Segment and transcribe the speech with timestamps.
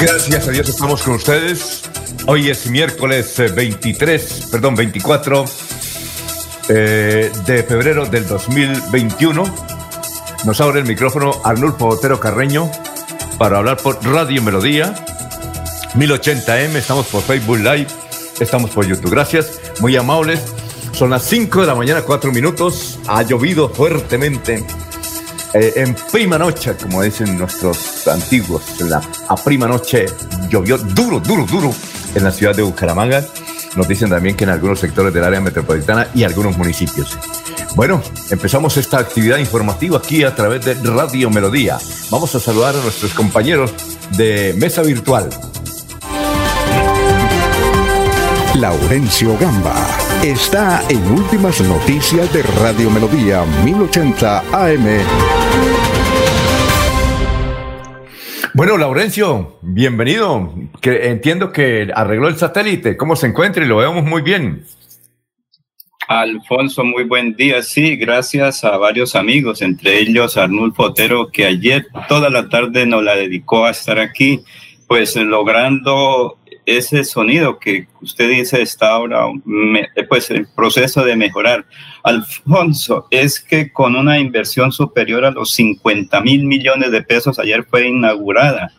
[0.00, 1.82] Gracias a Dios estamos con ustedes.
[2.26, 5.44] Hoy es miércoles 23, eh, perdón, 24
[6.68, 9.44] eh, de febrero del 2021.
[10.44, 12.70] Nos abre el micrófono Arnulfo Otero Carreño
[13.38, 14.94] para hablar por Radio Melodía
[15.94, 16.76] 1080M.
[16.76, 17.88] Estamos por Facebook Live,
[18.38, 19.10] estamos por YouTube.
[19.10, 20.40] Gracias, muy amables.
[20.92, 23.00] Son las 5 de la mañana, 4 minutos.
[23.08, 24.64] Ha llovido fuertemente
[25.54, 30.06] eh, en prima noche, como dicen nuestros antiguos, la, a prima noche
[30.48, 31.74] llovió duro, duro, duro
[32.14, 33.24] en la ciudad de Bucaramanga.
[33.76, 37.18] Nos dicen también que en algunos sectores del área metropolitana y algunos municipios.
[37.74, 41.78] Bueno, empezamos esta actividad informativa aquí a través de Radio Melodía.
[42.10, 43.72] Vamos a saludar a nuestros compañeros
[44.16, 45.28] de Mesa Virtual.
[48.54, 49.86] Laurencio Gamba
[50.24, 55.37] está en Últimas Noticias de Radio Melodía 1080 AM.
[58.54, 60.52] Bueno, Laurencio, bienvenido.
[60.80, 62.96] Que entiendo que arregló el satélite.
[62.96, 63.64] ¿Cómo se encuentra?
[63.64, 64.64] Y lo vemos muy bien.
[66.08, 67.62] Alfonso, muy buen día.
[67.62, 73.02] Sí, gracias a varios amigos, entre ellos Arnulfo Otero, que ayer toda la tarde nos
[73.02, 74.40] la dedicó a estar aquí,
[74.86, 76.37] pues logrando
[76.68, 79.26] ese sonido que usted dice está ahora
[80.08, 81.64] pues en proceso de mejorar.
[82.02, 87.64] Alfonso, es que con una inversión superior a los 50 mil millones de pesos ayer
[87.64, 88.72] fue inaugurada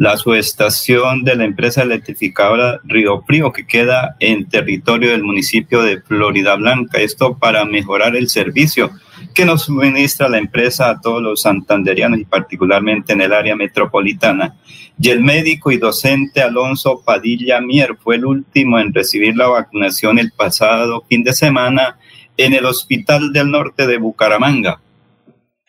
[0.00, 6.00] la subestación de la empresa electrificadora Río Frío que queda en territorio del municipio de
[6.00, 7.00] Florida Blanca.
[7.00, 8.92] Esto para mejorar el servicio
[9.34, 14.54] que nos suministra la empresa a todos los santanderianos y particularmente en el área metropolitana.
[14.98, 20.18] Y el médico y docente Alonso Padilla Mier fue el último en recibir la vacunación
[20.18, 21.98] el pasado fin de semana
[22.38, 24.80] en el Hospital del Norte de Bucaramanga.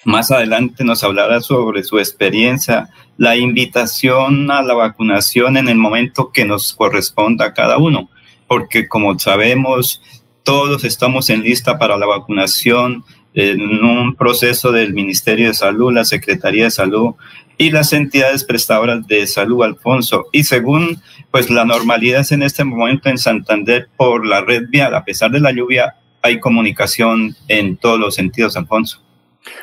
[0.03, 6.31] Más adelante nos hablará sobre su experiencia, la invitación a la vacunación en el momento
[6.31, 8.09] que nos corresponda a cada uno,
[8.47, 10.01] porque como sabemos,
[10.43, 13.03] todos estamos en lista para la vacunación
[13.35, 17.13] en un proceso del Ministerio de Salud, la Secretaría de Salud
[17.59, 20.25] y las entidades prestadoras de salud, Alfonso.
[20.31, 24.95] Y según pues la normalidad es en este momento en Santander por la red vial,
[24.95, 29.01] a pesar de la lluvia, hay comunicación en todos los sentidos, Alfonso.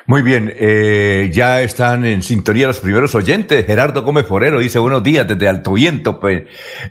[0.06, 3.64] Muy bien, eh, ya están en sintonía los primeros oyentes.
[3.64, 6.18] Gerardo Gómez Forero dice buenos días desde Alto Viento.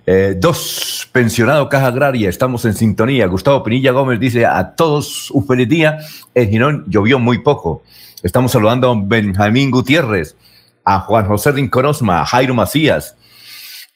[0.06, 3.28] Eh, dos, pensionado Caja Agraria, estamos en sintonía.
[3.28, 6.00] Gustavo Pinilla Gómez dice a todos un feliz día.
[6.34, 7.84] En Girón llovió muy poco.
[8.24, 10.38] Estamos saludando a Benjamín Gutiérrez,
[10.86, 13.18] a Juan José Rinconosma, a Jairo Macías,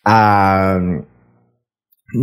[0.03, 0.79] a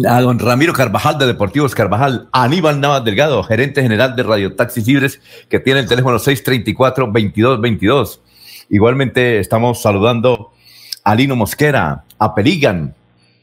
[0.08, 4.86] a don Ramiro Carvajal de Deportivos Carvajal, Aníbal Navas Delgado, gerente general de Radio Taxis
[4.86, 8.20] Libres, que tiene el teléfono 634-2222.
[8.70, 10.52] Igualmente estamos saludando
[11.04, 12.94] a Lino Mosquera, a Peligan,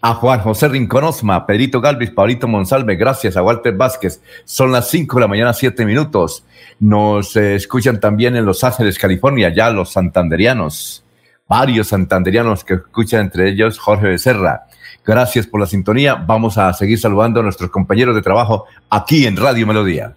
[0.01, 4.21] a Juan José Rinconosma, Pedrito Galvis, Pablito Monsalve, gracias a Walter Vázquez.
[4.43, 6.45] Son las 5 de la mañana, 7 minutos.
[6.79, 11.03] Nos eh, escuchan también en Los Ángeles, California, ya los santanderianos,
[11.49, 14.67] varios santanderianos que escuchan, entre ellos Jorge Becerra.
[15.05, 16.15] Gracias por la sintonía.
[16.15, 20.15] Vamos a seguir saludando a nuestros compañeros de trabajo aquí en Radio Melodía.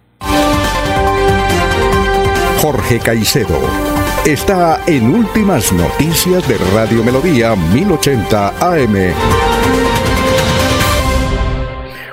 [2.61, 3.57] Jorge Caicedo
[4.25, 9.13] está en Últimas Noticias de Radio Melodía 1080 AM.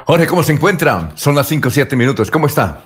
[0.05, 1.11] Jorge, ¿cómo se encuentra?
[1.17, 2.31] Son las 5 o 7 minutos.
[2.31, 2.84] ¿Cómo está?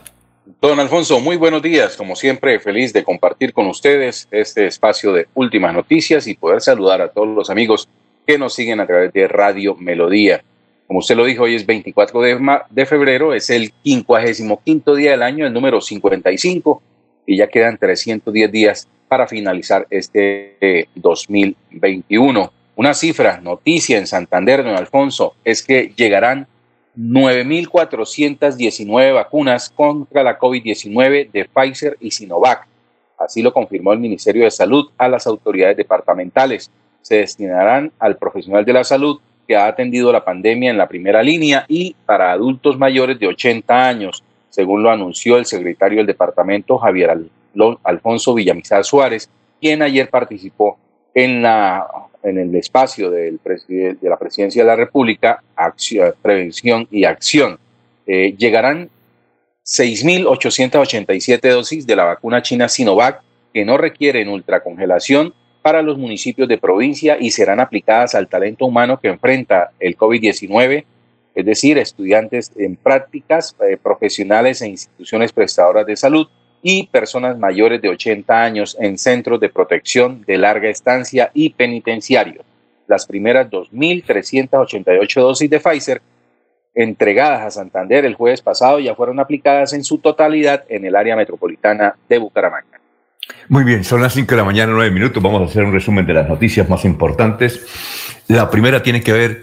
[0.63, 1.97] Don Alfonso, muy buenos días.
[1.97, 7.03] Como siempre, feliz de compartir con ustedes este espacio de Últimas Noticias y poder saludar
[7.03, 7.89] a todos los amigos
[8.27, 10.43] que nos siguen a través de Radio Melodía.
[10.87, 12.21] Como usted lo dijo, hoy es 24
[12.71, 16.83] de, febrero, es el 55 día del año, el número 55,
[17.27, 22.43] y ya quedan 310 días para finalizar este 2021.
[22.43, 26.49] Eh, Una cifra, noticia en Santander, don Alfonso, es que llegarán
[26.97, 32.67] 9.419 vacunas contra la COVID-19 de Pfizer y Sinovac.
[33.19, 36.71] Así lo confirmó el Ministerio de Salud a las autoridades departamentales.
[37.03, 41.23] Se destinarán al profesional de la salud que ha atendido la pandemia en la primera
[41.23, 46.79] línea y para adultos mayores de 80 años, según lo anunció el secretario del departamento
[46.79, 47.19] Javier
[47.83, 49.29] Alfonso Villamizar Suárez,
[49.61, 50.79] quien ayer participó
[51.15, 51.87] en, la,
[52.23, 57.59] en el espacio del de la Presidencia de la República, acción, Prevención y Acción.
[58.07, 58.89] Eh, llegarán
[59.65, 66.59] 6.887 dosis de la vacuna china Sinovac que no requieren ultracongelación para los municipios de
[66.59, 70.85] provincia y serán aplicadas al talento humano que enfrenta el COVID-19,
[71.35, 76.27] es decir, estudiantes en prácticas eh, profesionales e instituciones prestadoras de salud
[76.63, 82.45] y personas mayores de 80 años en centros de protección de larga estancia y penitenciarios.
[82.87, 86.03] Las primeras 2.388 dosis de Pfizer
[86.75, 91.17] entregadas a Santander el jueves pasado ya fueron aplicadas en su totalidad en el área
[91.17, 92.80] metropolitana de Bucaramanga.
[93.49, 95.23] Muy bien, son las 5 de la mañana, 9 minutos.
[95.23, 97.67] Vamos a hacer un resumen de las noticias más importantes.
[98.29, 99.43] La primera tiene que ver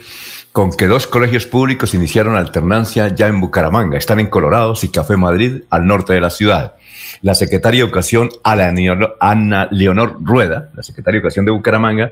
[0.52, 3.98] con que dos colegios públicos iniciaron alternancia ya en Bucaramanga.
[3.98, 6.76] Están en Colorado y Café Madrid, al norte de la ciudad.
[7.22, 12.12] La secretaria de Educación, Ana Leonor Rueda, la secretaria de Educación de Bucaramanga,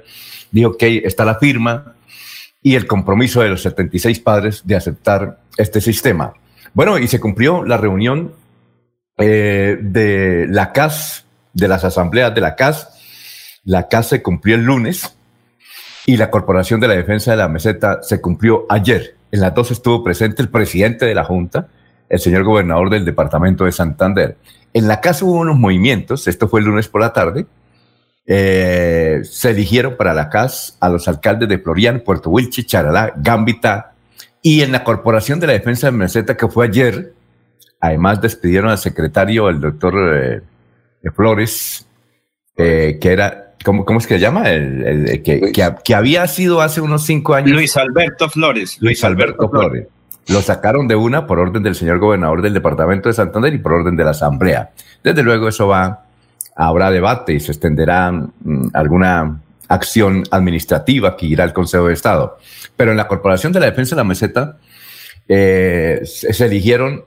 [0.52, 1.96] dijo que está la firma
[2.62, 6.34] y el compromiso de los 76 padres de aceptar este sistema.
[6.74, 8.34] Bueno, y se cumplió la reunión
[9.18, 11.25] eh, de la CAS
[11.56, 12.90] de las asambleas de la CAS.
[13.64, 15.18] La CAS se cumplió el lunes
[16.06, 19.16] y la Corporación de la Defensa de la Meseta se cumplió ayer.
[19.32, 21.68] En las dos estuvo presente el presidente de la Junta,
[22.08, 24.38] el señor gobernador del departamento de Santander.
[24.74, 27.48] En la CAS hubo unos movimientos, esto fue el lunes por la tarde,
[28.28, 33.94] eh, se eligieron para la CAS a los alcaldes de Florian, Puerto Wilche, Charalá, Gambita,
[34.42, 37.14] y en la Corporación de la Defensa de Meseta, que fue ayer,
[37.80, 40.42] además despidieron al secretario, el doctor eh,
[41.12, 41.88] Flores,
[42.58, 44.50] eh, que era, ¿cómo, ¿cómo, es que se llama?
[44.50, 45.52] El, que,
[45.84, 47.52] que, había sido hace unos cinco años.
[47.52, 48.78] Luis Alberto Flores.
[48.80, 49.88] Luis Alberto, Flores.
[50.28, 53.74] Lo sacaron de una por orden del señor gobernador del departamento de Santander y por
[53.74, 54.72] orden de la asamblea.
[55.04, 56.06] Desde luego eso va,
[56.56, 62.38] habrá debate y se extenderá mm, alguna acción administrativa que irá al Consejo de Estado.
[62.76, 64.58] Pero en la Corporación de la Defensa de la Meseta
[65.28, 67.04] eh, se eligieron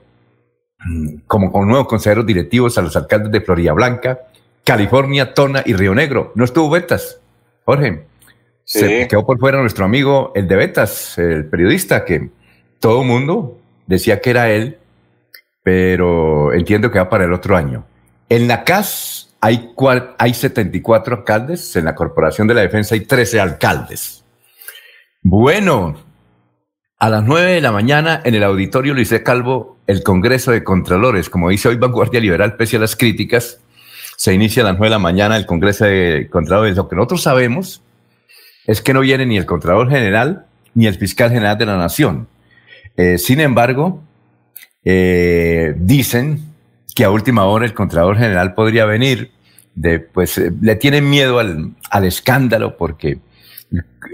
[1.27, 4.21] como con nuevos consejeros directivos a los alcaldes de Florida Blanca,
[4.65, 6.33] California, Tona y Río Negro.
[6.35, 7.21] No estuvo Betas,
[7.65, 8.05] Jorge.
[8.65, 12.29] Se quedó por fuera nuestro amigo, el de Betas, el periodista, que
[12.81, 14.77] todo el mundo decía que era él,
[15.63, 17.87] pero entiendo que va para el otro año.
[18.29, 19.73] En la CAS hay,
[20.19, 24.23] hay 74 alcaldes, en la Corporación de la Defensa hay 13 alcaldes.
[25.23, 25.97] Bueno,
[26.99, 31.31] a las 9 de la mañana en el auditorio Luis Calvo el Congreso de Contralores.
[31.31, 33.61] Como dice hoy Vanguardia Liberal, pese a las críticas,
[34.17, 36.77] se inicia a las 9 de la mañana el Congreso de Contralores.
[36.77, 37.83] Lo que nosotros sabemos
[38.67, 42.29] es que no viene ni el Contralor General ni el Fiscal General de la Nación.
[42.97, 44.03] Eh, sin embargo,
[44.85, 46.43] eh, dicen
[46.95, 49.31] que a última hora el Contralor General podría venir.
[49.75, 53.19] De, pues eh, le tienen miedo al, al escándalo porque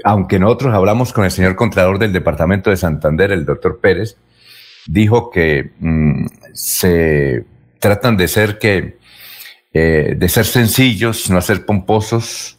[0.04, 4.16] aunque nosotros hablamos con el señor Contralor del Departamento de Santander, el doctor Pérez,
[4.86, 7.44] dijo que mm, se
[7.78, 8.98] tratan de ser que
[9.76, 12.58] eh, de ser sencillos, no ser pomposos,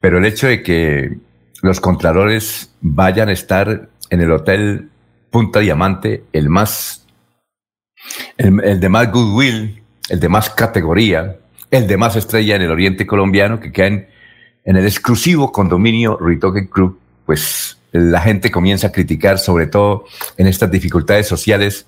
[0.00, 1.18] pero el hecho de que
[1.60, 4.88] los contralores vayan a estar en el hotel
[5.28, 7.06] Punta Diamante, el más,
[8.38, 11.36] el, de más goodwill, el de más categoría,
[11.70, 14.08] el de más estrella en el oriente colombiano, que quedan en
[14.64, 20.04] el exclusivo condominio Ritoque Club, pues la gente comienza a criticar, sobre todo
[20.36, 21.86] en estas dificultades sociales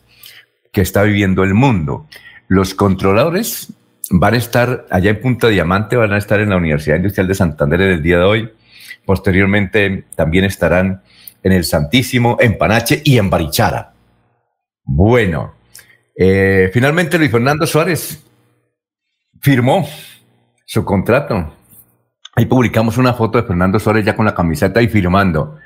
[0.72, 2.06] que está viviendo el mundo.
[2.48, 3.72] Los controladores
[4.10, 7.34] van a estar allá en Punta Diamante, van a estar en la Universidad Industrial de
[7.34, 8.50] Santander el día de hoy.
[9.04, 11.02] Posteriormente también estarán
[11.42, 13.92] en el Santísimo, en Panache y en Barichara.
[14.84, 15.54] Bueno,
[16.16, 18.22] eh, finalmente Luis Fernando Suárez
[19.40, 19.88] firmó
[20.64, 21.52] su contrato.
[22.38, 25.56] Ahí publicamos una foto de Fernando Suárez ya con la camiseta y firmando.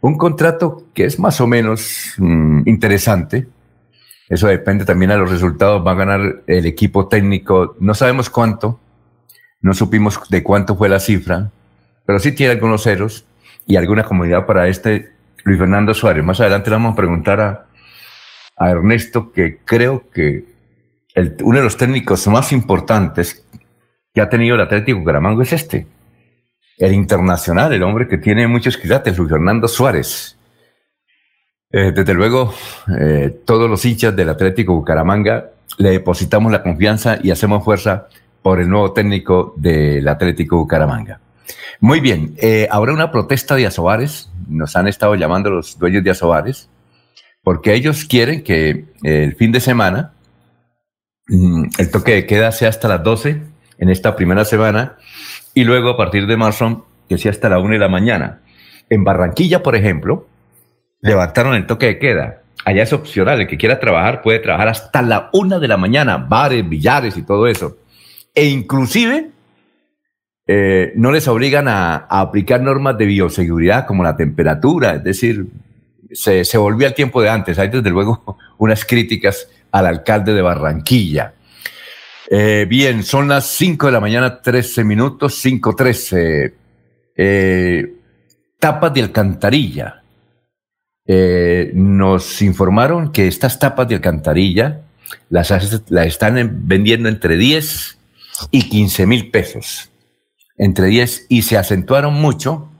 [0.00, 3.46] Un contrato que es más o menos mm, interesante.
[4.30, 5.86] Eso depende también de los resultados.
[5.86, 7.76] Va a ganar el equipo técnico.
[7.78, 8.80] No sabemos cuánto.
[9.60, 11.50] No supimos de cuánto fue la cifra.
[12.06, 13.26] Pero sí tiene algunos ceros
[13.66, 15.12] y alguna comunidad para este
[15.44, 16.24] Luis Fernando Suárez.
[16.24, 20.46] Más adelante le vamos a preguntar a, Ernesto, que creo que
[21.42, 23.44] uno de los técnicos más importantes
[24.14, 25.86] que ha tenido el Atlético Bucaramanga es este.
[26.76, 30.36] El internacional, el hombre que tiene muchos quilates, Luis Fernando Suárez.
[31.70, 32.54] Eh, desde luego,
[33.00, 38.06] eh, todos los hinchas del Atlético Bucaramanga le depositamos la confianza y hacemos fuerza
[38.42, 41.20] por el nuevo técnico del Atlético Bucaramanga.
[41.80, 46.10] Muy bien, eh, habrá una protesta de Asobares, nos han estado llamando los dueños de
[46.10, 46.68] Asobares,
[47.42, 50.12] porque ellos quieren que el fin de semana
[51.28, 53.42] mm, el toque de queda sea hasta las 12
[53.78, 54.96] en esta primera semana
[55.54, 58.40] y luego a partir de marzo que sea hasta la 1 de la mañana.
[58.90, 60.26] En Barranquilla, por ejemplo,
[61.00, 62.42] levantaron el toque de queda.
[62.64, 66.16] Allá es opcional, el que quiera trabajar puede trabajar hasta la una de la mañana,
[66.16, 67.76] bares, billares y todo eso.
[68.34, 69.30] E inclusive
[70.46, 75.46] eh, no les obligan a, aplicar normas de bioseguridad como la temperatura, es decir,
[76.10, 77.58] se, se volvió al tiempo de antes.
[77.58, 81.34] Hay desde luego unas críticas al alcalde de Barranquilla.
[82.30, 86.54] Eh, bien, son las 5 de la mañana, 13 minutos, 5.13.
[87.16, 87.94] Eh,
[88.58, 90.02] tapas de alcantarilla.
[91.06, 94.80] Eh, nos informaron que estas tapas de alcantarilla
[95.28, 95.50] las,
[95.90, 97.98] las están vendiendo entre 10
[98.50, 99.90] y 15 mil pesos.
[100.56, 102.70] Entre 10 y se acentuaron mucho.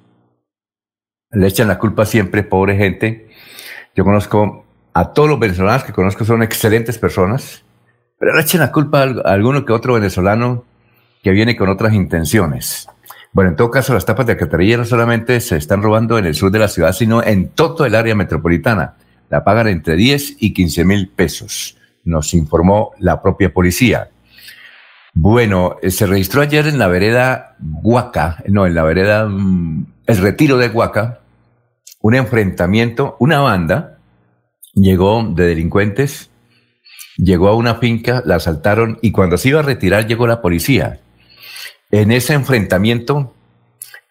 [1.32, 3.28] Le echan la culpa siempre, pobre gente.
[3.94, 7.63] Yo conozco a todos los venezolanos que conozco, son excelentes personas,
[8.18, 10.64] pero le echan la culpa a alguno que otro venezolano
[11.22, 12.88] que viene con otras intenciones.
[13.32, 16.34] Bueno, en todo caso, las tapas de alcantarilla no solamente se están robando en el
[16.34, 18.94] sur de la ciudad, sino en todo el área metropolitana.
[19.28, 24.10] La pagan entre 10 y 15 mil pesos, nos informó la propia policía.
[25.14, 30.18] Bueno, eh, se registró ayer en la vereda Huaca, no, en la vereda mm, El
[30.18, 31.20] Retiro de Huaca,
[32.00, 33.98] un enfrentamiento, una banda
[34.74, 36.30] llegó de delincuentes,
[37.16, 41.00] llegó a una finca, la asaltaron y cuando se iba a retirar llegó la policía.
[41.90, 43.32] En ese enfrentamiento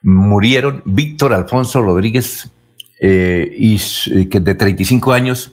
[0.01, 2.49] murieron Víctor Alfonso Rodríguez,
[2.99, 3.77] eh, y,
[4.27, 5.51] que de 35 años,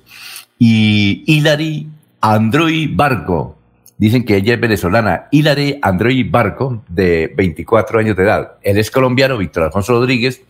[0.59, 1.89] y Hilary
[2.21, 3.57] Androy Barco.
[3.97, 5.27] Dicen que ella es venezolana.
[5.31, 8.53] Hilary Androy Barco, de 24 años de edad.
[8.63, 10.43] Él es colombiano, Víctor Alfonso Rodríguez,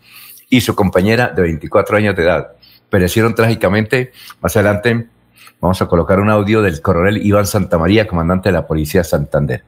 [0.49, 2.51] y su compañera de 24 años de edad.
[2.89, 4.11] Perecieron trágicamente.
[4.41, 5.07] Más adelante
[5.61, 9.63] vamos a colocar un audio del coronel Iván Santamaría, comandante de la Policía Santander.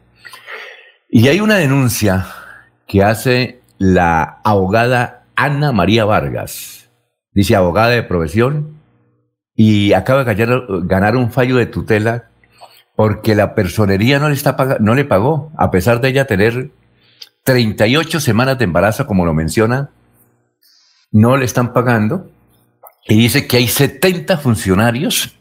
[1.08, 2.26] Y hay una denuncia
[2.88, 6.90] que hace la abogada Ana María Vargas.
[7.32, 8.80] Dice abogada de profesión
[9.56, 12.30] y acaba de ganar un fallo de tutela
[12.96, 16.72] porque la personería no le, está no le pagó, a pesar de ella tener
[17.44, 19.92] 38 semanas de embarazo, como lo menciona,
[21.12, 22.30] no le están pagando.
[23.06, 25.38] Y dice que hay 70 funcionarios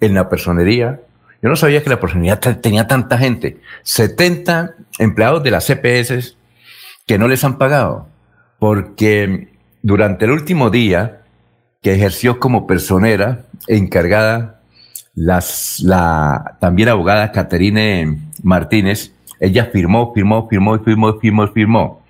[0.00, 1.00] en la personería
[1.42, 3.60] yo no sabía que la personalidad tenía tanta gente.
[3.82, 6.36] 70 empleados de las CPS
[7.06, 8.08] que no les han pagado,
[8.58, 9.48] porque
[9.82, 11.22] durante el último día
[11.82, 14.60] que ejerció como personera encargada
[15.14, 22.02] la también abogada Caterine Martínez, ella firmó, firmó, firmó, firmó, firmó, firmó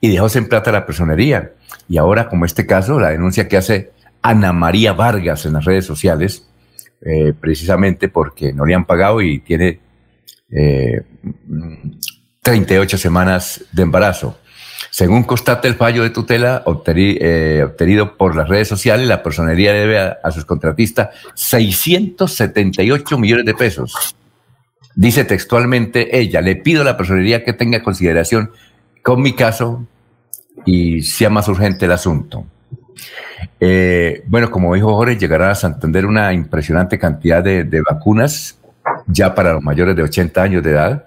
[0.00, 1.52] y dejó sin plata la personería.
[1.88, 3.92] Y ahora, como este caso, la denuncia que hace
[4.22, 6.49] Ana María Vargas en las redes sociales,
[7.02, 9.80] eh, precisamente porque no le han pagado y tiene
[10.50, 11.02] eh,
[12.42, 14.38] 38 semanas de embarazo.
[14.90, 16.64] Según constate el fallo de tutela
[16.96, 23.54] eh, obtenido por las redes sociales, la personería debe a, sus contratistas 678 millones de
[23.54, 24.16] pesos.
[24.94, 28.50] Dice textualmente ella, le pido a la personería que tenga consideración
[29.02, 29.86] con mi caso
[30.66, 32.44] y sea más urgente el asunto.
[33.58, 38.58] Eh, bueno, como dijo Jorge, llegará a Santander una impresionante cantidad de, vacunas
[39.06, 41.06] ya para los mayores de 80 años de edad.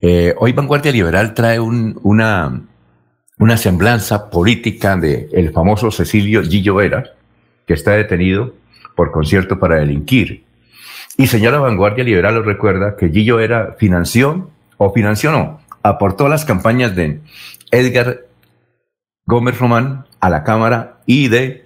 [0.00, 2.62] Eh, hoy Vanguardia Liberal trae una,
[3.38, 7.04] una semblanza política de el famoso Cecilio Gillo Vera,
[7.66, 8.54] que está detenido
[8.94, 10.44] por concierto para delinquir.
[11.16, 16.44] Y señora Vanguardia Liberal os recuerda que Gillo Vera financió, o financió no, aportó las
[16.44, 17.20] campañas de
[17.70, 18.24] Edgar
[19.30, 21.64] Gómez Román a la Cámara y de,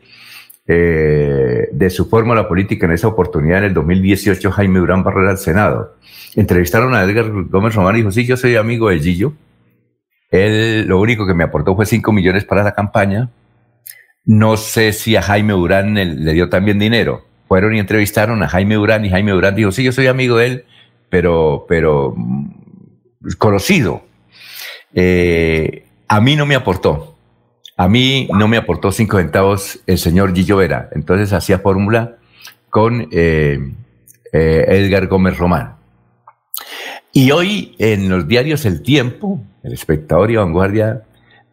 [0.69, 5.39] eh, de su fórmula política en esa oportunidad en el 2018 Jaime Durán Barrera al
[5.39, 5.97] Senado.
[6.37, 9.33] Entrevistaron a Edgar Gómez Román y dijo, sí, yo soy amigo de Gillo.
[10.31, 13.31] Él lo único que me aportó fue 5 millones para la campaña.
[14.25, 17.25] No sé si a Jaime Durán le dio también dinero.
[17.49, 20.47] Fueron y entrevistaron a Jaime Durán y Jaime Durán dijo, sí, yo soy amigo de
[20.47, 20.65] él,
[21.09, 22.49] pero, pero mm,
[23.39, 24.03] conocido.
[24.95, 27.14] Eh, a mí no me aportó.
[27.77, 32.17] A mí no me aportó cinco centavos el señor Gillo Vera, entonces hacía fórmula
[32.71, 33.59] con eh,
[34.33, 35.77] eh, Edgar Gómez Román.
[37.13, 41.03] Y hoy en los diarios El Tiempo, El Espectador y Vanguardia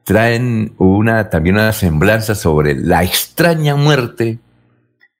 [0.03, 4.39] traen una, también una semblanza sobre la extraña muerte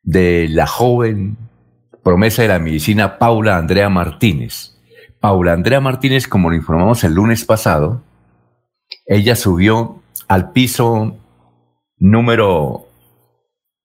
[0.04, 1.38] de la joven
[2.04, 4.78] promesa de la medicina Paula Andrea Martínez.
[5.20, 8.02] Paula Andrea Martínez, como lo informamos el lunes pasado,
[9.06, 10.01] ella subió
[10.32, 11.18] al piso
[11.98, 12.88] número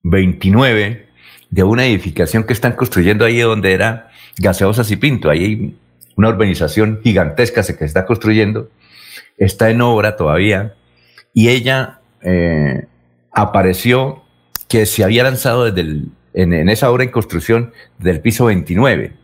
[0.04, 1.08] 29
[1.50, 5.28] de una edificación que están construyendo ahí donde era Gaseosas y Pinto.
[5.28, 5.76] Ahí hay
[6.14, 8.70] una urbanización gigantesca que se está construyendo.
[9.36, 10.74] Está en obra todavía.
[11.34, 12.86] Y ella eh,
[13.32, 14.22] apareció
[14.68, 19.14] que se había lanzado desde en, esa obra en construcción del piso 29.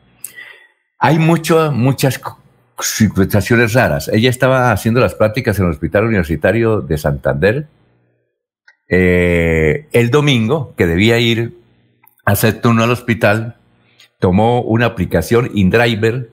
[0.98, 2.20] Hay mucho, muchas
[2.82, 4.08] situaciones raras.
[4.08, 7.66] Ella estaba haciendo las prácticas en el Hospital Universitario de Santander
[8.94, 11.56] eh, el domingo, que debía ir
[12.26, 13.56] a hacer turno al hospital,
[14.18, 16.28] tomó una aplicación InDriver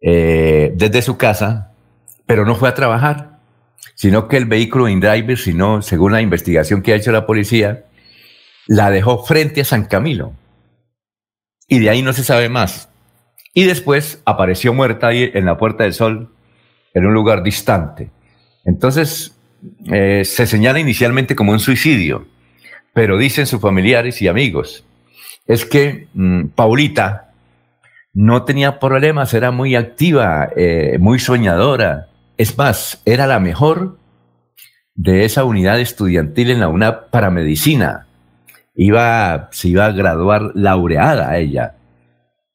[0.00, 1.72] eh, desde su casa,
[2.26, 3.40] pero no fue a trabajar,
[3.96, 7.86] sino que el vehículo InDriver, sino, según la investigación que ha hecho la policía,
[8.68, 10.34] la dejó frente a San Camilo.
[11.66, 12.88] Y de ahí no se sabe más.
[13.58, 16.28] Y después apareció muerta ahí en la Puerta del Sol,
[16.94, 18.08] en un lugar distante.
[18.64, 19.36] Entonces,
[19.90, 22.24] eh, se señala inicialmente como un suicidio,
[22.92, 24.84] pero dicen sus familiares y amigos,
[25.48, 27.32] es que mm, Paulita
[28.14, 32.06] no tenía problemas, era muy activa, eh, muy soñadora.
[32.36, 33.98] Es más, era la mejor
[34.94, 38.06] de esa unidad estudiantil en la UNAP para medicina.
[38.76, 41.74] Iba, se iba a graduar laureada ella.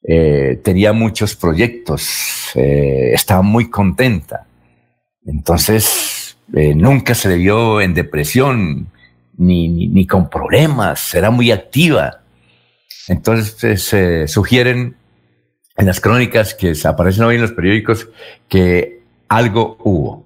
[0.05, 4.45] Eh, tenía muchos proyectos, estaba muy contenta.
[5.25, 6.13] Entonces,
[6.53, 8.87] eh, nunca se le vio en depresión
[9.37, 12.21] ni, ni, con problemas, era muy activa.
[13.07, 14.95] Entonces eh, se sugieren
[15.77, 18.09] en las crónicas que aparecen hoy en los periódicos
[18.47, 20.25] que algo hubo.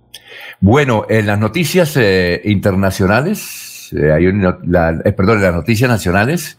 [0.60, 6.57] Bueno, en las noticias eh, internacionales, hay la, perdón, en las noticias nacionales,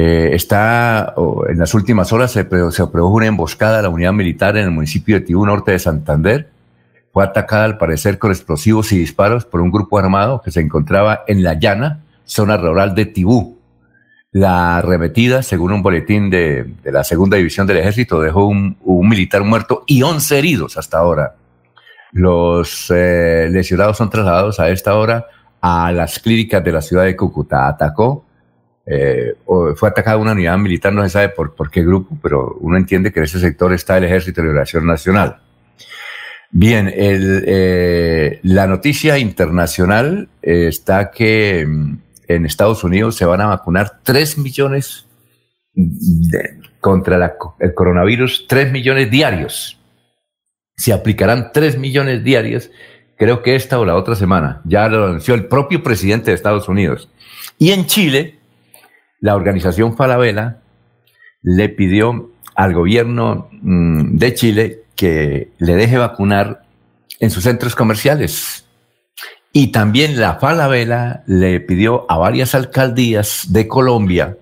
[0.00, 1.14] está,
[1.48, 5.16] en las últimas horas se, se una emboscada a la unidad militar en el municipio
[5.16, 6.48] de Tibú Norte de Santander
[7.14, 11.22] fue atacada al parecer con explosivos y disparos por un grupo armado que se encontraba
[11.28, 13.56] en la llana, zona rural de Tibú.
[14.32, 19.84] La arremetida, según un boletín de, la segunda división del ejército, dejó un, militar muerto
[19.86, 21.36] y 11 heridos hasta ahora.
[22.10, 25.26] Los eh, lesionados son trasladados a esta hora
[25.60, 27.68] a las clínicas de la ciudad de Cúcuta.
[27.68, 28.24] Atacó,
[28.86, 29.34] eh,
[29.76, 33.20] fue atacada una unidad militar, no se sabe por, qué grupo, pero uno entiende que
[33.20, 35.38] en ese sector está el Ejército de Liberación Nacional.
[36.50, 44.00] Bien, eh, la noticia internacional está que mm, en Estados Unidos se van a vacunar
[44.02, 45.06] 3 millones
[46.80, 49.80] contra el coronavirus, 3 millones diarios.
[50.76, 52.70] Se aplicarán 3 millones diarios,
[53.16, 54.60] creo que esta o la otra semana.
[54.64, 57.08] Ya lo anunció el propio presidente de Estados Unidos.
[57.58, 58.33] Y en Chile,
[59.20, 60.58] la organización Falabella
[61.42, 66.64] le pidió al gobierno mm, de Chile que le deje vacunar
[67.20, 68.64] en sus centros comerciales.
[69.52, 74.36] Y también la Falabella le pidió a varias alcaldías de Colombia,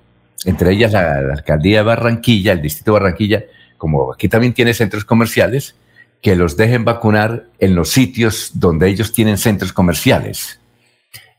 [0.45, 3.45] entre ellas la, alcaldía de Barranquilla, el distrito de Barranquilla,
[3.77, 5.75] como aquí también tiene centros comerciales,
[6.23, 10.61] que los dejen vacunar en los sitios donde ellos tienen centros comerciales.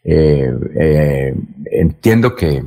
[0.04, 1.34] Eh, eh,
[1.72, 2.65] entiendo que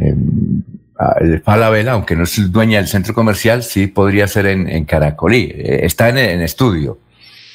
[0.00, 5.50] eh, Falabella, aunque no es dueña del centro comercial, sí podría ser en, Caracolí.
[5.54, 6.98] Eh, está en, estudio.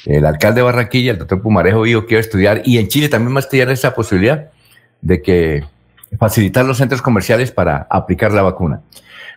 [0.04, 3.08] El alcalde de Barranquilla, el doctor Pumarejo, dijo que iba a estudiar, y en Chile
[3.08, 4.50] también va a estudiar esa posibilidad
[5.00, 5.64] de que
[6.18, 8.80] facilitar los centros comerciales para aplicar la vacuna.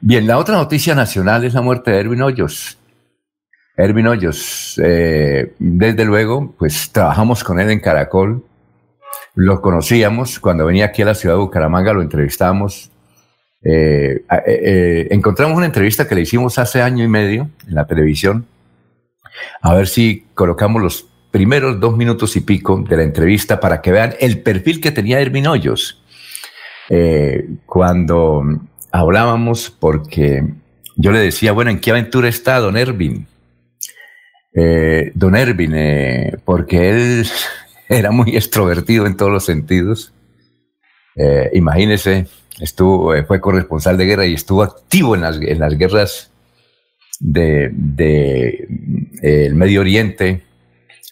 [0.01, 2.77] Bien, la otra noticia nacional es la muerte de Erwin Hoyos.
[3.75, 8.43] Erwin Hoyos, eh, desde luego, pues trabajamos con él en Caracol,
[9.35, 12.91] lo conocíamos cuando venía aquí a la ciudad de Bucaramanga, lo entrevistábamos
[13.61, 17.85] eh, eh, eh, encontramos una entrevista que le hicimos hace año y medio en la
[17.85, 18.45] televisión.
[19.61, 23.91] A ver si colocamos los primeros dos minutos y pico de la entrevista para que
[23.91, 26.01] vean el perfil que tenía Ervin Hoyos.
[27.65, 28.43] cuando
[28.91, 30.43] hablábamos, porque
[30.95, 33.27] yo le decía, bueno, ¿en qué aventura está don Ervin?
[35.13, 37.27] don Ervin, porque él
[37.89, 40.13] era muy extrovertido en todos los sentidos.
[41.53, 42.25] imagínese,
[42.59, 46.31] estuvo, eh, fue corresponsal de guerra y estuvo activo en las, en las guerras
[47.19, 48.67] de, de
[49.21, 50.43] eh, Medio Oriente.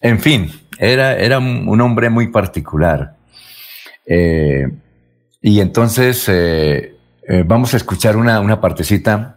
[0.02, 3.16] En fin, era, era un hombre muy particular.
[4.06, 4.68] Eh,
[5.42, 6.30] y entonces
[7.46, 9.36] vamos a escuchar una, una partecita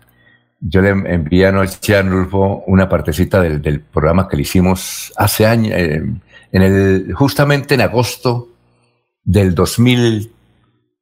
[0.60, 5.72] yo le envié anoche a Nulfo una partecita del, programa que le hicimos hace años,
[6.52, 8.50] en justamente en agosto
[9.24, 9.54] del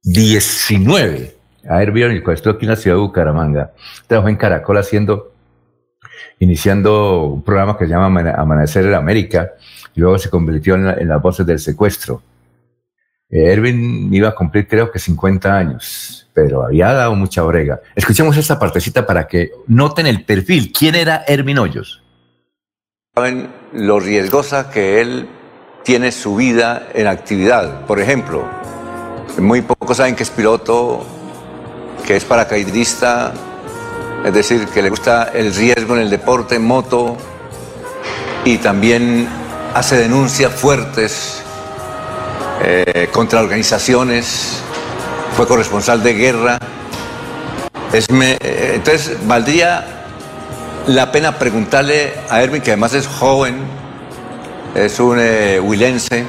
[0.03, 1.35] 2019.
[1.67, 3.73] A vieron, estoy aquí en la ciudad de Bucaramanga.
[4.07, 5.33] Trabajó en Caracol haciendo,
[6.39, 9.51] iniciando un programa que se llama Amanecer en América,
[9.93, 12.21] y luego se convirtió en, las voces del secuestro.
[13.29, 17.81] Eh, Erwin iba a cumplir creo que 50 años, pero había dado mucha brega.
[17.93, 20.71] Escuchemos esta partecita para que noten el perfil.
[20.71, 22.01] ¿Quién era Erwin Hoyos?
[23.13, 25.27] Saben lo riesgosa que él
[25.83, 27.85] tiene su vida en actividad.
[27.85, 28.47] Por ejemplo,
[29.37, 31.05] muy pocos saben que es piloto,
[32.05, 33.33] que es paracaidista,
[34.25, 37.15] es decir, que le gusta el riesgo en el deporte, moto,
[38.45, 39.27] y también
[39.73, 41.41] hace denuncias fuertes
[42.61, 44.61] eh, contra organizaciones,
[45.35, 46.59] fue corresponsal de guerra.
[47.93, 49.85] Eh, entonces, valdría
[50.87, 53.59] la pena preguntarle a Erwin, que además es joven,
[54.75, 56.25] es un eh, huilense,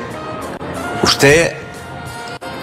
[1.02, 1.59] ¿usted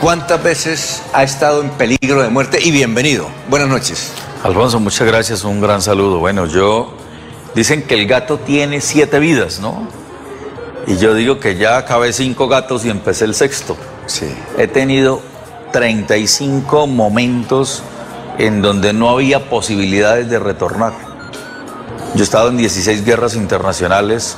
[0.02, 2.60] cuántas veces ha estado en peligro de muerte?
[2.62, 3.28] Y bienvenido.
[3.50, 4.12] Buenas noches.
[4.44, 6.20] Alfonso, muchas gracias, un gran saludo.
[6.20, 6.94] Bueno, yo,
[7.56, 9.88] dicen que el gato tiene siete vidas, ¿no?
[10.86, 13.76] Y yo digo que ya acabé cinco gatos y empecé el sexto.
[14.06, 14.34] Sí.
[14.58, 15.22] He tenido
[15.74, 17.84] 35 momentos
[18.38, 20.94] en donde no había posibilidades de retornar.
[22.14, 24.38] Yo he estado en 16 guerras internacionales,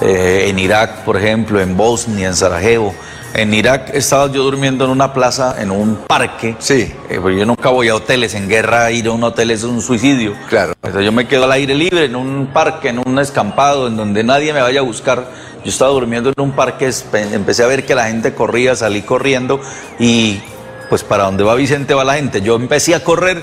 [0.00, 2.92] eh, en Irak, por ejemplo, en Bosnia, en Sarajevo.
[3.34, 6.54] En Irak estaba yo durmiendo en una plaza, en un parque.
[6.60, 6.94] Sí.
[7.10, 8.32] Eh, yo nunca voy a hoteles.
[8.34, 10.34] En guerra ir a un hotel es un suicidio.
[10.48, 10.74] Claro.
[10.76, 14.22] Entonces yo me quedo al aire libre, en un parque, en un escampado, en donde
[14.22, 15.28] nadie me vaya a buscar.
[15.64, 16.88] Yo estaba durmiendo en un parque,
[17.32, 19.60] empecé a ver que la gente corría, salí corriendo
[19.98, 20.40] y
[20.88, 22.40] pues para donde va Vicente va la gente.
[22.40, 23.42] Yo empecé a correr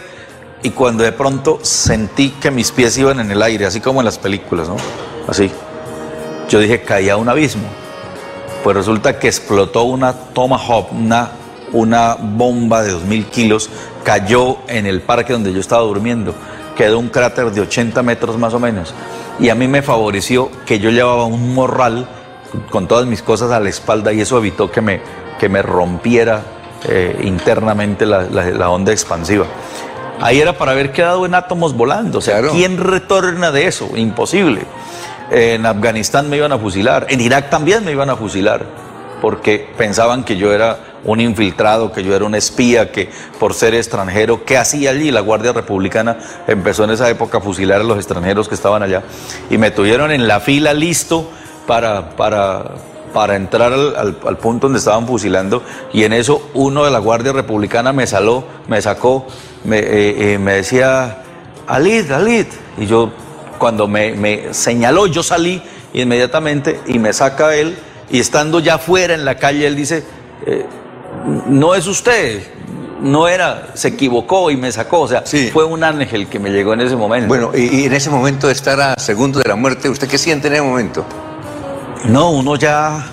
[0.63, 4.05] y cuando de pronto sentí que mis pies iban en el aire, así como en
[4.05, 4.77] las películas, ¿no?
[5.27, 5.51] Así.
[6.47, 7.80] Yo dije, caía a un abismo.
[8.63, 11.31] Pues resulta que explotó una Tomahawk, una,
[11.73, 13.69] una bomba de 2.000 kilos,
[14.03, 16.35] cayó en el parque donde yo estaba durmiendo.
[16.75, 18.93] Quedó un cráter de 80 metros más o menos.
[19.39, 22.07] Y a mí me favoreció que yo llevaba un morral
[22.69, 25.01] con todas mis cosas a la espalda y eso evitó que me,
[25.39, 26.43] que me rompiera
[26.87, 29.45] eh, internamente la, onda expansiva.
[30.19, 32.19] Ahí era para haber quedado en átomos volando.
[32.19, 33.89] O sea, ¿quién retorna de eso?
[33.95, 34.65] Imposible.
[35.31, 37.07] En Afganistán me iban a fusilar.
[37.09, 38.65] En Irak también me iban a fusilar.
[39.21, 43.73] Porque pensaban que yo era un infiltrado, que yo era un espía, que por ser
[43.73, 45.09] extranjero, ¿qué hacía allí?
[45.11, 46.17] La Guardia Republicana
[46.47, 49.03] empezó en esa época a fusilar a los extranjeros que estaban allá.
[49.49, 51.29] Y me tuvieron en la fila listo
[51.65, 52.71] para, para
[53.13, 55.63] para entrar al, punto donde estaban fusilando
[55.93, 59.27] y en eso uno de la Guardia Republicana me saló, me sacó,
[59.63, 61.17] me, eh, eh, me decía,
[61.67, 62.47] Alid, Alid.
[62.77, 63.11] Y yo,
[63.61, 65.61] cuando me, señaló, yo salí
[65.93, 67.77] inmediatamente y me saca él
[68.09, 70.03] y estando ya fuera en la calle, él dice,
[70.47, 70.65] eh,
[71.45, 72.41] no es usted,
[73.03, 75.01] no era, se equivocó y me sacó.
[75.01, 77.27] O sea, fue un ángel que me llegó en ese momento.
[77.27, 80.17] Bueno, y, y, en ese momento de estar a segundo de la muerte, ¿usted qué
[80.17, 81.05] siente en ese momento?
[82.05, 83.11] No, uno ya.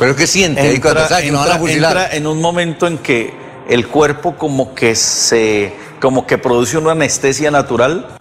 [0.00, 0.74] ¿Pero qué siente?
[0.74, 3.32] Entra, en un momento en que
[3.68, 5.72] el cuerpo como que se.
[6.00, 8.15] como que produce una anestesia natural.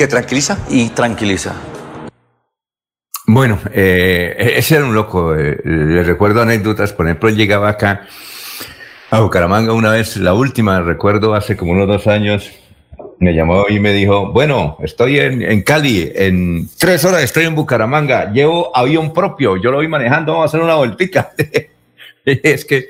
[0.00, 0.56] ¿Que tranquiliza?
[0.70, 1.54] Y tranquiliza.
[3.26, 5.36] Bueno, eh, ese era un loco.
[5.36, 6.94] Eh, le recuerdo anécdotas.
[6.94, 8.06] Por ejemplo, él llegaba acá
[9.10, 12.50] a Bucaramanga una vez, la última, recuerdo hace como unos dos años
[13.18, 18.32] me llamó y me dijo, bueno, estoy en, Cali, en tres horas estoy en Bucaramanga,
[18.32, 21.32] llevo avión propio, yo lo voy manejando, vamos a hacer una vueltica.
[22.24, 22.88] es que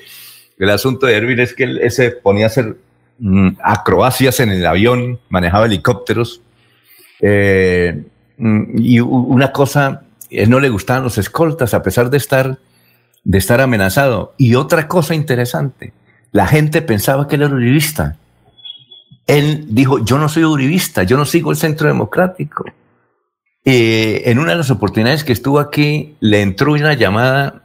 [0.61, 2.77] el asunto de Erwin es que él se ponía a hacer
[3.19, 6.43] mm, acrobacias en el avión, manejaba helicópteros.
[7.21, 8.03] Eh,
[8.39, 12.59] mm, y una cosa, él no le gustaban los escoltas a pesar de estar,
[13.25, 14.35] de estar amenazado.
[14.39, 15.93] Y otra cosa interesante,
[16.33, 18.17] la gente pensaba que él era uribista
[19.31, 22.65] él dijo, yo no soy uribista, yo no sigo el centro democrático.
[23.65, 27.63] Eh, en una de las oportunidades que estuvo aquí, le entró una llamada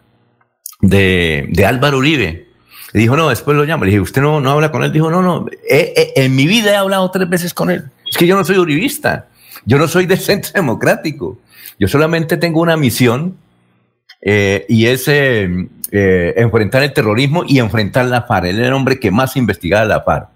[0.81, 2.49] de, Álvaro Uribe.
[2.93, 3.83] Le dijo, no, después lo llamo.
[3.83, 4.91] Le dije, ¿usted no, no habla con él?
[4.91, 7.85] Dijo, no, no, en mi vida he hablado tres veces con él.
[8.07, 9.27] Es que yo no soy uribista,
[9.65, 11.37] yo no soy del centro democrático.
[11.79, 13.37] Yo solamente tengo una misión
[14.21, 18.45] eh, y es eh, enfrentar el terrorismo y enfrentar la FARC.
[18.45, 20.29] Él era el hombre que más investigaba la FARC.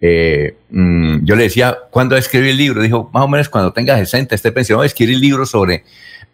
[0.00, 2.82] Eh, mm, yo le decía, ¿cuándo escribir el libro?
[2.82, 5.84] Dijo, más o menos cuando tenga 60, esté pensionado, escribir el libro sobre,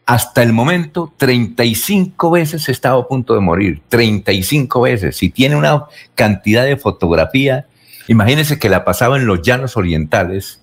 [0.05, 5.17] hasta el momento, 35 veces he estado a punto de morir, 35 veces.
[5.17, 7.67] Si tiene una cantidad de fotografía,
[8.07, 10.62] imagínense que la pasaba en los llanos orientales,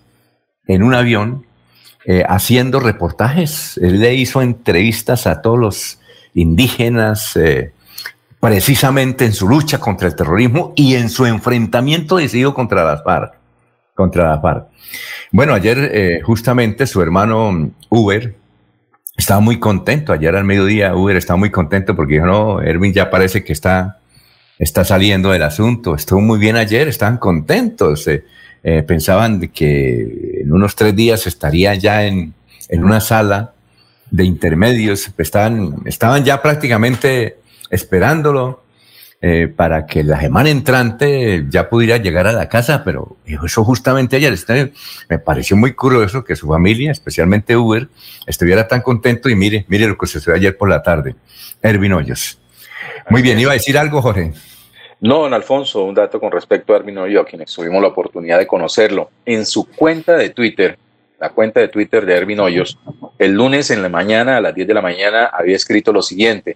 [0.65, 1.45] en un avión
[2.05, 3.77] eh, haciendo reportajes.
[3.77, 5.99] Él le hizo entrevistas a todos los
[6.33, 7.71] indígenas, eh,
[8.41, 13.35] precisamente en su lucha contra el terrorismo y en su enfrentamiento decidido contra las FARC.
[13.95, 14.41] Contra.
[15.31, 18.35] Bueno, ayer eh, justamente su hermano Uber
[19.15, 20.11] estaba muy contento.
[20.11, 23.99] Ayer al mediodía Uber estaba muy contento porque dijo, no, Erwin ya parece que está,
[24.59, 25.95] está saliendo del asunto.
[25.95, 28.09] Estuvo muy bien ayer, estaban contentos.
[28.63, 32.33] Pensaban que en unos tres días estaría ya en,
[32.69, 33.53] en una sala
[34.09, 37.37] de intermedios, estaban, estaban ya prácticamente
[37.69, 38.63] esperándolo
[39.25, 44.17] eh, para que la semana entrante ya pudiera llegar a la casa, pero eso justamente
[44.17, 44.37] ayer
[45.09, 47.87] me pareció muy curioso que su familia, especialmente Uber,
[48.27, 51.15] estuviera tan contento y mire, mire lo que sucedió ayer por la tarde.
[51.61, 52.37] Ervin Hoyos.
[53.09, 54.33] Muy bien, iba a decir algo, Jorge.
[55.03, 58.39] No, don Alfonso, un dato con respecto a Armin Hoyo, a quienes tuvimos la oportunidad
[58.39, 59.09] de conocerlo.
[59.25, 60.77] En su cuenta de Twitter,
[61.19, 62.79] la cuenta de Twitter de Ervin Hoyos,
[63.19, 66.55] el lunes en la mañana, a las 10 de la mañana, había escrito lo siguiente.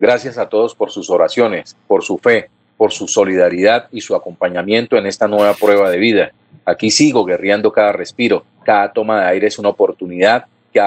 [0.00, 4.96] Gracias a todos por sus oraciones, por su fe, por su solidaridad y su acompañamiento
[4.96, 6.32] en esta nueva prueba de vida.
[6.64, 10.80] Aquí sigo guerreando cada respiro, cada toma de aire es una oportunidad que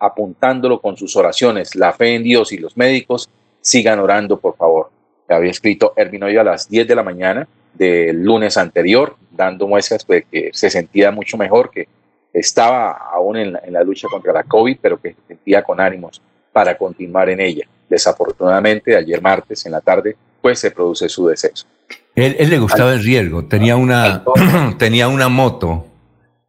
[0.00, 4.90] apuntándolo con sus oraciones, la fe en Dios y los médicos, sigan orando, por favor
[5.34, 10.22] había escrito Ervin a las 10 de la mañana del lunes anterior, dando muestras de
[10.22, 11.88] que se sentía mucho mejor, que
[12.32, 16.20] estaba aún en la, lucha contra la COVID, pero que se sentía con ánimos
[16.52, 17.66] para continuar en ella.
[17.88, 21.66] Desafortunadamente, ayer martes en la tarde, pues se produce su deceso.
[22.14, 24.24] Él, él le gustaba el riesgo, tenía una,
[24.78, 25.86] tenía una moto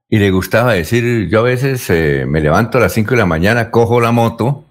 [0.09, 3.25] y le gustaba decir, yo a veces eh, me levanto a las 5 de la
[3.25, 4.65] mañana, cojo la moto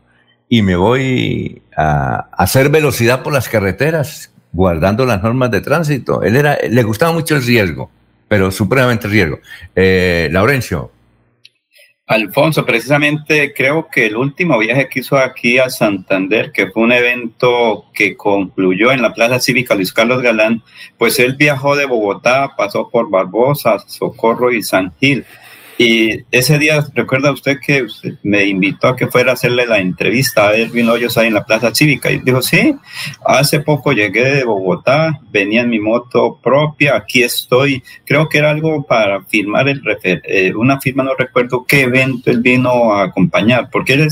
[0.53, 6.25] y me voy a hacer velocidad por las carreteras, guardando las normas de tránsito.
[6.25, 7.89] Él era, le gustaba mucho el riesgo,
[8.27, 9.39] pero supremamente riesgo.
[9.77, 10.91] Eh, Laurencio.
[12.05, 16.91] Alfonso, precisamente creo que el último viaje que hizo aquí a Santander, que fue un
[16.91, 20.65] evento que concluyó en la Plaza Cívica Luis Carlos Galán,
[20.99, 25.25] pues él viajó de Bogotá, pasó por Barbosa, Socorro y San Gil
[25.83, 27.87] y ese día, recuerda usted que
[28.23, 31.47] me invitó a que fuera a hacerle la entrevista a Erwin Hoyos ahí en la
[31.47, 32.11] Plaza Cívica.
[32.11, 32.77] Y dijo, sí,
[33.25, 37.83] hace poco llegué de Bogotá, venía en mi moto propia, aquí estoy.
[38.05, 42.43] Creo que era algo para firmar el eh, una firma, no recuerdo qué evento él
[42.43, 44.07] vino a acompañar, porque él,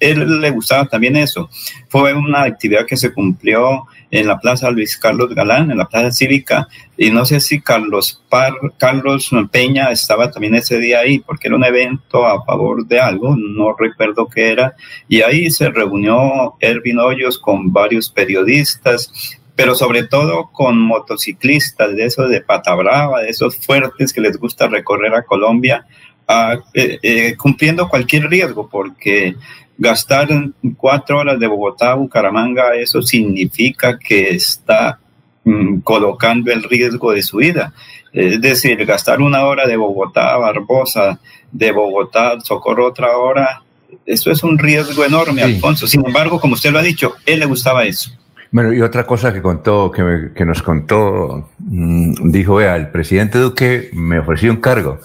[0.00, 1.48] él le gustaba también eso.
[1.88, 6.12] Fue una actividad que se cumplió en la Plaza Luis Carlos Galán, en la Plaza
[6.12, 11.48] Cívica, y no sé si Carlos, Par, Carlos Peña estaba también ese día ahí, porque
[11.48, 14.74] era un evento a favor de algo, no recuerdo qué era,
[15.08, 22.04] y ahí se reunió Ervin Hoyos con varios periodistas, pero sobre todo con motociclistas, de
[22.04, 25.86] esos de pata brava, de esos fuertes que les gusta recorrer a Colombia,
[26.74, 29.36] eh, eh, cumpliendo cualquier riesgo, porque
[29.78, 30.28] gastar
[30.76, 34.98] cuatro horas de Bogotá a Bucaramanga, eso significa que está
[35.44, 37.72] mm, colocando el riesgo de su vida.
[38.12, 41.18] Es decir, gastar una hora de Bogotá a Barbosa,
[41.52, 43.62] de Bogotá a Socorro otra hora,
[44.04, 45.86] eso es un riesgo enorme, Alfonso.
[45.86, 48.10] Sin embargo, como usted lo ha dicho, él le gustaba eso.
[48.50, 53.38] Bueno, y otra cosa que contó, que, que nos contó, mm, dijo, vea, el presidente
[53.38, 55.00] Duque me ofreció un cargo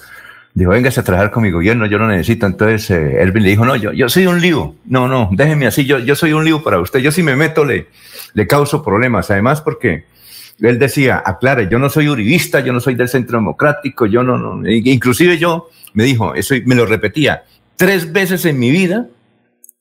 [0.54, 2.46] dijo, véngase a trabajar con mi gobierno, yo lo necesito.
[2.46, 4.76] Entonces eh, Elvin le dijo, no, yo, yo soy un lío.
[4.86, 7.00] No, no, déjeme así, yo, yo soy un lío para usted.
[7.00, 7.88] Yo si me meto le,
[8.34, 9.32] le causo problemas.
[9.32, 10.06] Además, porque
[10.60, 14.38] él decía, aclare, yo no soy uribista, yo no soy del centro democrático, yo no,
[14.38, 14.70] no.
[14.70, 17.44] Inclusive yo, me dijo, eso me lo repetía,
[17.76, 19.08] tres veces en mi vida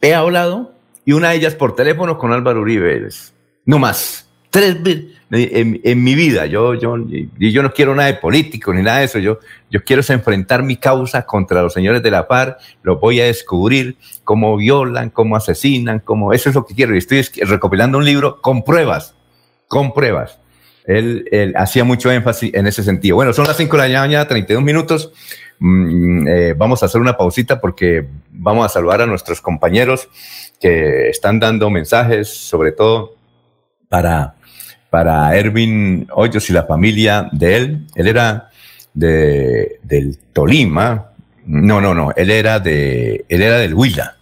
[0.01, 0.73] he hablado
[1.05, 3.09] y una de ellas por teléfono con Álvaro Uribe.
[3.67, 4.30] No más.
[4.51, 6.47] Tres veces en, mi vida.
[6.47, 6.97] Yo, yo,
[7.39, 9.19] yo no quiero nada de político ni nada de eso.
[9.19, 9.39] Yo,
[9.71, 12.59] yo quiero enfrentar mi causa contra los señores de la par.
[12.83, 16.33] Lo voy a descubrir cómo violan, cómo asesinan, cómo.
[16.33, 16.95] Eso es lo que quiero.
[16.95, 19.15] Y estoy recopilando un libro con pruebas,
[19.69, 20.39] con pruebas.
[20.85, 23.15] Él, él hacía mucho énfasis en ese sentido.
[23.15, 25.13] Bueno, son las 5 de la mañana, 32 minutos.
[25.61, 30.09] Mm, eh, vamos a hacer una pausita porque vamos a saludar a nuestros compañeros
[30.59, 33.15] que están dando mensajes, sobre todo
[33.89, 34.37] para
[34.91, 37.87] para Erwin Hoyos y la familia de él.
[37.95, 38.51] Él era
[38.93, 41.13] de, del Tolima.
[41.47, 42.13] No, no, no.
[42.17, 44.17] Él era de, él era del Huila.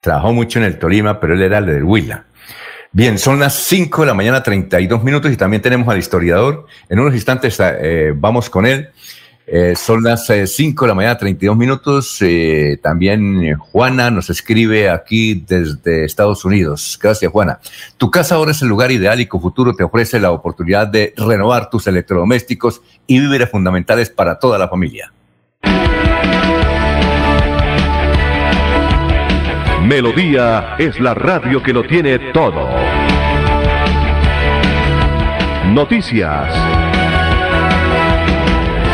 [0.00, 2.26] Trabajó mucho en el Tolima, pero él era del Huila.
[2.92, 6.66] Bien, son las 5 de la mañana, 32 minutos, y también tenemos al historiador.
[6.88, 8.90] En unos instantes eh, vamos con él.
[9.46, 12.18] Eh, son las eh, 5 de la mañana, 32 minutos.
[12.22, 16.98] Eh, también Juana nos escribe aquí desde Estados Unidos.
[17.00, 17.58] Gracias, Juana.
[17.98, 21.12] Tu casa ahora es el lugar ideal y tu Cofuturo te ofrece la oportunidad de
[21.16, 25.12] renovar tus electrodomésticos y víveres fundamentales para toda la familia.
[29.82, 32.70] Melodía es la radio que lo tiene todo.
[35.66, 36.83] Noticias.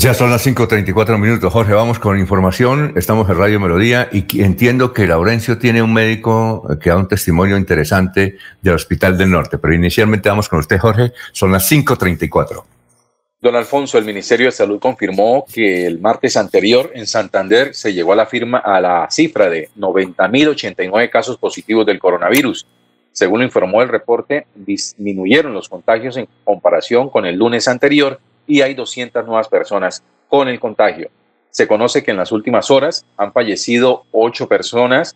[0.00, 2.94] Ya son las 5.34 minutos, Jorge, vamos con información.
[2.96, 7.58] Estamos en Radio Melodía y entiendo que Laurencio tiene un médico que da un testimonio
[7.58, 12.64] interesante del Hospital del Norte, pero inicialmente vamos con usted, Jorge, son las 5.34.
[13.42, 18.14] Don Alfonso, el Ministerio de Salud confirmó que el martes anterior en Santander se llegó
[18.14, 22.66] a la firma a la cifra de 90.089 casos positivos del coronavirus.
[23.12, 28.18] Según lo informó el reporte, disminuyeron los contagios en comparación con el lunes anterior
[28.50, 31.08] y hay 200 nuevas personas con el contagio.
[31.50, 35.14] Se conoce que en las últimas horas han fallecido ocho personas,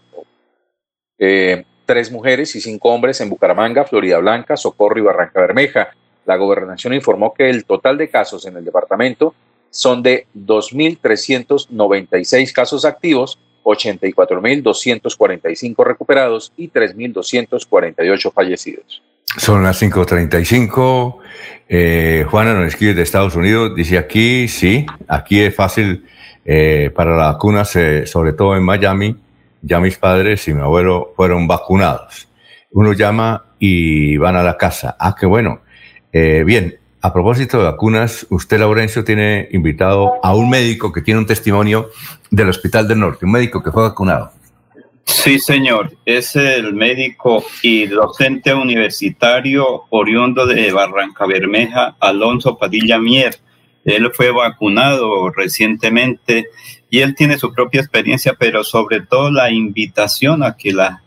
[1.19, 5.89] eh, tres mujeres y cinco hombres en Bucaramanga, Florida Blanca, Socorro y Barranca Bermeja.
[6.27, 9.35] La gobernación informó que el total de casos en el departamento
[9.71, 19.03] son de 2.396 casos activos, 84.245 recuperados y 3.248 fallecidos.
[19.37, 21.17] Son las 5.35.
[21.69, 23.75] Eh, Juana nos escribe de Estados Unidos.
[23.75, 26.05] Dice aquí, sí, aquí es fácil
[26.45, 29.17] eh, para la vacuna, sobre todo en Miami.
[29.63, 32.29] Ya mis padres y mi abuelo fueron vacunados.
[32.71, 34.97] Uno llama y van a la casa.
[34.99, 35.63] Ah, qué bueno.
[36.13, 41.21] Eh, bien, a propósito de vacunas, usted, Laurencio, tiene invitado a un médico que tiene
[41.21, 41.91] un testimonio
[42.31, 44.33] del Hospital del Norte, un médico que fue vacunado.
[45.05, 45.97] Sí, señor.
[46.05, 53.37] Es el médico y docente universitario oriundo de Barranca Bermeja, Alonso Padilla Mier.
[53.85, 56.47] Él fue vacunado recientemente
[56.89, 61.01] y él tiene su propia experiencia, pero sobre todo la invitación a que las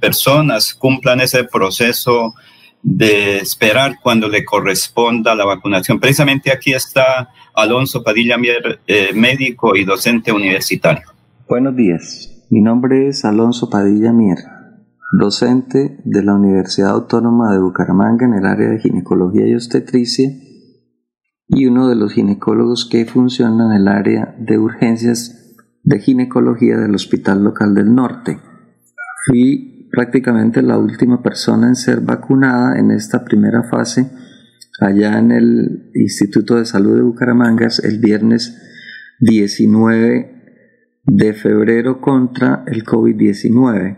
[0.00, 2.34] personas cumplan ese proceso
[2.82, 5.98] de esperar cuando le corresponda la vacunación.
[5.98, 11.12] Precisamente aquí está Alonso Padilla Mier, eh, médico y docente universitario.
[11.48, 12.37] Buenos días.
[12.50, 14.38] Mi nombre es Alonso Padilla Mier,
[15.12, 20.30] docente de la Universidad Autónoma de Bucaramanga en el área de ginecología y obstetricia
[21.46, 26.94] y uno de los ginecólogos que funciona en el área de urgencias de ginecología del
[26.94, 28.38] Hospital Local del Norte.
[29.26, 34.10] Fui prácticamente la última persona en ser vacunada en esta primera fase
[34.80, 38.56] allá en el Instituto de Salud de Bucaramanga el viernes
[39.20, 40.37] 19
[41.08, 43.96] de febrero contra el COVID-19.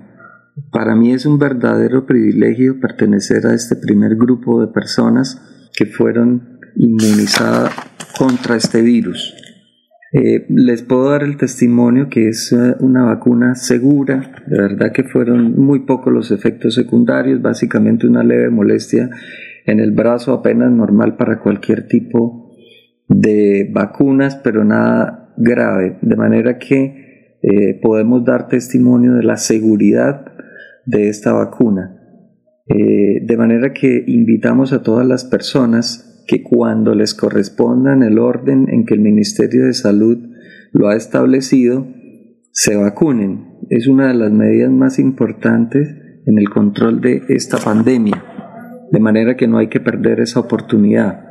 [0.71, 6.61] Para mí es un verdadero privilegio pertenecer a este primer grupo de personas que fueron
[6.77, 7.73] inmunizadas
[8.17, 9.35] contra este virus.
[10.13, 15.05] Eh, les puedo dar el testimonio que es eh, una vacuna segura, de verdad que
[15.05, 19.09] fueron muy pocos los efectos secundarios, básicamente una leve molestia
[19.67, 22.53] en el brazo apenas normal para cualquier tipo
[23.09, 30.27] de vacunas, pero nada grave, de manera que eh, podemos dar testimonio de la seguridad
[30.85, 31.97] de esta vacuna.
[32.67, 38.19] Eh, de manera que invitamos a todas las personas que cuando les corresponda en el
[38.19, 40.19] orden en que el Ministerio de Salud
[40.73, 41.87] lo ha establecido,
[42.53, 43.59] se vacunen.
[43.71, 45.89] Es una de las medidas más importantes
[46.27, 48.23] en el control de esta pandemia,
[48.93, 51.30] de manera que no hay que perder esa oportunidad.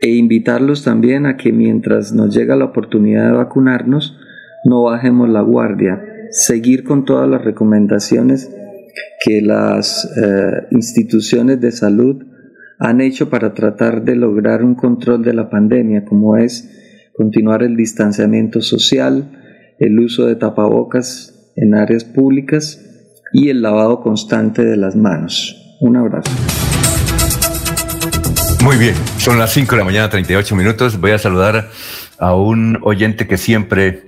[0.00, 4.18] E invitarlos también a que mientras nos llega la oportunidad de vacunarnos,
[4.64, 8.54] no bajemos la guardia, seguir con todas las recomendaciones
[9.24, 12.22] que las eh, instituciones de salud
[12.78, 17.76] han hecho para tratar de lograr un control de la pandemia, como es continuar el
[17.76, 19.30] distanciamiento social,
[19.78, 22.80] el uso de tapabocas en áreas públicas
[23.32, 25.76] y el lavado constante de las manos.
[25.80, 26.30] Un abrazo.
[28.64, 30.98] Muy bien, son las 5 de la mañana, 38 minutos.
[30.98, 31.70] Voy a saludar
[32.18, 34.04] a un oyente que siempre,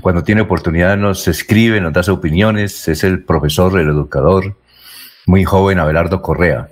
[0.00, 2.88] cuando tiene oportunidad, nos escribe, nos da sus opiniones.
[2.88, 4.56] Es el profesor, el educador,
[5.26, 6.68] muy joven, Abelardo Correa.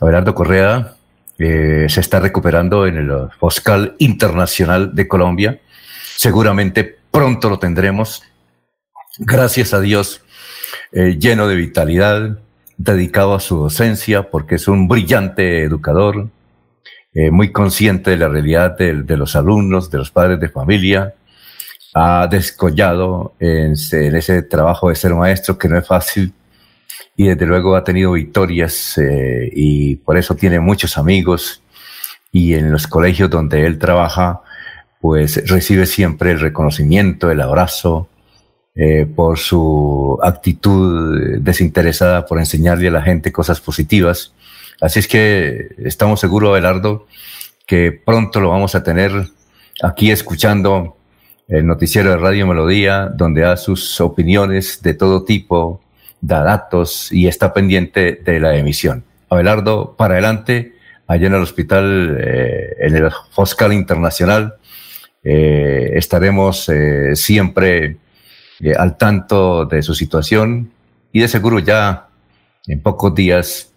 [0.00, 0.92] Abelardo Correa
[1.40, 3.10] eh, se está recuperando en el
[3.40, 5.60] Foscal Internacional de Colombia.
[6.14, 8.22] Seguramente pronto lo tendremos.
[9.18, 10.22] Gracias a Dios,
[10.92, 12.38] eh, lleno de vitalidad,
[12.76, 16.28] dedicado a su docencia, porque es un brillante educador,
[17.14, 21.14] eh, muy consciente de la realidad de, los alumnos, de los padres de familia.
[21.94, 26.32] Ha descollado en, ese trabajo de ser maestro, que no es fácil,
[27.16, 31.62] y desde luego ha tenido victorias eh, y por eso tiene muchos amigos
[32.30, 34.42] y en los colegios donde él trabaja
[35.00, 38.08] pues recibe siempre el reconocimiento, el abrazo
[38.74, 44.32] eh, por su actitud desinteresada por enseñarle a la gente cosas positivas.
[44.80, 47.06] Así es que estamos seguros, Belardo,
[47.66, 49.12] que pronto lo vamos a tener
[49.82, 50.96] aquí escuchando
[51.48, 55.80] el noticiero de Radio Melodía, donde da sus opiniones de todo tipo,
[56.20, 59.04] da datos y está pendiente de la emisión.
[59.30, 60.74] Abelardo, para adelante,
[61.06, 64.56] allá en el hospital, eh, en el Foscal Internacional,
[65.24, 67.96] eh, estaremos eh, siempre
[68.76, 70.70] al tanto de su situación
[71.12, 72.08] y de seguro ya
[72.66, 73.67] en pocos días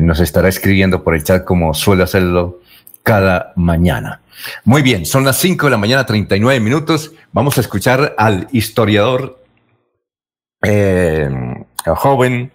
[0.00, 2.60] nos estará escribiendo por el chat como suele hacerlo
[3.02, 4.20] cada mañana.
[4.64, 7.12] Muy bien, son las 5 de la mañana, 39 minutos.
[7.32, 9.42] Vamos a escuchar al historiador
[10.62, 11.28] eh,
[11.84, 12.52] joven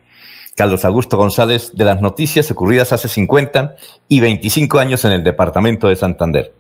[0.56, 3.76] Carlos Augusto González de las noticias ocurridas hace 50
[4.08, 6.54] y 25 años en el departamento de Santander.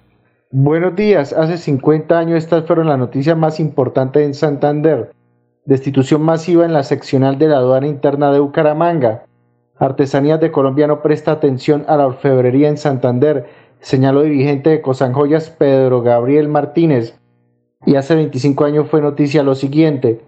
[0.52, 5.12] Buenos días, hace 50 años estas fueron las noticias más importantes en Santander.
[5.66, 9.24] Destitución masiva en la seccional de la aduana interna de Bucaramanga.
[9.80, 13.48] Artesanías de Colombia no presta atención a la orfebrería en Santander,
[13.80, 17.20] señaló dirigente de Cosanjoyas Pedro Gabriel Martínez.
[17.86, 20.22] Y hace 25 años fue noticia lo siguiente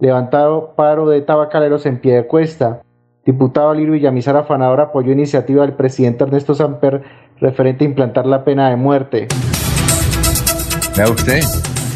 [0.00, 2.82] levantado paro de tabacaleros en pie de cuesta.
[3.24, 7.02] Diputado Lirio Villamizar Afanador apoyó iniciativa del presidente Ernesto Samper
[7.40, 9.28] referente a implantar la pena de muerte.
[10.96, 11.40] Vea usted,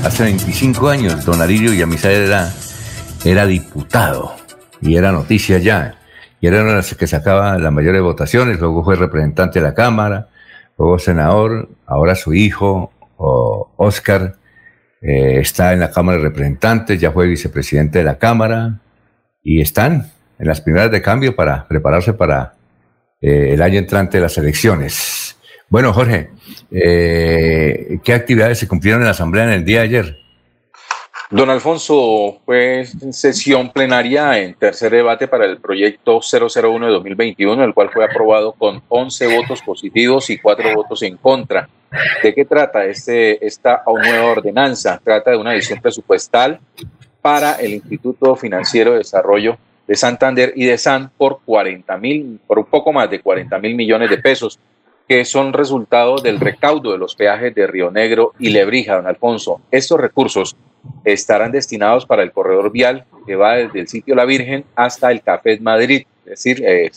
[0.05, 2.51] hace 25 años don Alirio Villamizar era,
[3.25, 4.33] era diputado
[4.81, 5.98] y era noticia ya.
[6.41, 9.75] Y era uno de los que sacaba las mayores votaciones, luego fue representante de la
[9.75, 10.29] Cámara,
[10.79, 14.37] luego senador, ahora su hijo, Oscar,
[15.01, 18.81] eh, está en la Cámara de Representantes, ya fue vicepresidente de la Cámara
[19.43, 22.55] y están en las primeras de cambio para prepararse para
[23.21, 25.37] eh, el año entrante de las elecciones.
[25.69, 26.31] Bueno, Jorge,
[26.71, 30.17] eh, ¿qué actividades se cumplieron en la Asamblea en el día de ayer?
[31.31, 37.75] Don Alfonso, fue sesión plenaria en tercer debate para el proyecto 001 de 2021, el
[37.75, 41.69] cual fue aprobado con 11 votos positivos y 4 votos en contra.
[42.23, 44.99] ¿De qué trata este, esta nueva ordenanza?
[45.05, 46.61] Trata de una edición presupuestal
[47.21, 52.59] para el Instituto Financiero de Desarrollo de Santander y de SAN por 40 mil, por
[52.59, 54.59] un poco más de 40 mil millones de pesos,
[55.07, 59.61] que son resultado del recaudo de los peajes de Río Negro y Lebrija, don Alfonso.
[59.71, 60.57] Estos recursos
[61.05, 65.23] estarán destinados para el corredor vial que va desde el sitio La Virgen hasta el
[65.23, 66.07] Café Madrid.
[66.25, 66.91] Es decir, eh,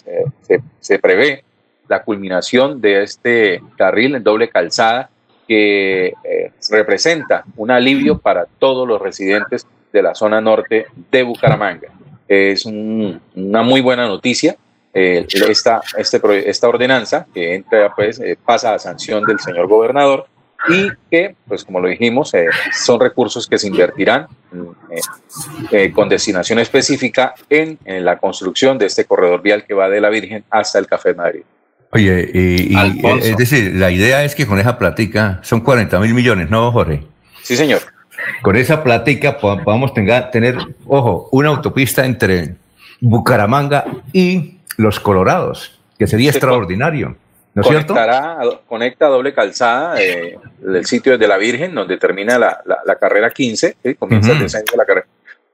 [0.80, 1.44] se, prevé
[1.88, 5.10] la culminación de este carril en doble calzada
[5.48, 11.90] que eh, representa un alivio para todos los residentes de la zona norte de Bucaramanga.
[12.28, 14.56] Es una muy buena noticia.
[14.94, 20.28] Eh, esta, este, esta ordenanza que entra, pues, pasa a sanción del señor gobernador
[20.70, 24.28] y que, pues como lo dijimos, eh, son recursos que se invertirán
[24.90, 25.02] eh,
[25.72, 30.10] eh, con destinación específica en, la construcción de este corredor vial que va de la
[30.10, 31.42] Virgen hasta el Café Madrid.
[31.92, 32.76] Oye, y,
[33.22, 37.04] es decir, la idea es que con esa platica son 40 mil millones, ¿no, Jorge?
[37.42, 37.82] Sí, señor.
[38.42, 42.56] Con esa platica podamos tener, ojo, una autopista entre
[43.02, 47.18] Bucaramanga y Los Colorados, que sería extraordinario.
[47.54, 47.96] ¿No es cierto?
[48.68, 53.96] Conecta doble calzada eh, del sitio de la Virgen, donde termina la, la, carrera 15,
[54.00, 55.08] comienza el descenso de la carrera,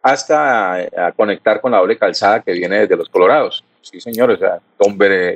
[0.03, 3.63] hasta eh, a conectar con la doble calzada que viene desde los Colorados.
[3.81, 4.39] Sí, señores,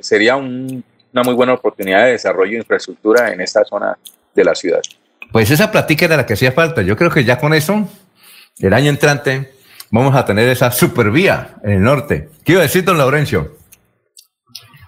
[0.01, 3.97] sería una muy buena oportunidad de desarrollo de infraestructura en esta zona
[4.35, 4.81] de la ciudad.
[5.31, 6.81] Pues esa platica era la que hacía falta.
[6.81, 7.87] Yo creo que ya con eso,
[8.59, 9.53] el año entrante,
[9.89, 12.29] vamos a tener esa supervía en el norte.
[12.43, 13.60] ¿Qué iba a decir, don Laurencio?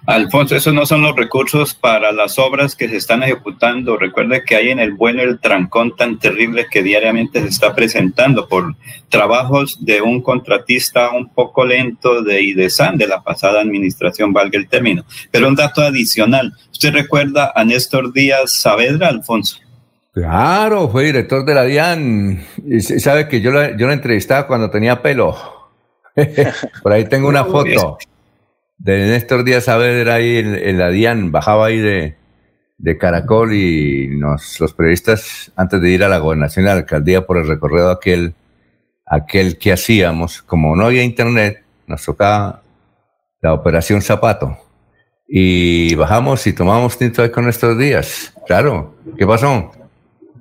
[0.06, 3.96] Alfonso, esos no son los recursos para las obras que se están ejecutando.
[3.96, 8.46] Recuerde que hay en el bueno el trancón tan terrible que diariamente se está presentando
[8.46, 8.74] por
[9.08, 14.68] trabajos de un contratista un poco lento de IDESAN de la pasada administración, valga el
[14.68, 15.06] término.
[15.30, 19.56] Pero un dato adicional, ¿usted recuerda a Néstor Díaz Saavedra, Alfonso?
[20.12, 22.44] Claro, fue director de la DIAN.
[22.68, 25.34] Y sabe que yo lo, yo lo entrevistaba cuando tenía pelo.
[26.82, 27.96] Por ahí tengo una foto
[28.78, 32.16] de Néstor Díaz Saavedra ahí en, la DIAN, bajaba ahí de,
[32.78, 37.38] de Caracol y nos, los periodistas, antes de ir a la gobernación y la por
[37.38, 38.34] el recorrido aquel,
[39.06, 42.62] aquel que hacíamos, como no había internet, nos tocaba
[43.40, 44.58] la operación Zapato.
[45.26, 48.34] Y bajamos y tomamos tinto ahí con Néstor Díaz.
[48.46, 49.72] Claro, ¿qué pasó?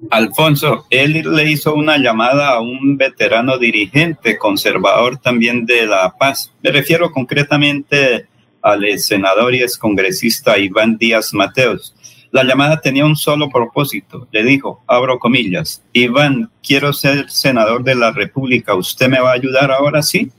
[0.09, 6.51] Alfonso, él le hizo una llamada a un veterano dirigente conservador también de La Paz.
[6.61, 8.27] Me refiero concretamente
[8.61, 11.95] al senador y excongresista Iván Díaz Mateos.
[12.31, 14.27] La llamada tenía un solo propósito.
[14.31, 18.73] Le dijo, abro comillas, Iván, quiero ser senador de la República.
[18.73, 20.31] ¿Usted me va a ayudar ahora sí?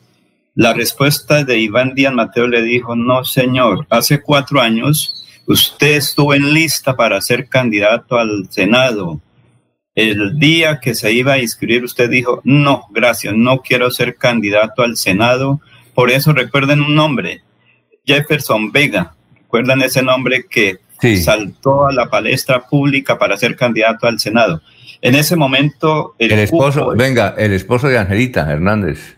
[0.57, 6.35] La respuesta de Iván Díaz Mateos le dijo, no, señor, hace cuatro años usted estuvo
[6.35, 9.21] en lista para ser candidato al Senado
[9.95, 14.83] el día que se iba a inscribir, usted dijo, no, gracias, no quiero ser candidato
[14.83, 15.61] al Senado.
[15.95, 17.43] Por eso recuerden un nombre,
[18.05, 19.15] Jefferson Vega.
[19.37, 20.79] ¿Recuerdan ese nombre que
[21.23, 24.63] saltó a la palestra pública para ser candidato al Senado?
[25.01, 26.17] En ese momento...
[26.19, 29.17] El, esposo, venga, el esposo de Angelita Hernández.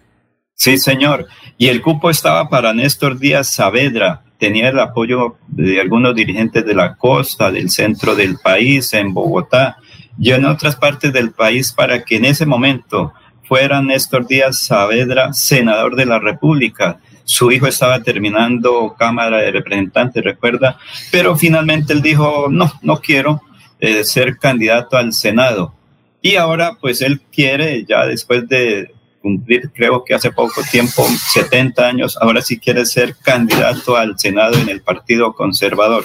[0.54, 1.26] Sí, señor.
[1.56, 4.22] Y el cupo estaba para Néstor Díaz Saavedra.
[4.38, 9.78] Tenía el apoyo de algunos dirigentes de la costa, del centro del país, en Bogotá
[10.22, 13.12] en otras partes del país para que en ese momento
[13.44, 17.00] fuera Néstor Díaz Saavedra senador de la República.
[17.24, 20.78] Su hijo estaba terminando Cámara de Representantes, recuerda,
[21.10, 23.42] pero finalmente él dijo, no, no quiero
[23.80, 25.74] eh, ser candidato al Senado.
[26.22, 31.86] Y ahora pues él quiere, ya después de cumplir, creo que hace poco tiempo, 70
[31.86, 36.04] años, ahora sí quiere ser candidato al Senado en el Partido Conservador.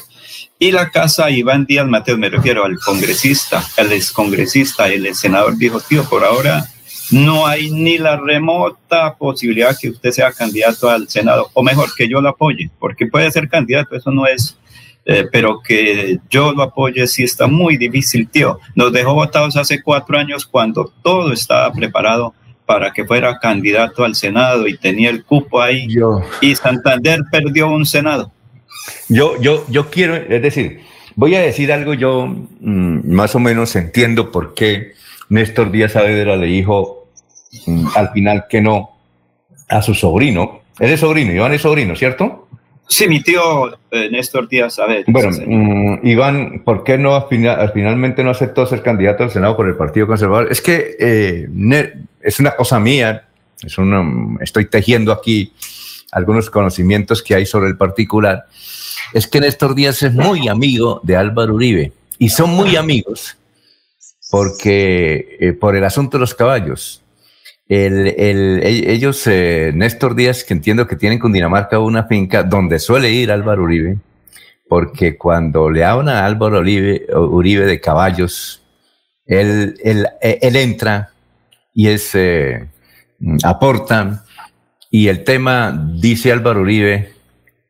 [0.62, 5.80] Y la casa Iván Díaz Mateo, me refiero al congresista, al excongresista, el senador dijo,
[5.80, 6.68] tío, por ahora
[7.10, 12.08] no hay ni la remota posibilidad que usted sea candidato al Senado, o mejor, que
[12.08, 14.56] yo lo apoye, porque puede ser candidato, eso no es,
[15.06, 18.60] eh, pero que yo lo apoye sí está muy difícil, tío.
[18.76, 22.36] Nos dejó votados hace cuatro años cuando todo estaba preparado
[22.68, 25.88] para que fuera candidato al Senado y tenía el cupo ahí.
[26.40, 28.32] Y Santander perdió un Senado.
[29.10, 30.82] Yo, yo, yo quiero, es decir,
[31.16, 34.94] voy a decir algo, yo mm, más o menos entiendo por qué
[35.30, 37.08] Néstor Díaz Saavedra le dijo
[37.68, 38.92] mm, al final que no
[39.70, 40.62] a su sobrino.
[40.80, 42.48] Él es sobrino, Iván es sobrino, ¿cierto?
[42.88, 45.06] Sí, mi tío eh, Néstor Díaz Saavedra.
[45.08, 49.76] Bueno, mm, Iván, ¿por qué no finalmente no aceptó ser candidato al Senado por el
[49.76, 50.52] Partido Conservador?
[50.52, 51.48] Es que eh,
[52.22, 53.28] es una cosa mía,
[53.64, 53.78] es
[54.42, 55.54] estoy tejiendo aquí
[56.12, 58.46] algunos conocimientos que hay sobre el particular,
[59.14, 63.38] es que Néstor Díaz es muy amigo de Álvaro Uribe y son muy amigos
[64.32, 67.04] porque eh, por el asunto de los caballos.
[67.68, 68.08] El,
[68.64, 73.32] ellos, eh, Néstor Díaz, que entiendo que tienen con Dinamarca una finca donde suele ir
[73.32, 73.98] Álvaro Uribe,
[74.68, 78.62] porque cuando le hablan a Álvaro Uribe, de caballos,
[79.26, 81.12] él, él, él entra
[81.74, 82.68] y es, eh,
[83.44, 84.26] aporta.
[84.92, 87.14] Y el tema, dice Álvaro Uribe,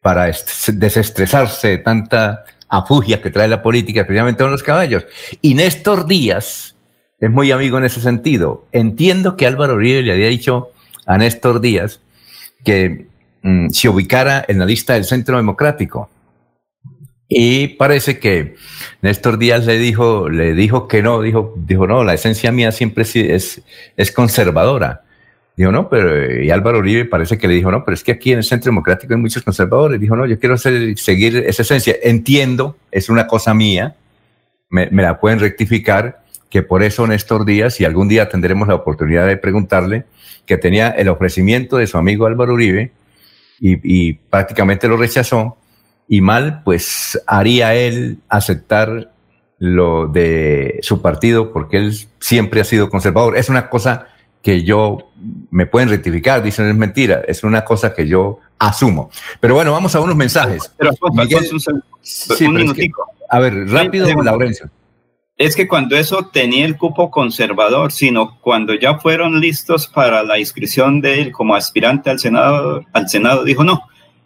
[0.01, 5.05] para desestresarse de tanta afugia que trae la política, especialmente con los caballos.
[5.39, 6.75] Y Néstor Díaz
[7.19, 8.65] es muy amigo en ese sentido.
[8.71, 10.71] Entiendo que Álvaro Uribe le había dicho
[11.05, 11.99] a Néstor Díaz
[12.65, 13.05] que
[13.43, 16.09] mm, se ubicara en la lista del Centro Democrático.
[17.27, 18.55] Y parece que
[19.03, 23.03] Néstor Díaz le dijo, le dijo que no, dijo, dijo no, la esencia mía siempre
[23.03, 23.61] es,
[23.95, 25.03] es conservadora.
[25.61, 28.31] Dijo, no, pero y Álvaro Uribe parece que le dijo, no, pero es que aquí
[28.31, 30.01] en el Centro Democrático hay muchos conservadores.
[30.01, 31.95] Dijo, no, yo quiero seguir esa esencia.
[32.01, 33.95] Entiendo, es una cosa mía,
[34.71, 39.27] me, la pueden rectificar, que por eso Néstor Díaz, y algún día tendremos la oportunidad
[39.27, 40.05] de preguntarle,
[40.47, 42.91] que tenía el ofrecimiento de su amigo Álvaro Uribe
[43.59, 45.57] y prácticamente lo rechazó,
[46.07, 49.11] y mal, pues haría él aceptar
[49.59, 53.37] lo de su partido porque él siempre ha sido conservador.
[53.37, 54.07] Es una cosa
[54.41, 55.11] que yo
[55.51, 59.09] me pueden rectificar, dicen es mentira, es una cosa que yo asumo.
[59.39, 60.71] Pero bueno, vamos a unos mensajes.
[60.77, 63.05] Pero, Miguel, un, minutico.
[63.29, 64.69] a ver, rápido, Laurencio.
[65.37, 70.37] Es que cuando eso tenía el cupo conservador, sino cuando ya fueron listos para la
[70.37, 73.81] inscripción de él como aspirante al Senado, al Senado dijo no,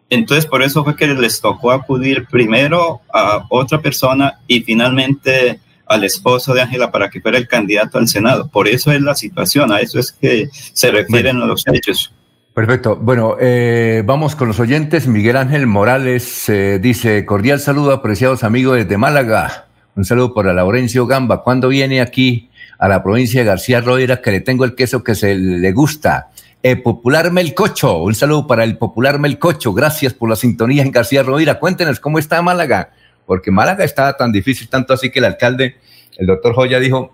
[0.10, 6.04] Entonces, por eso fue que les tocó acudir primero a otra persona y finalmente al
[6.04, 8.48] esposo de Ángela para que fuera el candidato al Senado.
[8.48, 12.14] Por eso es la situación, a eso es que se refieren los hechos.
[12.54, 12.96] Perfecto.
[12.96, 15.08] Bueno, eh, vamos con los oyentes.
[15.08, 19.68] Miguel Ángel Morales eh, dice, cordial saludo, apreciados amigos desde Málaga.
[19.96, 21.44] Un saludo para Laurencio Gamba.
[21.44, 25.16] ¿Cuándo viene aquí a la provincia de García Rodríguez que le tengo el queso que
[25.16, 26.30] se le gusta?
[26.64, 27.98] El popular Melcocho.
[27.98, 29.74] Un saludo para el popular Melcocho.
[29.74, 31.58] Gracias por la sintonía en García Rodríguez.
[31.58, 32.92] Cuéntenos cómo está Málaga
[33.26, 35.76] porque Málaga estaba tan difícil, tanto así que el alcalde,
[36.18, 37.14] el doctor Joya, dijo,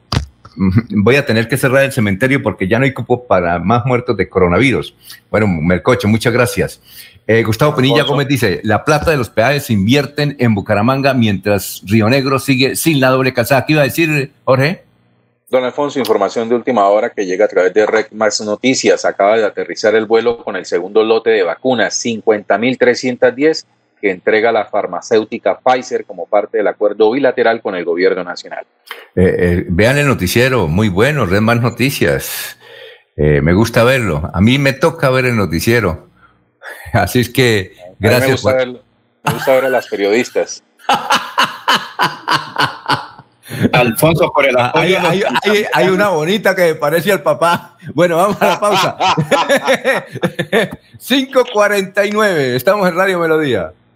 [0.56, 3.86] mm, voy a tener que cerrar el cementerio porque ya no hay cupo para más
[3.86, 4.96] muertos de coronavirus.
[5.30, 6.82] Bueno, Melcocho, muchas gracias.
[7.28, 11.82] Eh, Gustavo Penilla Gómez dice, la plata de los peajes se invierten en Bucaramanga mientras
[11.86, 13.66] Río Negro sigue sin la doble calzada.
[13.66, 14.84] ¿Qué iba a decir, Jorge?
[15.50, 19.04] Don Alfonso, información de última hora que llega a través de Rec Más Noticias.
[19.04, 23.66] Acaba de aterrizar el vuelo con el segundo lote de vacunas, 50.310
[24.02, 28.66] que entrega la farmacéutica Pfizer como parte del acuerdo bilateral con el gobierno nacional.
[29.16, 32.58] Eh, eh, vean el noticiero, muy bueno, red más noticias.
[33.16, 34.30] Eh, me gusta verlo.
[34.34, 36.08] A mí me toca ver el noticiero.
[36.94, 38.44] Así es que, gracias.
[38.44, 38.68] Me gusta, ver,
[39.24, 40.64] me gusta ver a las periodistas.
[43.74, 44.98] Alfonso, por el apoyo.
[45.02, 47.76] Hay, hay, hay, una bonita que parece al papá.
[47.94, 48.98] Bueno, vamos a la pausa.
[50.98, 53.74] 5.49, estamos en Radio Melodía.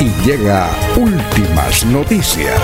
[0.00, 2.60] y llega Últimas Noticias.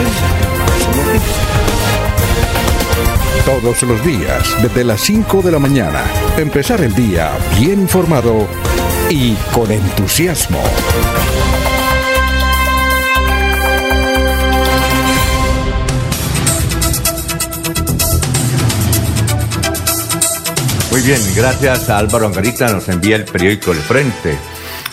[3.44, 6.04] Todos los días, desde las 5 de la mañana,
[6.36, 8.46] empezar el día bien informado
[9.10, 10.60] y con entusiasmo.
[20.90, 24.38] Muy bien, gracias a Álvaro Angarita nos envía el periódico El Frente.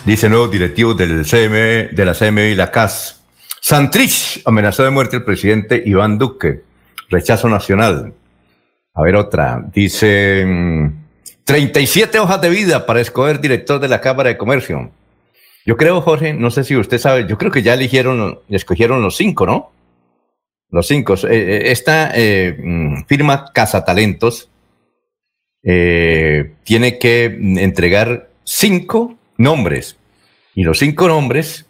[0.06, 3.22] Dice nuevo directivo del CME, de la CME y la CAS.
[3.62, 6.64] Santrich amenazó de muerte al presidente Iván Duque.
[7.10, 8.12] Rechazo nacional.
[8.96, 9.64] A ver otra.
[9.72, 10.44] Dice
[11.44, 14.90] 37 mm, hojas de vida para escoger director de la Cámara de Comercio.
[15.68, 19.16] Yo creo, Jorge, no sé si usted sabe, yo creo que ya eligieron, escogieron los
[19.16, 19.72] cinco, ¿no?
[20.72, 21.14] Los cinco.
[21.14, 24.50] Eh, eh, esta eh, mm, firma Casa Talentos
[25.64, 29.98] tiene que entregar cinco nombres.
[30.56, 31.66] Y los cinco nombres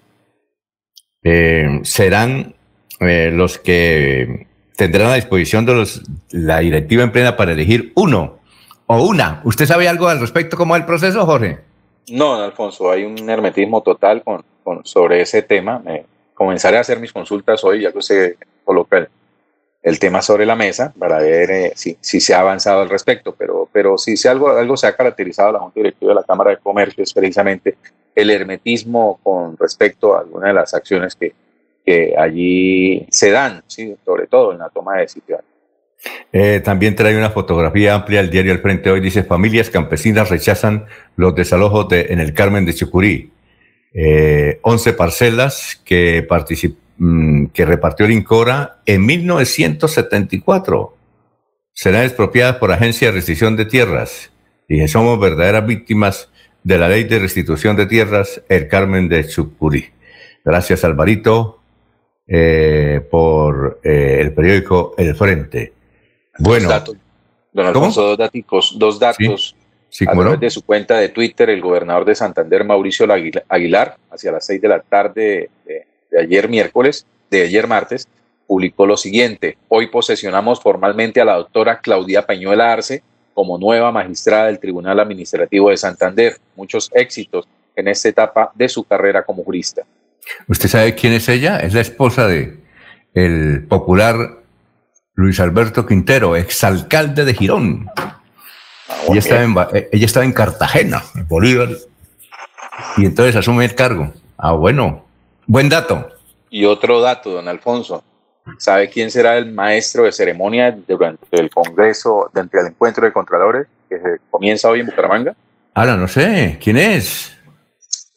[1.24, 2.56] eh, serán
[3.00, 6.02] eh, los que tendrán a disposición de los,
[6.32, 8.40] la directiva en plena para elegir uno
[8.88, 9.42] o una.
[9.44, 11.60] ¿Usted sabe algo al respecto cómo es el proceso, Jorge?
[12.10, 14.44] No, Alfonso, hay un hermetismo total con,
[14.84, 15.82] sobre ese tema.
[16.34, 19.08] comenzaré a hacer mis consultas hoy, ya que se coloca
[19.84, 23.36] el tema sobre la mesa para ver eh, si, si, se ha avanzado al respecto,
[23.38, 26.52] pero, pero si, si algo, algo se ha caracterizado la Junta Directiva de la Cámara
[26.52, 27.78] de Comercio es precisamente
[28.14, 31.34] el hermetismo con respecto a algunas de las acciones que,
[31.86, 33.96] que allí se dan, ¿sí?
[34.06, 35.46] sobre todo en la toma de decisiones.
[36.34, 40.86] Eh, también trae una fotografía amplia el diario al frente hoy, dice, familias campesinas rechazan
[41.16, 43.32] los desalojos de, en el Carmen de Chucurí.
[43.94, 50.96] Eh, 11 parcelas que participan Mm, que repartió el INCORA en 1974.
[51.74, 54.32] Serán expropiadas por Agencia de Restitución de Tierras.
[54.68, 56.30] Y somos verdaderas víctimas
[56.64, 59.90] de la ley de restitución de tierras, el Carmen de Chucurí.
[60.46, 61.60] Gracias, Alvarito,
[62.28, 65.74] eh, por eh, el periódico El Frente.
[66.38, 66.70] Bueno.
[67.52, 68.76] Don Alfonso, dos datos.
[68.78, 69.56] Dos datos.
[70.08, 73.08] a través de su cuenta de Twitter, el gobernador de Santander, Mauricio
[73.50, 78.08] Aguilar, hacia las seis de la tarde de de ayer miércoles, de ayer martes,
[78.46, 79.58] publicó lo siguiente.
[79.70, 83.02] Hoy posesionamos formalmente a la doctora Claudia Peñuela Arce
[83.34, 86.38] como nueva magistrada del Tribunal Administrativo de Santander.
[86.56, 89.84] Muchos éxitos en esta etapa de su carrera como jurista.
[90.48, 91.58] ¿Usted sabe quién es ella?
[91.60, 92.60] Es la esposa de
[93.14, 94.42] el popular
[95.16, 97.88] Luis Alberto Quintero, exalcalde de Girón.
[97.96, 98.22] Ah,
[99.10, 101.70] ella, estaba en, eh, ella estaba en Cartagena, en Bolívar,
[102.98, 104.14] y entonces asume el cargo.
[104.38, 105.06] Ah, bueno,
[105.52, 106.08] Buen dato.
[106.50, 108.02] Y otro dato, don Alfonso.
[108.58, 113.68] ¿Sabe quién será el maestro de ceremonia durante el Congreso, durante el encuentro de Contralores
[113.90, 114.00] que
[114.30, 115.36] comienza hoy en Bucaramanga?
[115.74, 116.58] Ahora no sé.
[116.64, 117.38] ¿Quién es?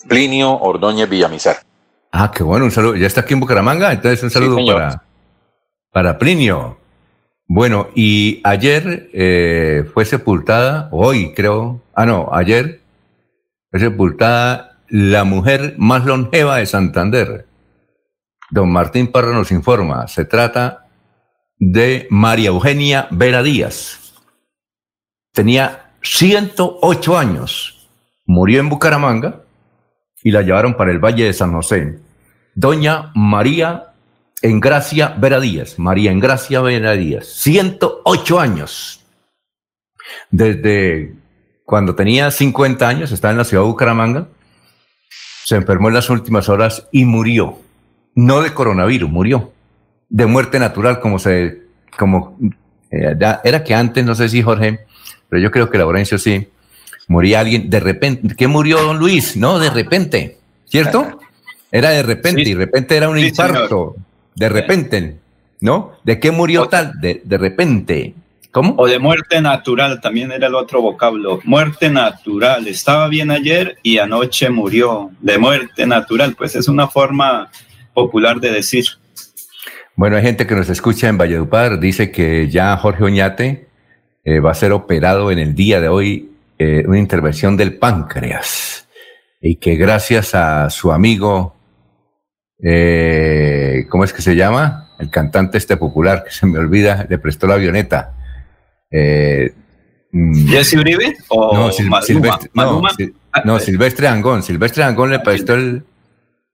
[0.09, 1.57] Plinio Ordóñez Villamizar.
[2.13, 2.95] Ah, qué bueno, un saludo.
[2.95, 5.03] Ya está aquí en Bucaramanga, entonces un saludo para,
[5.91, 6.79] para Plinio.
[7.49, 12.81] Bueno, y ayer eh, fue sepultada, hoy creo, ah no, ayer
[13.73, 17.47] fue sepultada la mujer más longeva de Santander.
[18.51, 20.87] Don Martín Parra nos informa, se trata
[21.59, 24.15] de María Eugenia Vera Díaz.
[25.33, 27.89] Tenía 108 años,
[28.27, 29.43] murió en Bucaramanga
[30.23, 31.99] y la llevaron para el Valle de San José.
[32.55, 33.95] Doña María
[34.43, 39.01] Engracia Vera Díaz, María Engracia Vera Díaz, 108 años.
[40.31, 41.15] Desde
[41.65, 44.29] cuando tenía 50 años, estaba en la ciudad de Bucaramanga,
[45.45, 47.59] se enfermó en las últimas horas y murió.
[48.15, 49.53] No de coronavirus, murió.
[50.09, 51.63] De muerte natural, como se,
[51.99, 52.39] como,
[52.91, 54.81] eh, era que antes, no sé si Jorge,
[55.29, 56.49] pero yo creo que Laurencio sí,
[57.09, 58.35] moría alguien de repente.
[58.35, 59.37] ¿Qué murió don Luis?
[59.37, 61.19] No, de repente, ¿cierto?
[61.71, 63.97] Era de repente, y de repente era un infarto,
[64.35, 65.17] de repente,
[65.61, 65.93] ¿no?
[66.05, 66.99] ¿De qué murió tal?
[67.01, 68.15] De, de repente.
[68.55, 68.75] ¿Cómo?
[68.79, 71.41] O de muerte natural, también era el otro vocablo.
[71.45, 72.67] Muerte natural.
[72.69, 75.11] Estaba bien ayer y anoche murió.
[75.21, 77.51] De muerte natural, pues es una forma
[77.93, 78.85] popular de decir.
[79.97, 83.69] Bueno, hay gente que nos escucha en Valledupar, dice que ya Jorge Oñate
[84.25, 88.89] eh, va a ser operado en el día de hoy, eh, una intervención del páncreas,
[89.41, 91.55] y que gracias a su amigo
[92.63, 94.91] eh, ¿cómo es que se llama?
[94.99, 98.15] El cantante este popular, que se me olvida, le prestó la avioneta.
[98.97, 99.53] Eh,
[100.13, 101.17] mm, ¿Jesse Uribe?
[101.29, 102.51] ¿O no, Silvestre,
[103.45, 104.43] no, Silvestre Angón.
[104.43, 105.83] Silvestre Angón le prestó el,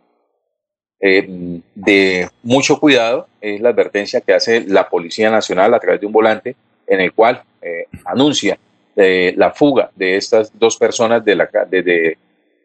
[1.01, 3.27] eh, de mucho cuidado.
[3.41, 6.55] Es la advertencia que hace la Policía Nacional a través de un volante
[6.87, 8.59] en el cual eh, anuncia
[8.95, 12.19] la fuga de estas dos personas de la, de,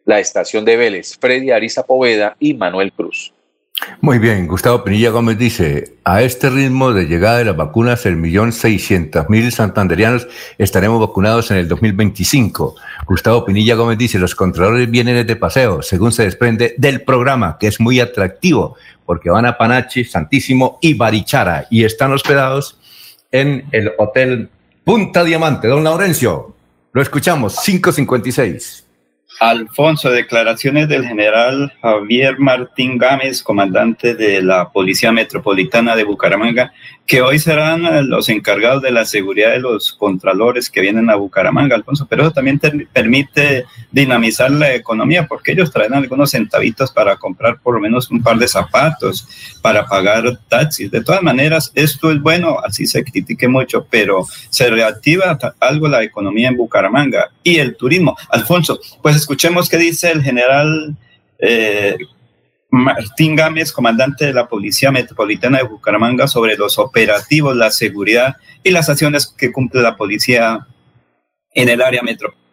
[0.08, 3.34] la estación de Vélez, Freddy Ariza Poveda y Manuel Cruz.
[4.00, 8.16] Muy bien, Gustavo Pinilla Gómez dice, a este ritmo de llegada de las vacunas, el
[8.16, 12.74] millón seiscientos mil santanderianos estaremos vacunados en el 2025.
[13.06, 17.66] Gustavo Pinilla Gómez dice, los controladores vienen de paseo, según se desprende del programa, que
[17.66, 22.78] es muy atractivo, porque van a Panachi, Santísimo y Barichara, y están hospedados
[23.30, 24.48] en el Hotel
[24.84, 25.68] Punta Diamante.
[25.68, 26.56] Don Laurencio,
[26.92, 28.87] lo escuchamos, 556.
[29.40, 36.72] Alfonso, declaraciones del general Javier Martín Gámez, comandante de la Policía Metropolitana de Bucaramanga,
[37.06, 41.74] que hoy serán los encargados de la seguridad de los contralores que vienen a Bucaramanga,
[41.74, 42.60] Alfonso, pero eso también
[42.92, 48.22] permite dinamizar la economía porque ellos traen algunos centavitos para comprar por lo menos un
[48.22, 49.26] par de zapatos,
[49.62, 50.90] para pagar taxis.
[50.90, 56.02] De todas maneras, esto es bueno, así se critique mucho, pero se reactiva algo la
[56.02, 58.18] economía en Bucaramanga y el turismo.
[58.28, 60.96] Alfonso, pues escuchemos qué dice el general
[61.38, 61.98] eh,
[62.70, 68.70] Martín Gámez, comandante de la Policía Metropolitana de Bucaramanga, sobre los operativos, la seguridad y
[68.70, 70.66] las acciones que cumple la policía
[71.52, 72.47] en el área metropolitana.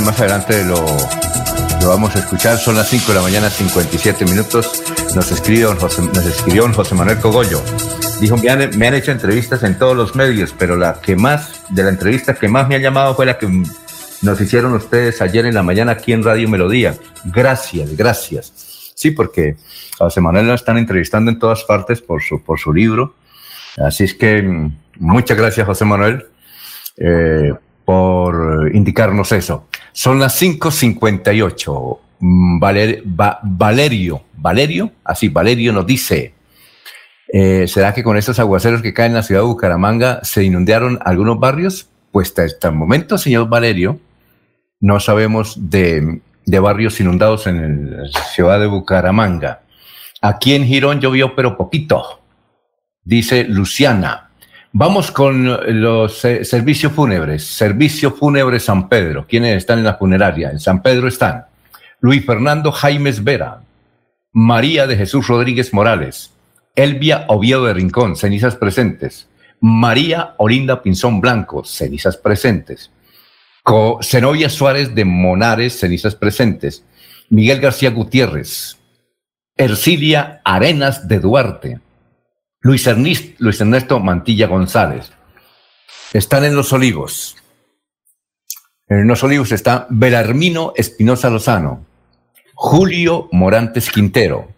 [0.00, 0.84] Más adelante lo,
[1.86, 2.58] vamos a escuchar.
[2.58, 4.82] Son las 5 de la mañana, 57 minutos.
[5.14, 7.62] Nos escribió José, nos escribió José Manuel Cogollo.
[8.20, 11.62] Dijo, me han, me han hecho entrevistas en todos los medios, pero la que más,
[11.70, 13.48] de la entrevista que más me ha llamado fue la que
[14.22, 16.96] nos hicieron ustedes ayer en la mañana aquí en Radio Melodía.
[17.24, 18.52] Gracias, gracias.
[18.94, 19.56] Sí, porque
[20.00, 23.14] a José Manuel lo están entrevistando en todas partes por su, por su libro.
[23.76, 26.26] Así es que mm, muchas gracias, José Manuel,
[26.96, 27.52] eh,
[27.84, 29.68] por indicarnos eso.
[29.92, 31.98] Son las 5.58.
[32.20, 36.34] Mm, Valerio, Valerio, así, Valerio nos dice,
[37.32, 40.98] eh, ¿será que con estos aguaceros que caen en la ciudad de Bucaramanga se inundaron
[41.04, 41.88] algunos barrios?
[42.12, 43.98] Pues hasta el momento, señor Valerio,
[44.80, 49.62] no sabemos de, barrios inundados en la ciudad de Bucaramanga.
[50.22, 52.20] Aquí en Girón llovió, pero poquito,
[53.02, 54.23] dice Luciana.
[54.76, 57.44] Vamos con los eh, servicios fúnebres.
[57.46, 59.24] Servicio Fúnebre San Pedro.
[59.24, 60.50] ¿Quiénes están en la funeraria?
[60.50, 61.44] En San Pedro están
[62.00, 63.62] Luis Fernando Jaimes Vera,
[64.32, 66.32] María de Jesús Rodríguez Morales,
[66.74, 69.28] Elvia Oviedo de Rincón, cenizas presentes,
[69.60, 72.90] María Olinda Pinzón Blanco, cenizas presentes,
[74.02, 76.84] Zenobia Suárez de Monares, cenizas presentes.
[77.30, 78.76] Miguel García Gutiérrez.
[79.56, 81.83] Ercilia Arenas de Duarte.
[82.64, 85.12] Luis, Ernesto Mantilla González.
[86.14, 87.36] Están en Los Olivos.
[88.88, 91.84] En Los Olivos está Belarmino Espinosa Lozano.
[92.54, 94.48] Julio Morantes Quintero.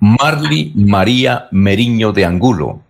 [0.00, 2.82] Marly María Meriño de Angulo.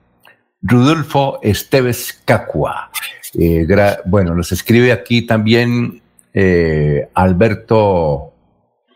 [0.63, 2.91] Rudolfo Esteves Cacua.
[3.39, 3.69] Eh,
[4.07, 6.03] bueno, nos escribe aquí también
[6.35, 8.33] eh, Alberto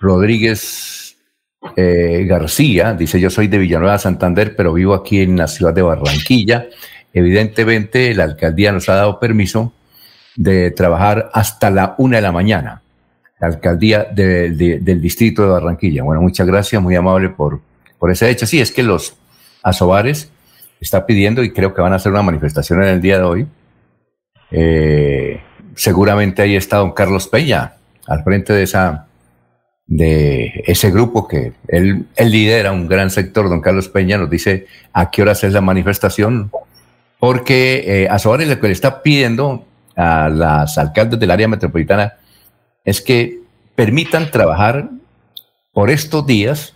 [0.01, 1.04] Rodríguez
[1.77, 5.83] eh, García, dice yo soy de Villanueva Santander, pero vivo aquí en la ciudad de
[5.83, 6.67] Barranquilla.
[7.13, 9.73] Evidentemente la alcaldía nos ha dado permiso
[10.37, 12.83] de trabajar hasta la una de la mañana,
[13.41, 16.03] la alcaldía del distrito de Barranquilla.
[16.03, 17.61] Bueno, muchas gracias, muy amable por,
[17.99, 18.47] por ese hecho.
[18.47, 19.17] Sí, es que los
[19.63, 20.31] asobares
[20.81, 23.47] está pidiendo y creo que van a hacer una manifestación en el día de hoy
[24.57, 25.41] eh,
[25.75, 27.75] seguramente ahí está don Carlos Peña,
[28.07, 29.09] al frente de esa
[29.87, 35.11] de ese grupo que él, lidera, un gran sector, don Carlos Peña, nos dice a
[35.11, 36.51] qué horas es la manifestación,
[37.19, 39.67] porque eh, a Soares lo que le está pidiendo
[39.97, 42.15] a las alcaldes del área metropolitana
[42.85, 43.41] es que
[43.75, 44.91] permitan trabajar
[45.73, 46.75] por estos días,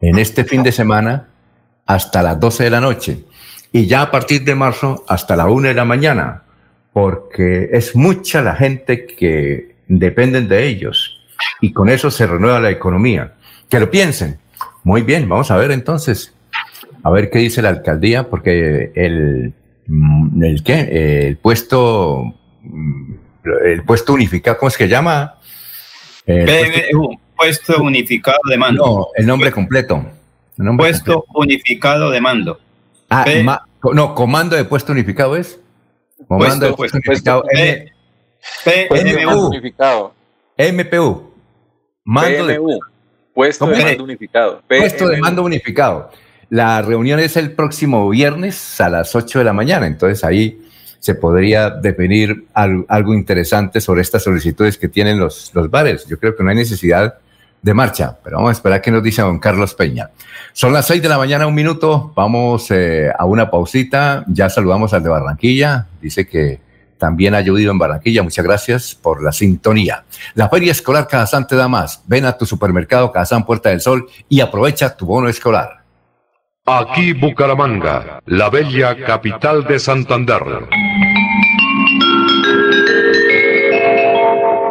[0.00, 1.28] en este fin de semana,
[1.86, 3.24] hasta las 12 de la noche.
[3.70, 6.42] Y ya a partir de marzo hasta la una de la mañana,
[6.92, 11.21] porque es mucha la gente que dependen de ellos
[11.62, 13.34] y con eso se renueva la economía.
[13.70, 14.38] Que lo piensen.
[14.82, 16.34] Muy bien, vamos a ver entonces,
[17.04, 19.54] a ver qué dice la alcaldía, porque el,
[19.86, 23.14] mm, el qué, el puesto, mm,
[23.64, 25.38] el puesto unificado, ¿cómo es que llama?
[26.26, 26.46] El
[27.36, 28.84] puesto, unificado de mando.
[28.84, 30.04] No, el nombre completo.
[30.76, 32.58] puesto unificado de mando.
[33.08, 33.24] Ah,
[33.94, 35.60] no, comando de puesto unificado es.
[36.26, 37.44] Comando de puesto, unificado.
[38.90, 39.46] MPU.
[39.46, 40.14] unificado.
[40.58, 41.31] MPU.
[42.04, 42.60] Mando de,
[43.34, 44.62] puesto de mando unificado.
[44.66, 46.10] Puesto de mando unificado.
[46.50, 49.86] La reunión es el próximo viernes a las 8 de la mañana.
[49.86, 50.60] Entonces ahí
[50.98, 56.06] se podría definir algo, interesante sobre estas solicitudes que tienen los, los bares.
[56.06, 57.18] Yo creo que no hay necesidad
[57.62, 60.10] de marcha, pero vamos a esperar qué nos dice don Carlos Peña.
[60.52, 64.92] Son las seis de la mañana, un minuto, vamos eh, a una pausita, ya saludamos
[64.92, 66.60] al de Barranquilla, dice que
[67.02, 70.04] también ha llovido en Barranquilla, muchas gracias por la sintonía.
[70.34, 74.06] La Feria Escolar Cajazán te da más, ven a tu supermercado Cajazán Puerta del Sol
[74.28, 75.82] y aprovecha tu bono escolar.
[76.64, 80.44] Aquí Bucaramanga, la bella capital de Santander.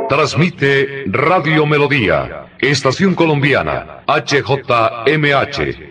[0.08, 5.91] Transmite Radio Melodía Estación Colombiana, HJMH,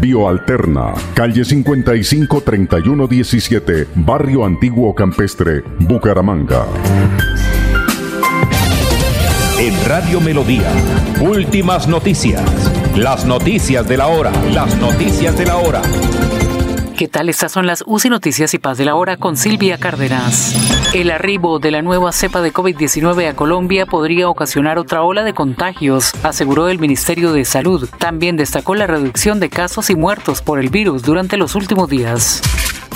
[0.00, 6.66] Bioalterna, calle 55 3117, Barrio Antiguo Campestre, Bucaramanga.
[9.58, 10.70] En Radio Melodía,
[11.20, 12.42] últimas noticias.
[12.96, 15.82] Las noticias de la hora, las noticias de la hora.
[16.96, 17.28] ¿Qué tal?
[17.28, 20.81] Estas son las UCI Noticias y Paz de la Hora con Silvia Cárdenas.
[20.94, 25.32] El arribo de la nueva cepa de COVID-19 a Colombia podría ocasionar otra ola de
[25.32, 27.88] contagios, aseguró el Ministerio de Salud.
[27.96, 32.42] También destacó la reducción de casos y muertos por el virus durante los últimos días.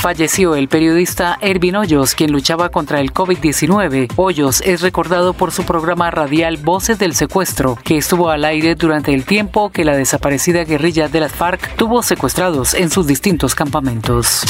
[0.06, 4.12] Falleció el periodista Ervin Hoyos, quien luchaba contra el COVID-19.
[4.14, 9.12] Hoyos es recordado por su programa radial Voces del Secuestro, que estuvo al aire durante
[9.12, 14.42] el tiempo que la desaparecida guerrilla de las FARC tuvo secuestrados en sus distintos campamentos.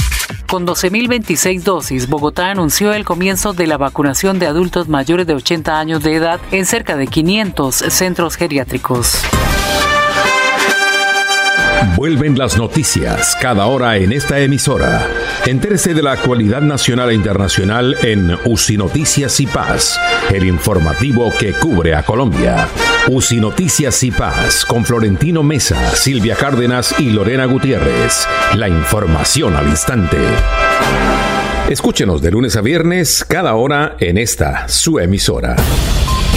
[0.47, 5.81] Con 12.026 dosis, Bogotá anunció el comienzo de la vacunación de adultos mayores de 80
[5.81, 9.23] años de edad en cerca de 500 centros geriátricos.
[11.97, 15.09] Vuelven las noticias cada hora en esta emisora.
[15.47, 19.99] Entérese de la actualidad nacional e internacional en UCI Noticias y Paz,
[20.33, 22.69] el informativo que cubre a Colombia.
[23.09, 28.27] UCI Noticias y Paz con Florentino Mesa, Silvia Cárdenas y Lorena Gutiérrez.
[28.55, 30.19] La información al instante.
[31.69, 35.57] Escúchenos de lunes a viernes cada hora en esta su emisora.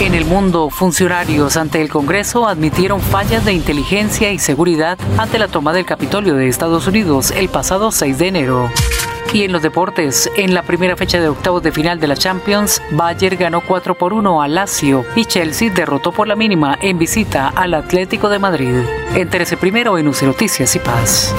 [0.00, 5.46] En el mundo, funcionarios ante el Congreso admitieron fallas de inteligencia y seguridad ante la
[5.46, 8.70] toma del Capitolio de Estados Unidos el pasado 6 de enero.
[9.34, 12.80] Y en los deportes, en la primera fecha de octavos de final de la Champions,
[12.92, 17.48] Bayern ganó 4 por 1 a Lazio y Chelsea derrotó por la mínima en visita
[17.48, 18.74] al Atlético de Madrid.
[19.14, 21.34] Entérese primero en UC Noticias y Paz.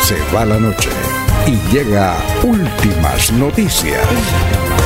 [0.00, 0.88] Se va la noche
[1.46, 4.00] y llega últimas noticias.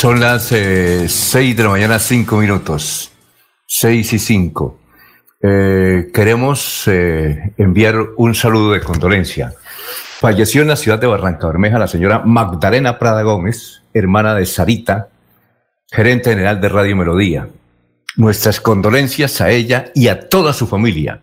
[0.00, 0.54] son las 6
[1.34, 3.12] eh, de la mañana, 5 minutos.
[3.66, 4.78] 6 y 5.
[5.42, 9.52] Eh, queremos eh, enviar un saludo de condolencia.
[10.18, 15.08] Falleció en la ciudad de Barranca Bermeja la señora Magdalena Prada Gómez, hermana de Sarita,
[15.92, 17.48] gerente general de Radio Melodía.
[18.16, 21.20] Nuestras condolencias a ella y a toda su familia.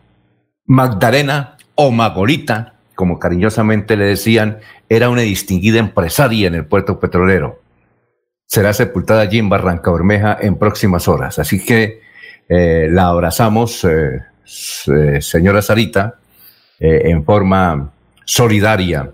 [0.67, 7.65] Magdalena o Magolita, como cariñosamente le decían, era una distinguida empresaria en el puerto petrolero.
[8.47, 11.37] Será sepultada allí en Barranca Bermeja en próximas horas.
[11.37, 12.01] Así que
[12.47, 14.21] eh, la abrazamos, eh,
[14.87, 16.15] eh, señora Sarita,
[16.79, 17.91] en forma
[18.23, 19.11] solidaria,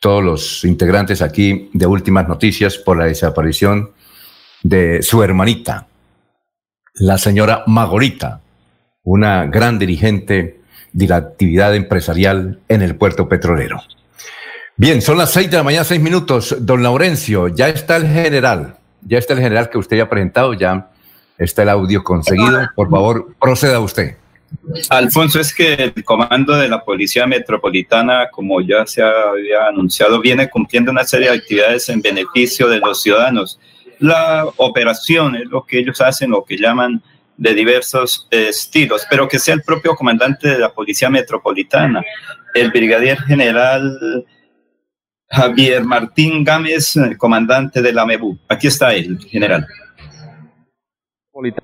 [0.00, 3.92] todos los integrantes aquí de Últimas Noticias por la desaparición
[4.64, 5.86] de su hermanita,
[6.94, 8.40] la señora Magorita,
[9.04, 10.60] una gran dirigente
[10.92, 13.80] de la actividad empresarial en el puerto petrolero.
[14.80, 16.54] Bien, son las seis de la mañana, seis minutos.
[16.60, 20.90] Don Laurencio, ya está el general, ya está el general que usted ha presentado, ya
[21.36, 22.60] está el audio conseguido.
[22.76, 24.14] Por favor, proceda usted.
[24.88, 30.48] Alfonso, es que el comando de la Policía Metropolitana, como ya se había anunciado, viene
[30.48, 33.58] cumpliendo una serie de actividades en beneficio de los ciudadanos.
[33.98, 37.02] La operación es lo que ellos hacen, lo que llaman
[37.36, 42.04] de diversos estilos, pero que sea el propio comandante de la Policía Metropolitana,
[42.54, 44.24] el brigadier general
[45.30, 48.38] Javier Martín Gámez, comandante de la MEBU.
[48.48, 49.66] Aquí está el general.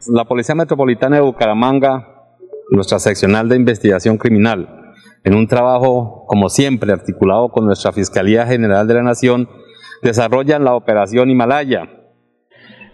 [0.09, 2.15] La Policía Metropolitana de Bucaramanga
[2.71, 8.87] nuestra seccional de investigación criminal, en un trabajo, como siempre, articulado con nuestra Fiscalía General
[8.87, 9.49] de la Nación,
[10.03, 11.89] desarrollan la operación Himalaya.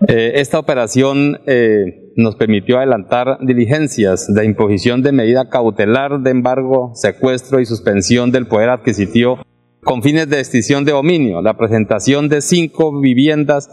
[0.07, 6.93] Eh, esta operación eh, nos permitió adelantar diligencias de imposición de medida cautelar de embargo,
[6.95, 9.41] secuestro y suspensión del poder adquisitivo
[9.83, 13.71] con fines de extinción de dominio, la presentación de cinco viviendas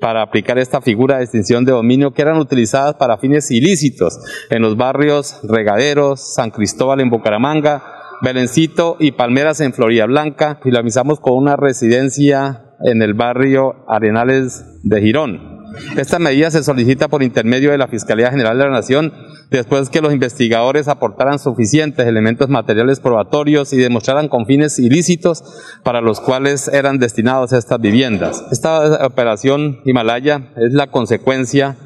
[0.00, 4.18] para aplicar esta figura de extinción de dominio que eran utilizadas para fines ilícitos
[4.50, 7.84] en los barrios Regaderos, San Cristóbal en Bucaramanga,
[8.20, 10.58] Belencito y Palmeras en Florida Blanca.
[10.62, 15.51] Finalizamos con una residencia en el barrio Arenales de Girón.
[15.96, 19.12] Esta medida se solicita por intermedio de la Fiscalía General de la Nación
[19.50, 25.44] después que los investigadores aportaran suficientes elementos materiales probatorios y demostraran con fines ilícitos
[25.82, 28.44] para los cuales eran destinados estas viviendas.
[28.50, 31.76] Esta operación Himalaya es la consecuencia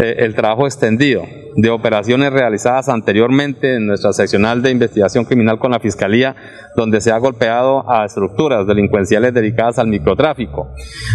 [0.00, 1.24] eh, el trabajo extendido
[1.58, 6.36] de operaciones realizadas anteriormente en nuestra seccional de investigación criminal con la Fiscalía,
[6.76, 10.68] donde se ha golpeado a estructuras delincuenciales dedicadas al microtráfico.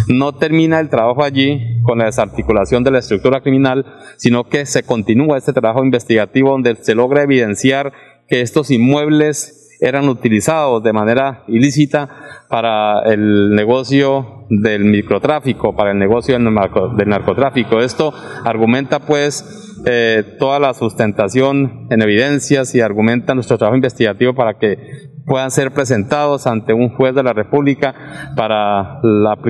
[0.06, 3.86] No termina el trabajo allí con la desarticulación de la estructura criminal,
[4.18, 7.94] sino que se continúa este trabajo investigativo donde se logra evidenciar
[8.28, 12.08] que estos inmuebles eran utilizados de manera ilícita
[12.50, 17.80] para el negocio del microtráfico, para el negocio del, narcotráfico.
[17.80, 18.12] Esto
[18.44, 24.78] argumenta pues eh, toda la sustentación en evidencias y argumenta nuestro trabajo investigativo para que
[25.26, 27.94] puedan ser presentados ante un juez de la República
[28.36, 29.00] para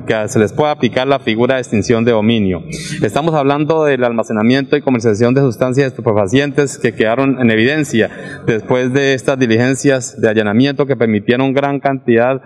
[0.06, 2.62] que se les pueda aplicar la figura de extinción de dominio.
[3.02, 8.10] Estamos hablando del almacenamiento y comercialización de sustancias estupefacientes que quedaron en evidencia
[8.46, 12.42] después de estas diligencias de allanamiento que permitieron gran cantidad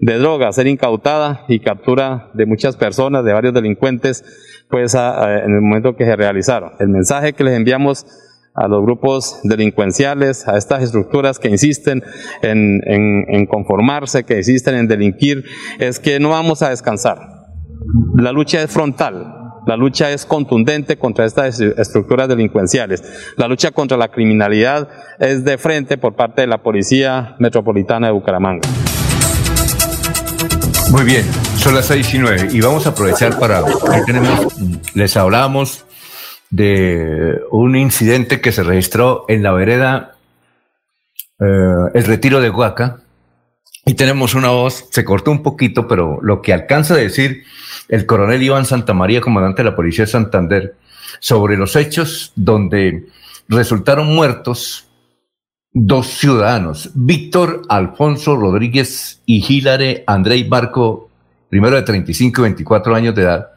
[0.00, 4.24] de droga ser incautada y captura de muchas personas, de varios delincuentes,
[4.70, 6.72] pues en el momento que se realizaron.
[6.78, 8.06] El mensaje que les enviamos
[8.54, 12.02] a los grupos delincuenciales, a estas estructuras que insisten
[12.42, 15.44] en, conformarse, que insisten en delinquir,
[15.78, 17.18] es que no vamos a descansar.
[18.16, 19.34] La lucha es frontal,
[19.66, 23.32] la lucha es contundente contra estas estructuras delincuenciales.
[23.36, 24.88] La lucha contra la criminalidad
[25.20, 28.68] es de frente por parte de la Policía Metropolitana de Bucaramanga.
[30.90, 31.24] Muy bien,
[31.58, 33.64] son las seis y nueve y vamos a aprovechar para,
[34.06, 34.54] tenemos,
[34.94, 35.84] les hablamos
[36.50, 40.16] de un incidente que se registró en la vereda
[41.40, 41.44] eh,
[41.94, 43.00] El Retiro de Huaca.
[43.84, 47.44] Y tenemos una voz, se cortó un poquito, pero lo que alcanza a decir
[47.88, 50.76] el coronel Iván Santamaría, comandante de la Policía de Santander,
[51.20, 53.06] sobre los hechos donde
[53.48, 54.86] resultaron muertos
[55.72, 61.07] dos ciudadanos, Víctor Alfonso Rodríguez y Gilare Andrei Barco,
[61.48, 63.48] primero de 35 y 24 años de edad,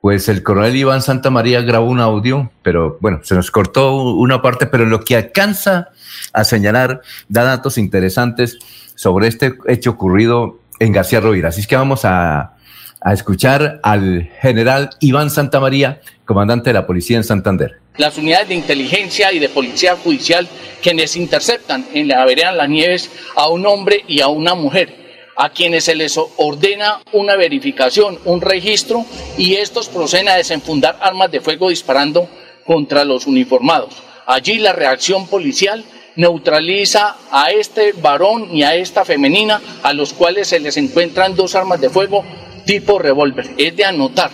[0.00, 4.40] pues el coronel Iván Santa María grabó un audio, pero bueno, se nos cortó una
[4.40, 5.88] parte, pero lo que alcanza
[6.32, 8.58] a señalar da datos interesantes
[8.94, 11.48] sobre este hecho ocurrido en García Rovira.
[11.48, 12.54] Así es que vamos a,
[13.00, 17.80] a escuchar al general Iván Santa María, comandante de la policía en Santander.
[17.96, 20.48] Las unidades de inteligencia y de policía judicial
[20.80, 24.97] quienes interceptan en la vereda Las Nieves a un hombre y a una mujer
[25.40, 29.06] a quienes se les ordena una verificación, un registro,
[29.38, 32.28] y estos proceden a desenfundar armas de fuego disparando
[32.66, 33.94] contra los uniformados.
[34.26, 35.84] Allí la reacción policial
[36.16, 41.54] neutraliza a este varón y a esta femenina, a los cuales se les encuentran dos
[41.54, 42.24] armas de fuego
[42.66, 43.48] tipo revólver.
[43.56, 44.32] Es de anotar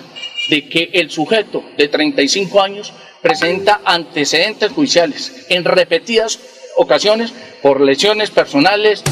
[0.48, 6.40] de que el sujeto de 35 años presenta antecedentes judiciales en repetidas
[6.78, 9.02] ocasiones por lesiones personales.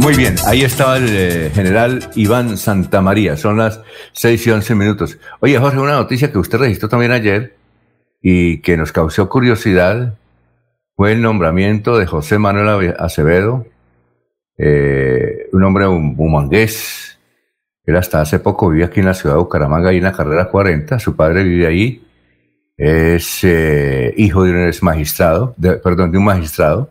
[0.00, 3.36] Muy bien, ahí estaba el eh, general Iván Santamaría.
[3.36, 3.80] Son las
[4.12, 5.18] 6 y 11 minutos.
[5.40, 7.56] Oye, Jorge, una noticia que usted registró también ayer
[8.20, 10.18] y que nos causó curiosidad
[10.96, 13.66] fue el nombramiento de José Manuel Acevedo,
[14.58, 17.18] eh, un hombre humangués.
[17.84, 20.50] Él hasta hace poco vivía aquí en la ciudad de Bucaramanga, ahí en la carrera
[20.50, 20.98] 40.
[20.98, 22.06] Su padre vive ahí.
[22.76, 26.90] Es eh, hijo de un magistrado, perdón, de un magistrado,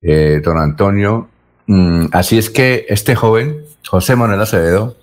[0.00, 1.28] don Antonio
[1.66, 4.96] Mm, así es que este joven, José Manuel Acevedo,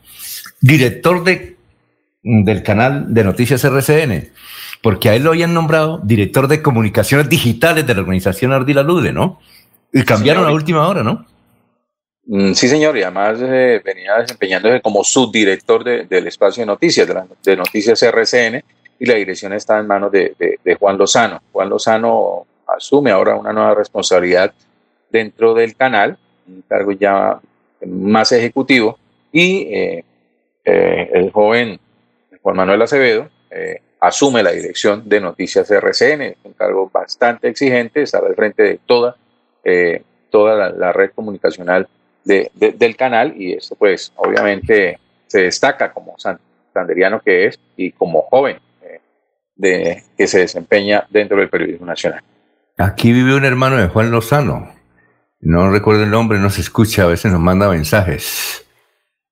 [0.62, 1.58] director de,
[2.24, 4.32] del canal de noticias RCN,
[4.82, 9.12] porque a él lo habían nombrado director de comunicaciones digitales de la organización Ardila Lude,
[9.12, 9.40] ¿no?
[9.92, 11.26] Y cambiaron a última hora, ¿no?
[12.26, 17.08] Mm, sí, señor, y además eh, venía desempeñándose como subdirector del espacio de noticias,
[17.44, 18.64] de, Noticias RCN,
[19.00, 21.42] y la dirección está en manos de, de Juan Lozano.
[21.52, 24.54] Juan Lozano asume ahora una nueva responsabilidad
[25.12, 26.18] dentro del canal
[26.48, 27.40] un cargo ya
[27.86, 28.98] más ejecutivo,
[29.32, 30.06] y eh,
[30.64, 31.80] eh, el joven
[32.42, 38.24] Juan Manuel Acevedo eh, asume la dirección de Noticias RCN, un cargo bastante exigente, estar
[38.24, 39.16] al frente de toda,
[40.30, 41.88] toda la, red comunicacional
[42.26, 48.58] del canal, y esto pues obviamente se destaca como santanderiano que es y como joven
[49.56, 52.22] de, que se desempeña dentro del periodismo nacional.
[52.78, 54.74] Aquí vive un hermano de Juan Lozano,
[55.44, 58.66] no recuerdo el nombre, no se escucha, a veces nos manda mensajes.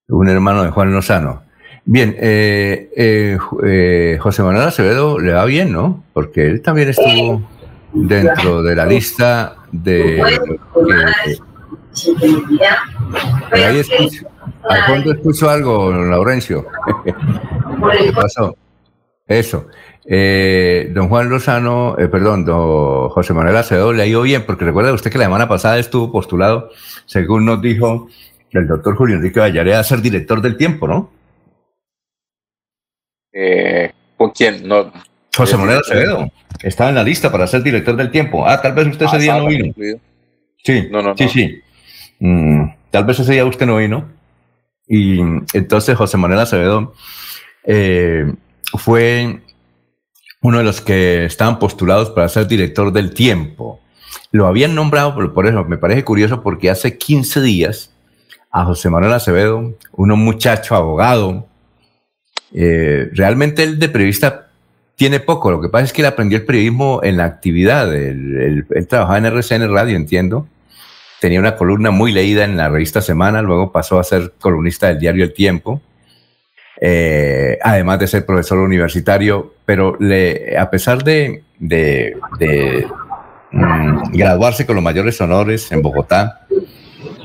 [0.08, 1.44] Un hermano de Juan Lozano.
[1.86, 6.04] Bien, eh, eh, eh, José Manuel Acevedo le va bien, ¿no?
[6.14, 7.42] Porque él también estuvo
[7.94, 10.22] dentro de la lista de...
[13.52, 14.28] ahí escucho,
[14.70, 16.66] al fondo escucho algo, Laurencio.
[17.04, 18.56] ¿Qué pasó?
[19.28, 19.68] Eso.
[20.14, 24.66] Eh, don Juan Lozano, eh, perdón, don José Manuel Acevedo le ha ido bien, porque
[24.66, 26.70] recuerda usted que la semana pasada estuvo postulado,
[27.06, 28.10] según nos dijo
[28.52, 31.12] el doctor Julio Enrique Vallareda, a ser director del tiempo, ¿no?
[33.32, 34.68] Eh, ¿Con quién?
[34.68, 34.92] No.
[35.36, 36.30] José Manuel Acevedo.
[36.62, 38.46] Estaba en la lista para ser director del tiempo.
[38.46, 39.66] Ah, tal vez usted ese Ah, día no vino.
[39.68, 40.00] incluido.
[40.64, 41.30] Sí, No, no, sí, no.
[41.30, 41.62] sí.
[42.20, 44.10] Mm, tal vez ese día usted no vino.
[44.88, 45.22] Y
[45.54, 46.94] entonces José Manuel Acevedo
[47.66, 48.32] eh,
[48.78, 49.40] fue
[50.42, 53.80] uno de los que estaban postulados para ser director del tiempo.
[54.32, 57.94] Lo habían nombrado, por, por eso me parece curioso, porque hace 15 días
[58.52, 61.48] a José Manuel Acevedo, un muchacho abogado,
[62.54, 64.48] eh, realmente él de periodista
[64.96, 68.38] tiene poco, lo que pasa es que él aprendió el periodismo en la actividad, él,
[68.38, 70.48] él- él trabajaba en RCN Radio, entiendo,
[71.20, 75.00] tenía una columna muy leída en la revista Semana, luego pasó a ser columnista del
[75.00, 75.82] diario El Tiempo,
[76.84, 81.68] eh, además de ser profesor universitario, pero le, a pesar de, mm,
[84.12, 86.48] graduarse con los mayores honores en Bogotá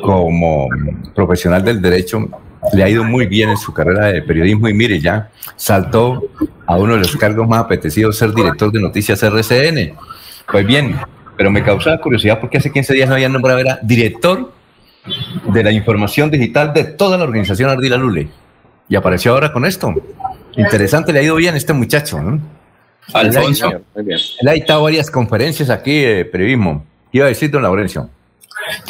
[0.03, 0.69] como
[1.15, 2.29] profesional del derecho,
[2.75, 6.23] le ha ido muy bien en su carrera de periodismo y mire, ya saltó
[6.67, 9.95] a uno de los cargos más apetecidos, ser director de noticias RCN.
[10.51, 10.97] Pues bien,
[11.35, 14.53] pero me causaba curiosidad porque hace 15 días no habían nombrado, era director
[15.51, 18.29] de la información digital de toda la organización Ardila Lule.
[18.89, 19.93] Y apareció ahora con esto.
[20.57, 22.41] Interesante, le ha ido bien a este muchacho, ¿no?
[23.13, 23.71] Alfonso.
[24.41, 26.85] Él ha- dictado varias conferencias aquí de periodismo.
[27.13, 28.09] ¿Qué iba a decir, don Laurencio?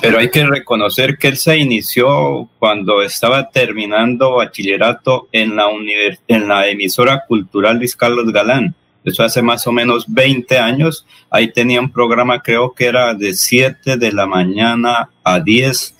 [0.00, 6.20] Pero hay que reconocer que él se inició cuando estaba terminando bachillerato en la, univers-
[6.28, 8.74] en la emisora cultural Luis Carlos Galán.
[9.04, 11.06] Eso hace más o menos 20 años.
[11.30, 15.94] Ahí tenía un programa, creo que era de 7 de la mañana a 10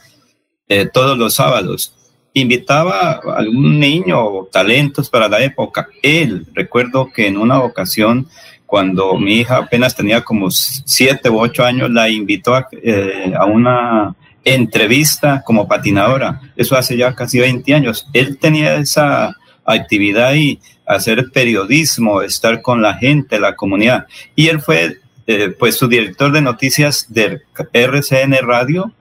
[0.69, 1.93] eh, todos los sábados.
[2.39, 5.89] Invitaba a algún niño o talentos para la época.
[6.03, 8.29] Él, recuerdo que en una ocasión,
[8.67, 14.15] cuando mi hija apenas tenía como siete u ocho años, la invitó a, eh, una
[14.45, 16.43] entrevista como patinadora.
[16.57, 18.07] Eso hace ya casi 20 años.
[18.13, 19.35] Él tenía esa
[19.65, 24.07] actividad y hacer periodismo, estar con la gente, la comunidad.
[24.35, 27.41] Y él fue eh, pues su director de noticias del
[27.73, 28.93] RCN Radio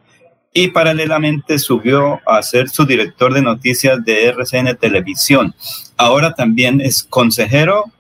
[0.57, 5.53] y paralelamente subió a ser su director de noticias de RCN Televisión.
[5.97, 7.91] Ahora también es consejero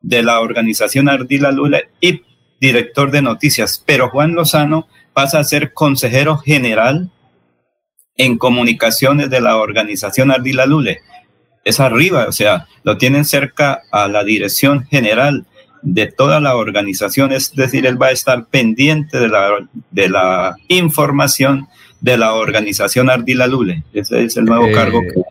[0.00, 2.22] de la organización Ardila Lula y
[2.58, 7.10] director de noticias, pero Juan Lozano pasa a ser consejero general
[8.16, 11.00] en comunicaciones de la organización Ardila Lule.
[11.62, 15.44] Es arriba, o sea, lo tienen cerca a la dirección general
[15.82, 20.56] de toda la organización, es decir, él va a estar pendiente de la, de la
[20.68, 21.68] información
[22.02, 23.84] de la organización Ardila Lule.
[23.94, 25.22] Ese es el nuevo Eh, cargo que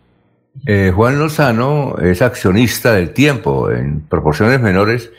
[0.66, 5.10] Eh, Juan Lozano es accionista del tiempo en proporciones menores,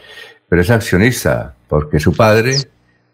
[0.49, 2.57] pero es accionista porque su padre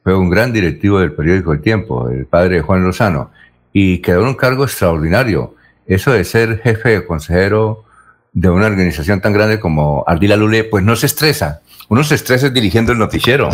[0.03, 3.31] fue un gran directivo del periódico El Tiempo, el padre de Juan Lozano,
[3.73, 5.55] y quedó en un cargo extraordinario.
[5.85, 7.85] Eso de ser jefe de consejero
[8.31, 11.61] de una organización tan grande como Ardila Lule, pues no se estresa.
[11.89, 13.49] Uno se estresa dirigiendo el noticiero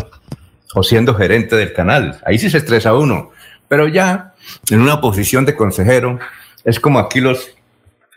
[0.74, 2.20] o siendo gerente del canal.
[2.26, 3.32] Ahí sí se estresa uno.
[3.68, 4.34] Pero ya
[4.70, 6.20] en una posición de consejero,
[6.64, 7.56] es como aquí los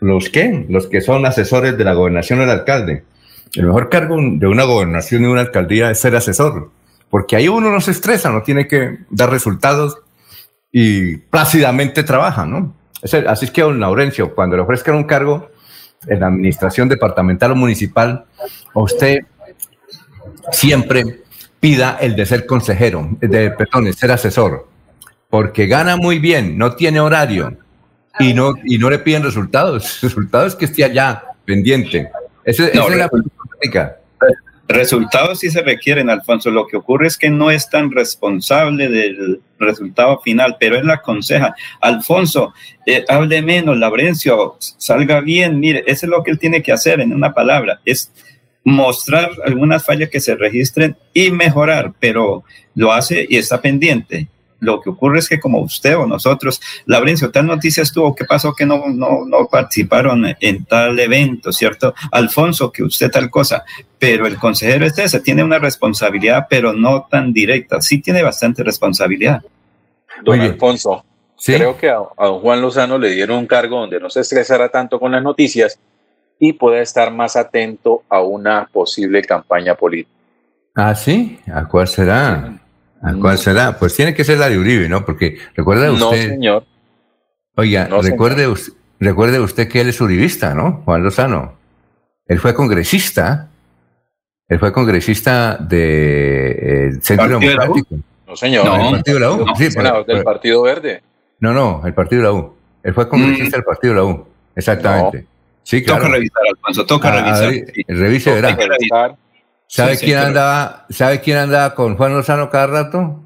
[0.01, 0.66] ¿Los qué?
[0.69, 3.05] Los que son asesores de la gobernación del alcalde.
[3.55, 6.70] El mejor cargo de una gobernación y una alcaldía es ser asesor,
[7.11, 9.99] porque ahí uno no se estresa, no tiene que dar resultados
[10.70, 12.75] y plácidamente trabaja, ¿no?
[13.03, 15.51] Así es que, don Laurencio, cuando le ofrezcan un cargo
[16.07, 18.27] en la administración departamental o municipal,
[18.75, 19.20] usted
[20.53, 21.23] siempre
[21.59, 24.69] pida el de ser consejero, de, perdón, de ser asesor,
[25.30, 27.56] porque gana muy bien, no tiene horario,
[28.18, 29.98] y no, y no le piden resultados.
[30.02, 32.05] Resultados que esté allá pendiente.
[32.05, 32.10] No,
[32.44, 33.98] esa es la práctica.
[34.66, 36.50] Resultados sí se requieren, Alfonso.
[36.50, 40.94] Lo que ocurre es que no es tan responsable del resultado final, pero él la
[40.94, 41.55] aconseja.
[41.80, 42.52] Alfonso,
[42.84, 45.59] eh, hable menos, Laurencio, salga bien.
[45.59, 48.12] Mire, eso es lo que él tiene que hacer en una palabra, es
[48.62, 52.44] mostrar algunas fallas que se registren y mejorar, pero
[52.74, 54.28] lo hace y está pendiente.
[54.60, 58.55] Lo que ocurre es que como usted o nosotros, Laurencio, tal noticia estuvo, ¿qué pasó
[58.55, 61.94] que no, no, no participaron en tal evento, cierto?
[62.10, 63.64] Alfonso, que usted tal cosa,
[63.98, 68.64] pero el consejero es ese, tiene una responsabilidad, pero no tan directa, sí tiene bastante
[68.64, 69.43] responsabilidad.
[70.24, 71.05] Don Alfonso,
[71.44, 74.68] creo que a, a don Juan Lozano le dieron un cargo donde no se estresara
[74.68, 75.78] tanto con las noticias
[76.40, 80.14] y pueda estar más atento a una posible campaña política.
[80.74, 82.60] Ah, sí, ¿a cuál será?
[83.03, 83.79] ¿A cuál será?
[83.79, 85.05] Pues tiene que ser la de Uribe, ¿no?
[85.05, 86.29] Porque recuerda usted.
[86.29, 86.65] No, señor.
[87.57, 90.83] Oiga, No, recuerde, us- recuerde usted que él es uribista, ¿no?
[90.85, 91.55] Juan Lozano.
[92.27, 93.49] Él fue congresista.
[94.49, 97.75] Él fue congresista de eh, Centro ¿Partido de la U?
[97.75, 97.97] Democrático.
[98.27, 98.65] No, señor.
[98.65, 99.47] No, el Partido de la U.
[99.47, 101.03] No, Sí, senador pero- del Partido Verde.
[101.41, 102.55] No, no, el Partido de la U.
[102.83, 104.27] Él fue congresista del Partido de la U.
[104.57, 105.27] Exactamente.
[105.62, 106.03] Sí, claro.
[106.05, 107.51] Toca revisar, Alfonso, toca Ah, revisar.
[107.51, 109.16] re- Revise, Toca verá.
[109.69, 109.86] Revisar.
[109.86, 113.23] ¿Sabe Sí, sí, quién pero- andaba, ¿Sabe quién andaba con Juan Lozano cada rato?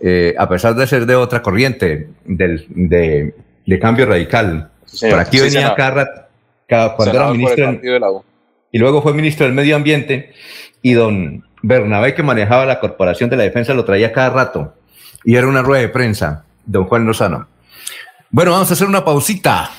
[0.00, 3.34] Eh, a pesar de ser de otra corriente, del, de,
[3.66, 4.70] de cambio radical.
[5.00, 6.20] Por aquí Sí, venía cada rato,
[6.68, 8.24] cada- cuando era ministro, en- Partido de la U.
[8.72, 10.32] y luego fue ministro del Medio Ambiente,
[10.82, 14.74] y don Bernabé, que manejaba la Corporación de la Defensa, lo traía cada rato.
[15.24, 17.46] Y era una rueda de prensa, don Juan Lozano.
[18.30, 19.70] Bueno, vamos a hacer una pausita.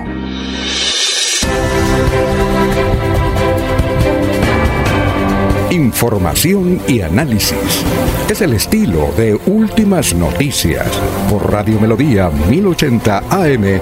[5.72, 7.86] Información y análisis.
[8.30, 10.86] Es el estilo de Últimas Noticias
[11.30, 13.80] por Radio Melodía 1080 AM.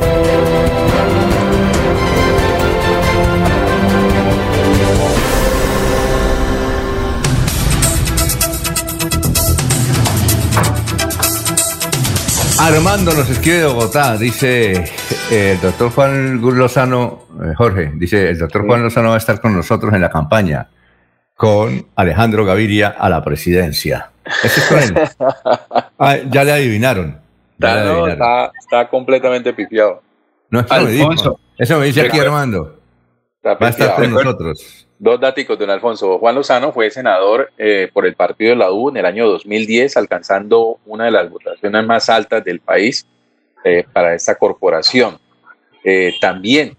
[12.60, 14.84] Armando nos escribe de Bogotá, dice
[15.32, 19.42] eh, el doctor Juan Lozano, eh, Jorge, dice el doctor Juan Lozano va a estar
[19.42, 20.70] con nosotros en la campaña
[21.40, 24.12] con Alejandro Gaviria a la presidencia.
[24.44, 25.10] Ese es con él.
[25.98, 27.18] Ah, ya le adivinaron.
[27.58, 28.10] Ya le No, adivinaron.
[28.12, 30.02] está, está completamente pifiado.
[30.50, 31.10] No, eso me dijo.
[31.10, 31.40] Alfonso.
[31.58, 32.78] Eso me dice aquí Armando.
[33.38, 34.86] Está Va a estar con nosotros.
[34.98, 36.20] Dos dáticos, don Alfonso.
[36.20, 39.96] Juan Lozano fue senador eh, por el partido de la U en el año 2010,
[39.96, 43.08] alcanzando una de las votaciones más altas del país
[43.64, 45.18] eh, para esta corporación.
[45.86, 46.76] Eh, también,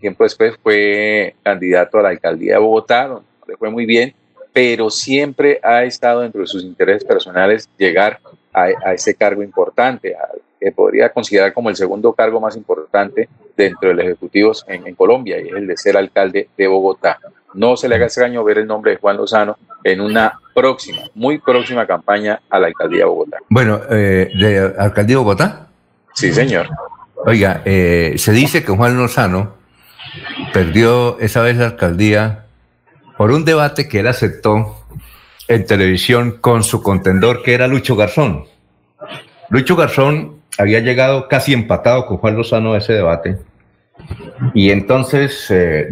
[0.00, 4.14] tiempo después, fue candidato a la alcaldía de Bogotá, donde le fue muy bien,
[4.52, 8.20] pero siempre ha estado dentro de sus intereses personales llegar
[8.52, 10.28] a, a ese cargo importante, a-
[10.60, 14.94] que podría considerar como el segundo cargo más importante dentro de los ejecutivos en, en
[14.96, 17.18] Colombia, y es el de ser alcalde de Bogotá.
[17.54, 21.38] No se le haga extraño ver el nombre de Juan Lozano en una próxima, muy
[21.38, 23.36] próxima campaña a la alcaldía de Bogotá.
[23.48, 25.68] Bueno, eh, ¿de alcaldía de Bogotá?
[26.14, 26.66] Sí, señor.
[27.24, 29.54] Oiga, eh, se dice que Juan Lozano
[30.52, 32.46] perdió esa vez la alcaldía
[33.18, 34.76] por un debate que él aceptó
[35.48, 38.44] en televisión con su contendor, que era Lucho Garzón.
[39.50, 43.38] Lucho Garzón había llegado casi empatado con Juan Lozano a ese debate.
[44.54, 45.88] Y entonces eh,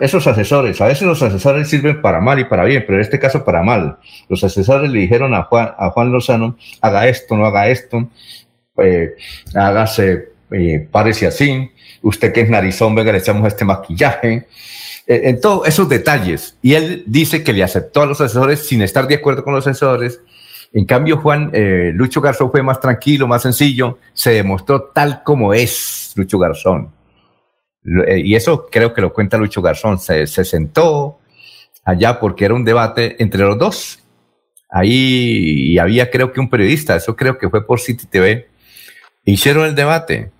[0.00, 3.18] esos asesores, a veces los asesores sirven para mal y para bien, pero en este
[3.18, 3.98] caso para mal.
[4.30, 8.08] Los asesores le dijeron a Juan, a Juan Lozano, haga esto, no haga esto,
[8.78, 9.16] eh,
[9.54, 10.88] hágase, eh,
[11.28, 11.70] así,
[12.00, 14.46] usted que es narizón, venga, le echamos este maquillaje,
[15.06, 16.58] en todos esos detalles.
[16.62, 19.66] Y él dice que le aceptó a los asesores sin estar de acuerdo con los
[19.66, 20.20] asesores.
[20.72, 25.54] En cambio, Juan, eh, Lucho Garzón fue más tranquilo, más sencillo, se demostró tal como
[25.54, 26.92] es Lucho Garzón.
[28.08, 29.98] Eh, Y eso creo que lo cuenta Lucho Garzón.
[29.98, 31.18] Se, se sentó
[31.84, 34.00] allá porque era un debate entre los dos.
[34.68, 38.48] Ahí y había creo que un periodista, eso creo que fue por City TV.
[39.24, 40.32] Hicieron el debate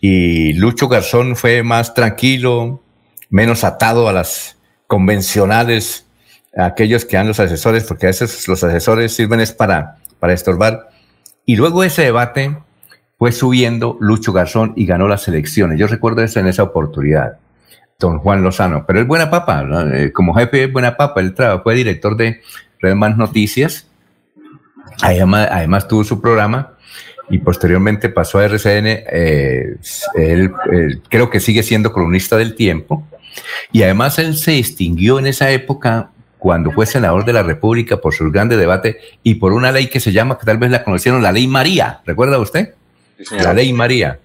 [0.00, 2.82] y Lucho Garzón fue más tranquilo,
[3.30, 4.56] menos atado a las
[4.86, 6.06] convencionales,
[6.56, 10.32] a aquellos que dan los asesores, porque a veces los asesores sirven es para, para
[10.32, 10.88] estorbar.
[11.46, 12.56] Y luego ese debate
[13.18, 15.78] fue subiendo Lucho Garzón y ganó las elecciones.
[15.78, 17.38] Yo recuerdo eso en esa oportunidad,
[17.98, 18.84] don Juan Lozano.
[18.86, 19.66] Pero es buena papa.
[19.94, 21.20] Eh, como jefe es buena papa.
[21.20, 22.40] Él fue director de
[22.80, 23.86] Red Noticias.
[25.02, 26.74] Además, además tuvo su programa
[27.30, 28.86] y posteriormente pasó a RCN.
[28.86, 29.76] eh,
[30.14, 30.52] él
[31.08, 33.06] creo que sigue siendo columnista del tiempo.
[33.72, 38.14] Y además él se distinguió en esa época cuando fue senador de la República por
[38.14, 41.22] su grande debate y por una ley que se llama, que tal vez la conocieron,
[41.22, 42.00] la ley María.
[42.04, 42.74] ¿Recuerda usted?
[43.30, 44.18] La ley María.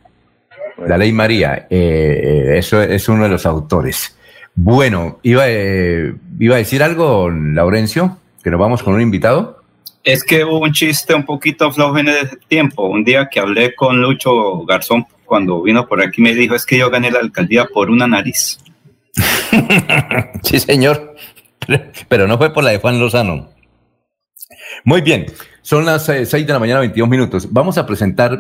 [0.86, 1.68] La ley María.
[1.69, 4.18] eh, eh, eso es uno de los autores.
[4.56, 9.64] Bueno, iba, eh, iba a decir algo, Laurencio, que nos vamos con un invitado.
[10.03, 12.88] Es que hubo un chiste un poquito flojo en ese tiempo.
[12.88, 16.77] Un día que hablé con Lucho Garzón cuando vino por aquí me dijo es que
[16.77, 18.60] yo gané la alcaldía por una nariz.
[20.43, 21.15] sí, señor.
[22.07, 23.49] Pero no fue por la de Juan Lozano.
[24.84, 25.26] Muy bien,
[25.61, 27.47] son las 6 de la mañana, 22 minutos.
[27.51, 28.39] Vamos a presentar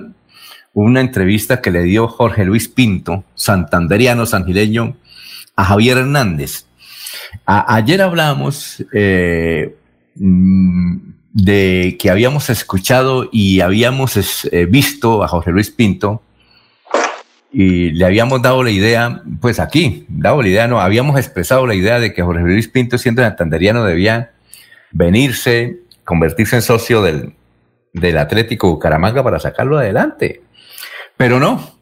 [0.73, 4.95] una entrevista que le dio Jorge Luis Pinto, santanderiano, sangileño,
[5.55, 6.65] a Javier Hernández.
[7.45, 9.75] ayer hablamos eh,
[10.15, 10.97] mm,
[11.33, 16.21] de que habíamos escuchado y habíamos eh, visto a Jorge Luis Pinto
[17.51, 21.73] y le habíamos dado la idea, pues aquí, dado la idea, no, habíamos expresado la
[21.73, 24.31] idea de que Jorge Luis Pinto, siendo santanderiano, debía
[24.91, 27.33] venirse, convertirse en socio del,
[27.93, 30.43] del Atlético Bucaramanga para sacarlo adelante.
[31.17, 31.75] Pero no,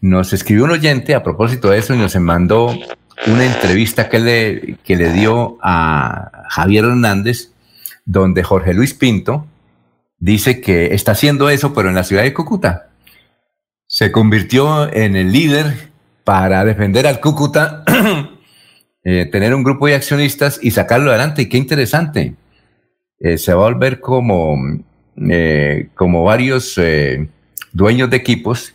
[0.00, 2.74] nos escribió un oyente a propósito de eso y nos mandó
[3.26, 7.52] una entrevista que le, que le dio a Javier Hernández,
[8.06, 9.46] donde Jorge Luis Pinto
[10.18, 12.89] dice que está haciendo eso, pero en la ciudad de Cúcuta
[14.00, 15.90] se convirtió en el líder
[16.24, 17.84] para defender al Cúcuta,
[19.04, 21.42] eh, tener un grupo de accionistas y sacarlo adelante.
[21.42, 22.32] Y qué interesante.
[23.18, 24.56] Eh, se va a volver como,
[25.30, 26.80] eh, como varios
[27.72, 28.74] dueños de equipos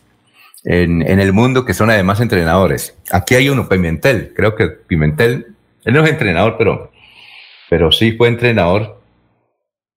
[0.62, 2.96] en, en, el mundo que son además entrenadores.
[3.10, 4.32] Aquí hay uno, Pimentel.
[4.32, 6.92] Creo que Pimentel, él no es entrenador, pero,
[7.68, 9.02] pero sí fue entrenador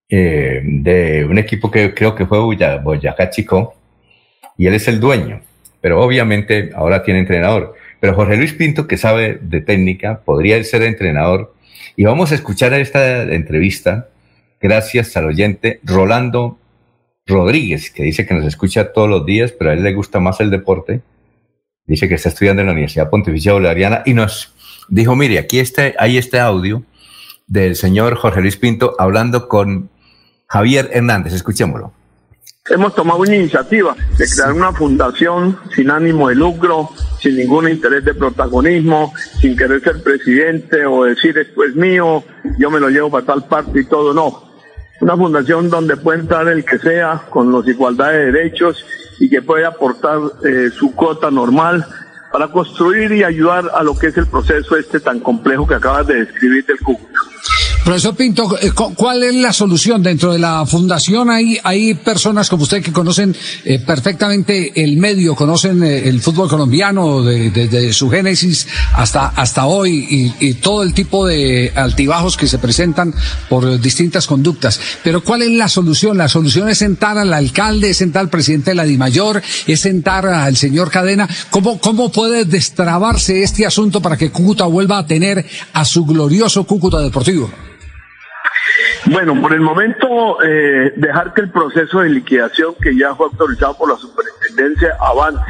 [0.10, 3.76] de un equipo que creo que fue Boyacá Chico
[4.60, 5.40] y él es el dueño,
[5.80, 7.76] pero obviamente ahora tiene entrenador.
[8.02, 11.56] Pero Jorge Luis Pinto, que sabe de técnica, podría ser entrenador.
[11.96, 14.10] Y vamos a escuchar esta entrevista
[14.60, 16.60] gracias al oyente Rolando
[17.26, 20.42] Rodríguez, que dice que nos escucha todos los días, pero a él le gusta más
[20.42, 21.00] el deporte.
[21.86, 24.54] Dice que está estudiando en la Universidad Pontificia Bolivariana y nos
[24.90, 26.84] dijo, mire, aquí está, hay este audio
[27.48, 29.90] del señor Jorge Luis Pinto hablando con
[30.48, 31.32] Javier Hernández.
[31.32, 31.94] Escuchémoslo
[32.70, 36.90] hemos tomado una iniciativa de crear una fundación sin ánimo de lucro,
[37.22, 42.24] sin ningún interés de protagonismo, sin querer ser presidente o decir esto es mío,
[42.58, 44.50] yo me lo llevo para tal parte y todo, no.
[45.02, 48.86] Una fundación donde puede entrar el que sea con los igualdad de derechos
[49.20, 51.86] y que puede aportar eh, su cuota normal
[52.32, 56.08] para construir y ayudar a lo que es el proceso este tan complejo que acabas
[56.08, 57.20] de describir del Cúcuta.
[57.90, 60.04] Profesor Pinto, eh, ¿cuál es la solución?
[60.04, 63.36] Dentro de la fundación hay, hay personas como usted que conocen
[63.66, 70.06] eh, perfectamente el medio, conocen eh, el fútbol colombiano desde su génesis hasta, hasta hoy
[70.40, 73.12] y, y, todo el tipo de altibajos que se presentan
[73.50, 74.80] por distintas conductas.
[75.04, 76.16] Pero ¿cuál es la solución?
[76.16, 80.28] La solución es sentar al alcalde, es sentar al presidente de la DIMAYOR, es sentar
[80.28, 81.28] al señor Cadena.
[81.50, 85.44] ¿Cómo, cómo puede destrabarse este asunto para que Cúcuta vuelva a tener
[85.74, 87.50] a su glorioso Cúcuta Deportivo?
[89.06, 93.78] Bueno, por el momento, eh, dejar que el proceso de liquidación que ya fue autorizado
[93.78, 95.42] por la superintendencia avance,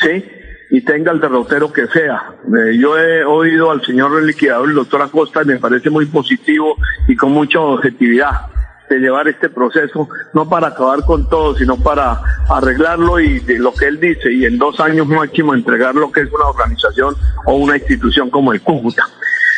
[0.00, 0.24] ¿sí?
[0.70, 2.34] Y tenga el derrotero que sea.
[2.46, 6.76] Eh, yo he oído al señor liquidador, el doctor Acosta, y me parece muy positivo
[7.08, 8.46] y con mucha objetividad
[8.88, 13.72] de llevar este proceso, no para acabar con todo, sino para arreglarlo y de lo
[13.74, 17.16] que él dice, y en dos años máximo entregar lo que es una organización
[17.46, 19.02] o una institución como el Cúcuta.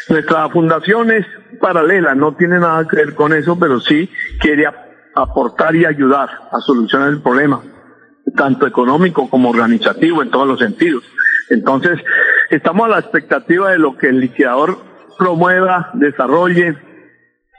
[0.08, 1.26] Nuestra fundación es
[1.60, 4.10] paralela, no tiene nada que ver con eso, pero sí
[4.40, 4.66] quiere
[5.14, 7.62] aportar y ayudar a solucionar el problema,
[8.34, 11.04] tanto económico como organizativo en todos los sentidos.
[11.50, 11.98] Entonces,
[12.50, 14.78] estamos a la expectativa de lo que el liquidador
[15.18, 16.76] promueva, desarrolle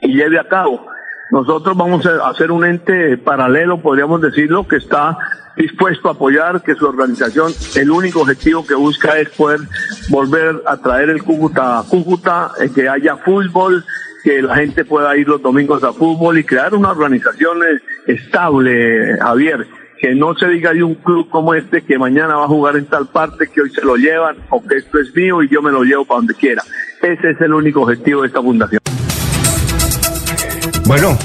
[0.00, 0.86] y lleve a cabo.
[1.30, 5.16] Nosotros vamos a hacer un ente paralelo, podríamos decirlo, que está
[5.56, 9.60] dispuesto a apoyar, que su organización, el único objetivo que busca es poder
[10.08, 13.84] volver a traer el Cúcuta a Cúcuta, eh, que haya fútbol,
[14.24, 19.16] que la gente pueda ir los domingos a fútbol y crear una organización eh, estable,
[19.18, 19.68] Javier,
[20.00, 22.86] que no se diga de un club como este que mañana va a jugar en
[22.86, 25.70] tal parte, que hoy se lo llevan, o que esto es mío y yo me
[25.70, 26.62] lo llevo para donde quiera.
[27.00, 28.80] Ese es el único objetivo de esta fundación.
[30.90, 31.16] Bueno,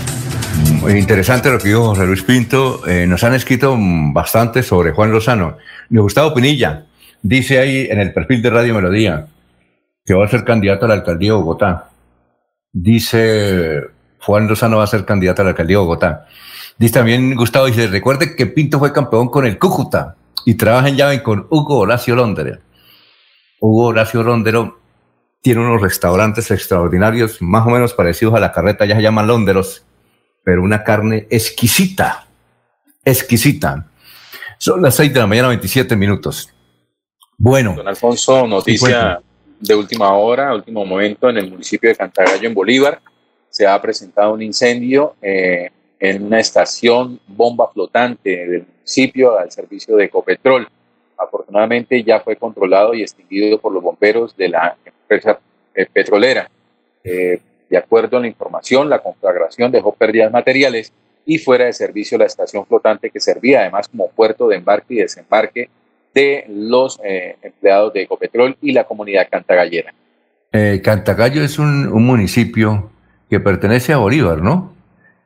[0.95, 2.87] interesante lo que dijo José Luis Pinto.
[2.87, 3.75] Eh, nos han escrito
[4.13, 5.57] bastante sobre Juan Lozano.
[5.89, 6.85] Gustavo Pinilla
[7.23, 9.25] dice ahí en el perfil de Radio Melodía
[10.05, 11.89] que va a ser candidato a la alcaldía de Bogotá.
[12.71, 13.81] Dice
[14.19, 16.27] Juan Lozano va a ser candidato a la alcaldía de Bogotá.
[16.77, 20.15] Dice también Gustavo, dice, recuerde que Pinto fue campeón con el Cúcuta
[20.45, 22.59] y trabaja en llave con Hugo Horacio Londero.
[23.59, 24.85] Hugo Horacio Londero
[25.45, 29.85] tiene unos restaurantes extraordinarios, más o menos parecidos a la carreta, ya se llaman Londeros
[30.43, 32.26] pero una carne exquisita,
[33.03, 33.85] exquisita.
[34.57, 36.49] Son las 6 de la mañana, 27 minutos.
[37.38, 37.76] Bueno.
[37.76, 39.22] Don Alfonso, noticia
[39.59, 42.99] de última hora, último momento, en el municipio de Cantagallo, en Bolívar,
[43.47, 45.13] se ha presentado un incendio.
[45.22, 45.69] Eh,
[45.99, 50.67] en una estación bomba flotante del municipio al servicio de Ecopetrol.
[51.17, 55.39] Afortunadamente ya fue controlado y extinguido por los bomberos de la empresa
[55.73, 56.49] eh, petrolera.
[57.03, 57.39] Eh,
[57.69, 60.91] de acuerdo a la información, la conflagración dejó pérdidas materiales
[61.25, 64.97] y fuera de servicio la estación flotante que servía además como puerto de embarque y
[64.97, 65.69] desembarque
[66.13, 69.93] de los eh, empleados de Ecopetrol y la comunidad cantagallera.
[70.51, 72.89] Eh, Cantagallo es un, un, municipio
[73.29, 74.73] que pertenece a Bolívar, ¿no?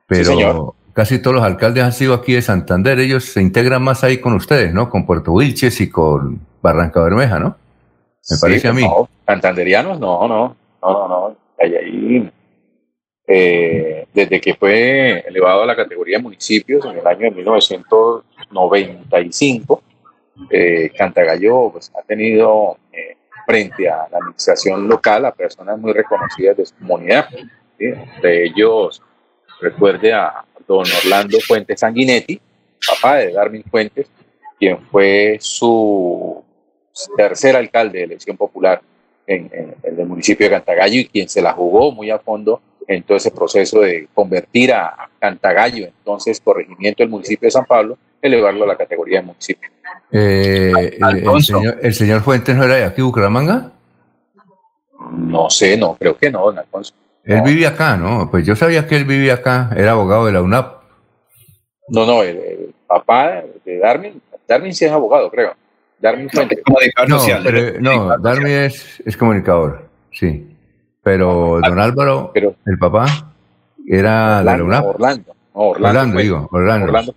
[0.07, 4.17] Pero casi todos los alcaldes han sido aquí de Santander, ellos se integran más ahí
[4.17, 4.89] con ustedes, ¿no?
[4.89, 7.55] Con Puerto Wilches y con Barranca Bermeja, ¿no?
[8.29, 8.81] Me parece a mí.
[8.81, 11.37] No, santanderianos, no, no, no, no, no.
[11.57, 12.29] Ahí
[13.25, 19.81] eh, desde que fue elevado a la categoría de municipios en el año de 1995,
[20.51, 23.15] eh, Cantagallo pues, ha tenido eh,
[23.45, 27.29] frente a la administración local a personas muy reconocidas de su comunidad.
[27.77, 29.01] De ellos,
[29.61, 32.39] recuerde a don Orlando Fuentes Sanguinetti,
[32.87, 34.07] papá de Darmin Fuentes,
[34.57, 36.43] quien fue su
[37.15, 38.81] tercer alcalde de elección popular
[39.25, 43.03] en, en el municipio de Cantagallo y quien se la jugó muy a fondo en
[43.03, 48.63] todo ese proceso de convertir a Cantagallo, entonces corregimiento del municipio de San Pablo, elevarlo
[48.63, 49.69] a la categoría de municipio.
[50.11, 53.71] Eh, el, señor, ¿El señor Fuentes no era de aquí, Bucaramanga?
[55.11, 56.95] No sé, no, creo que no, don Alfonso.
[57.29, 58.29] Él vive acá, ¿no?
[58.31, 60.81] Pues yo sabía que él vivía acá, era abogado de la UNAP.
[61.89, 65.53] No, no, el, papá de Darmin, Darmin sí es abogado, creo.
[65.99, 66.59] Darmin Fuentes.
[67.07, 70.55] No, pero, no Darmin es, es comunicador, sí.
[71.03, 73.05] Pero don Álvaro, el papá,
[73.87, 74.85] era Orlando, de la UNAP.
[74.85, 76.85] Orlando, no, Orlando, Orlando fue- digo, Orlando.
[76.87, 77.15] Orlando.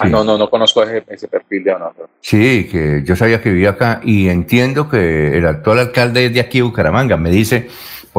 [0.00, 0.12] Ah, Sí.
[0.12, 2.08] no, no, no conozco ese, ese perfil de Orlando.
[2.20, 6.40] Sí, que yo sabía que vivía acá y entiendo que el actual alcalde es de
[6.40, 7.16] aquí, Bucaramanga.
[7.16, 7.68] Me dice,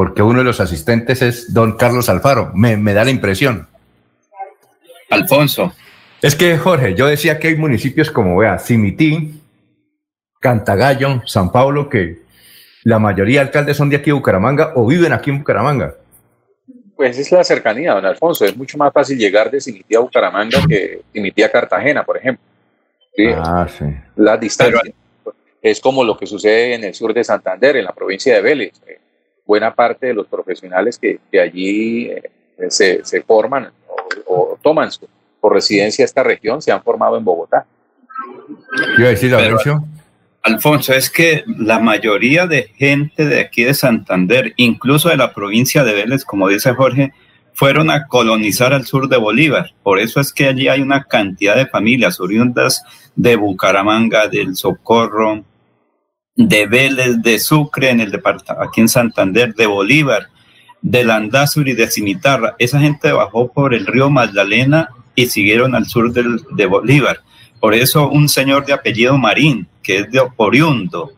[0.00, 2.52] porque uno de los asistentes es don Carlos Alfaro.
[2.54, 3.68] Me, me da la impresión.
[5.10, 5.74] Alfonso.
[6.22, 9.42] Es que, Jorge, yo decía que hay municipios como, vea, Cimití,
[10.40, 12.20] Cantagallo, San Pablo, que
[12.84, 15.94] la mayoría de alcaldes son de aquí, Bucaramanga, o viven aquí en Bucaramanga.
[16.96, 18.46] Pues es la cercanía, don Alfonso.
[18.46, 22.42] Es mucho más fácil llegar de Cimití a Bucaramanga que Cimití a Cartagena, por ejemplo.
[23.14, 23.84] Sí, Ah, sí.
[24.16, 24.80] la distancia.
[25.60, 28.72] Es como lo que sucede en el sur de Santander, en la provincia de Vélez.
[28.86, 28.99] Eh,
[29.50, 32.22] buena parte de los profesionales que, que allí eh,
[32.68, 33.72] se, se forman
[34.26, 35.08] o, o toman su,
[35.40, 37.66] por residencia esta región se han formado en Bogotá.
[38.94, 39.34] ¿Qué iba a decir?
[40.42, 45.82] Alfonso, es que la mayoría de gente de aquí de Santander, incluso de la provincia
[45.82, 47.12] de Vélez, como dice Jorge,
[47.52, 49.74] fueron a colonizar al sur de Bolívar.
[49.82, 52.82] Por eso es que allí hay una cantidad de familias oriundas
[53.16, 55.44] de Bucaramanga, del Socorro,
[56.48, 58.18] de Vélez, de Sucre, en el
[58.58, 60.28] aquí en Santander, de Bolívar,
[60.80, 62.54] de Landazuri, de Cimitarra.
[62.58, 67.20] Esa gente bajó por el río Magdalena y siguieron al sur del- de Bolívar.
[67.60, 71.12] Por eso un señor de apellido Marín, que es de Oriundo,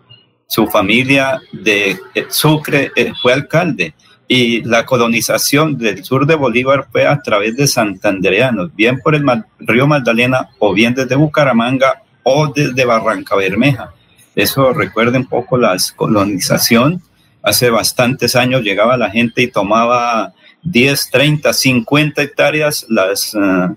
[0.49, 3.95] su familia de eh, Sucre eh, fue alcalde
[4.27, 9.25] y la colonización del sur de Bolívar fue a través de santandereanos, bien por el
[9.61, 13.93] río Magdalena o bien desde Bucaramanga o desde Barranca Bermeja.
[14.35, 17.03] Eso recuerda un poco la colonización.
[17.43, 20.33] Hace bastantes años llegaba la gente y tomaba
[20.63, 23.75] 10, 30, 50 hectáreas, las ah,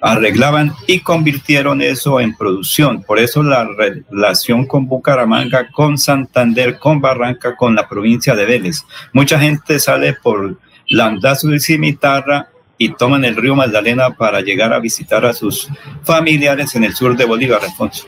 [0.00, 3.02] arreglaban y convirtieron eso en producción.
[3.02, 8.84] Por eso la relación con Bucaramanga, con Santander, con Barranca, con la provincia de Vélez.
[9.12, 10.58] Mucha gente sale por
[10.88, 12.48] Landazo y Cimitarra
[12.78, 15.68] y toman el río Magdalena para llegar a visitar a sus
[16.04, 18.06] familiares en el sur de Bolívar, Alfonso.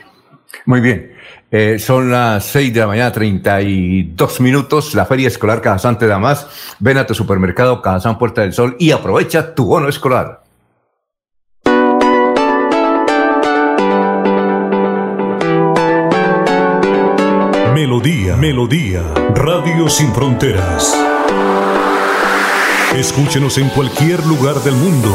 [0.65, 1.13] Muy bien.
[1.49, 4.95] Eh, son las 6 de la mañana, 32 minutos.
[4.95, 6.47] La Feria Escolar Cajazán te da más.
[6.79, 10.43] Ven a tu supermercado Cajazán Puerta del Sol y aprovecha tu bono escolar.
[17.73, 19.01] Melodía, Melodía,
[19.33, 20.95] Radio Sin Fronteras.
[22.95, 25.13] Escúchenos en cualquier lugar del mundo.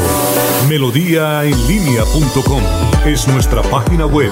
[0.67, 2.61] Melodíaenlínea.com
[3.05, 4.31] es nuestra página web.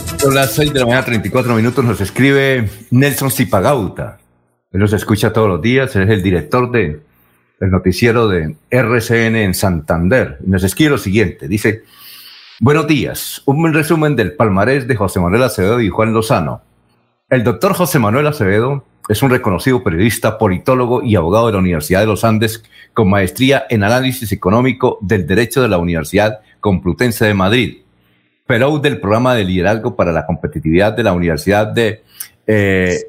[0.21, 1.83] son las 6 de la mañana, 34 minutos.
[1.83, 4.19] Nos escribe Nelson Zipagauta.
[4.71, 5.95] Él nos escucha todos los días.
[5.95, 7.01] Él es el director de,
[7.59, 10.37] del noticiero de RCN en Santander.
[10.45, 11.47] Nos escribe lo siguiente.
[11.47, 11.85] Dice,
[12.59, 13.41] buenos días.
[13.45, 16.61] Un resumen del palmarés de José Manuel Acevedo y Juan Lozano.
[17.27, 22.01] El doctor José Manuel Acevedo es un reconocido periodista, politólogo y abogado de la Universidad
[22.01, 27.33] de los Andes con maestría en análisis económico del derecho de la Universidad Complutense de
[27.33, 27.80] Madrid
[28.51, 32.03] fellow del programa de liderazgo para la competitividad de la Universidad de
[32.45, 32.99] eh.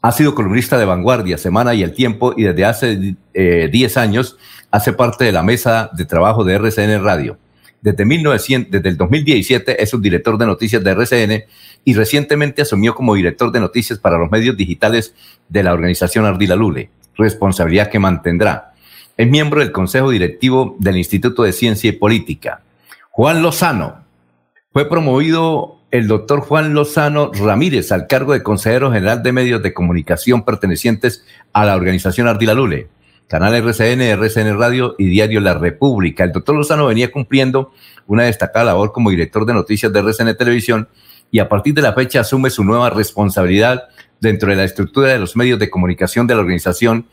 [0.00, 4.38] Ha sido columnista de Vanguardia, Semana y El Tiempo y desde hace 10 eh, años
[4.70, 7.36] hace parte de la mesa de trabajo de RCN Radio.
[7.82, 11.44] Desde, 1900, desde el 2017 es subdirector de noticias de RCN
[11.84, 15.14] y recientemente asumió como director de noticias para los medios digitales
[15.50, 18.67] de la organización Ardila Lule, responsabilidad que mantendrá.
[19.18, 22.62] Es miembro del Consejo Directivo del Instituto de Ciencia y Política.
[23.10, 24.04] Juan Lozano.
[24.72, 29.74] Fue promovido el doctor Juan Lozano Ramírez al cargo de consejero general de medios de
[29.74, 32.90] comunicación pertenecientes a la organización Ardila Lule,
[33.26, 36.22] Canal RCN, RCN Radio y Diario La República.
[36.22, 37.72] El doctor Lozano venía cumpliendo
[38.06, 40.88] una destacada labor como director de noticias de RCN Televisión
[41.32, 43.88] y a partir de la fecha asume su nueva responsabilidad
[44.20, 47.08] dentro de la estructura de los medios de comunicación de la organización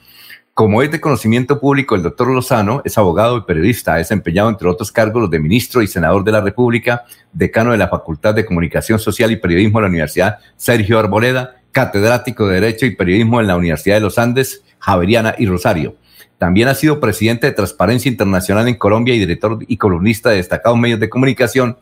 [0.55, 4.69] como es de conocimiento público, el doctor Lozano es abogado y periodista, ha desempeñado entre
[4.69, 7.03] otros cargos los de ministro y senador de la República,
[7.33, 12.47] decano de la Facultad de Comunicación Social y Periodismo de la Universidad Sergio Arboleda, catedrático
[12.47, 15.97] de Derecho y Periodismo en la Universidad de los Andes, Javeriana y Rosario.
[16.37, 20.79] También ha sido presidente de Transparencia Internacional en Colombia y director y columnista de destacados
[20.79, 21.77] medios de comunicación,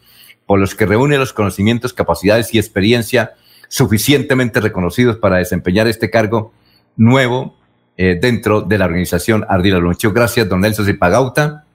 [0.48, 3.34] por los que reúne los conocimientos, capacidades y experiencia
[3.68, 6.54] suficientemente reconocidos para desempeñar este cargo
[6.98, 7.56] nuevo
[7.98, 11.66] eh, dentro de la organización Ardila Muchas Gracias, don Nelson Zipagauta,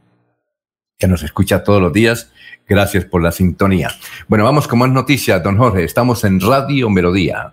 [0.99, 2.33] que nos escucha todos los días.
[2.67, 3.91] Gracias por la sintonía.
[4.27, 5.85] Bueno, vamos con más noticias, don Jorge.
[5.85, 7.53] Estamos en Radio Melodía.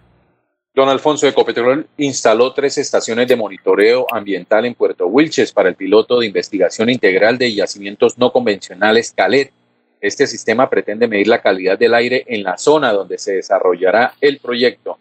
[0.73, 6.19] Don Alfonso Ecopetrol instaló tres estaciones de monitoreo ambiental en Puerto Wilches para el piloto
[6.19, 9.53] de investigación integral de yacimientos no convencionales CALET.
[10.01, 14.39] Este sistema pretende medir la calidad del aire en la zona donde se desarrollará el
[14.39, 14.97] proyecto.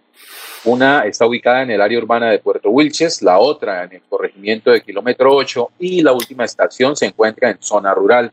[0.67, 4.71] Una está ubicada en el área urbana de Puerto Wilches, la otra en el corregimiento
[4.71, 8.33] de kilómetro 8 y la última estación se encuentra en zona rural.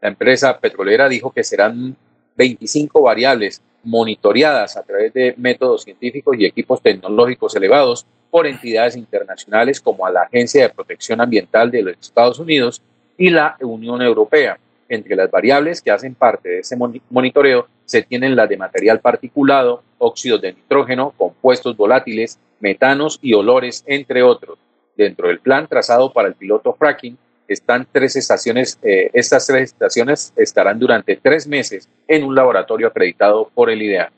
[0.00, 1.96] La empresa petrolera dijo que serán
[2.36, 9.80] 25 variables monitoreadas a través de métodos científicos y equipos tecnológicos elevados por entidades internacionales
[9.80, 12.82] como la Agencia de Protección Ambiental de los Estados Unidos
[13.18, 14.58] y la Unión Europea.
[14.88, 16.76] Entre las variables que hacen parte de ese
[17.10, 23.84] monitoreo se tienen las de material particulado, óxidos de nitrógeno, compuestos volátiles, metanos y olores,
[23.86, 24.58] entre otros.
[24.96, 30.32] Dentro del plan trazado para el piloto fracking, están tres estaciones, eh, estas tres estaciones
[30.36, 34.10] estarán durante tres meses en un laboratorio acreditado por el IDEA.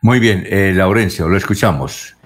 [0.00, 2.16] Muy bien, eh, Laurencio, lo escuchamos.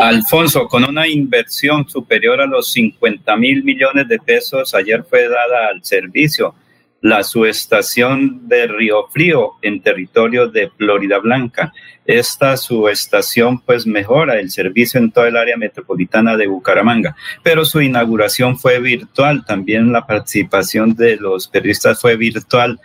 [0.00, 5.68] Alfonso, con una inversión superior a los 50 mil millones de pesos, ayer fue dada
[5.68, 6.54] al servicio
[7.02, 11.72] la subestación de Río Frío en territorio de Florida Blanca.
[12.04, 17.80] Esta subestación pues mejora el servicio en toda el área metropolitana de Bucaramanga, pero su
[17.80, 22.78] inauguración fue virtual, también la participación de los periodistas fue virtual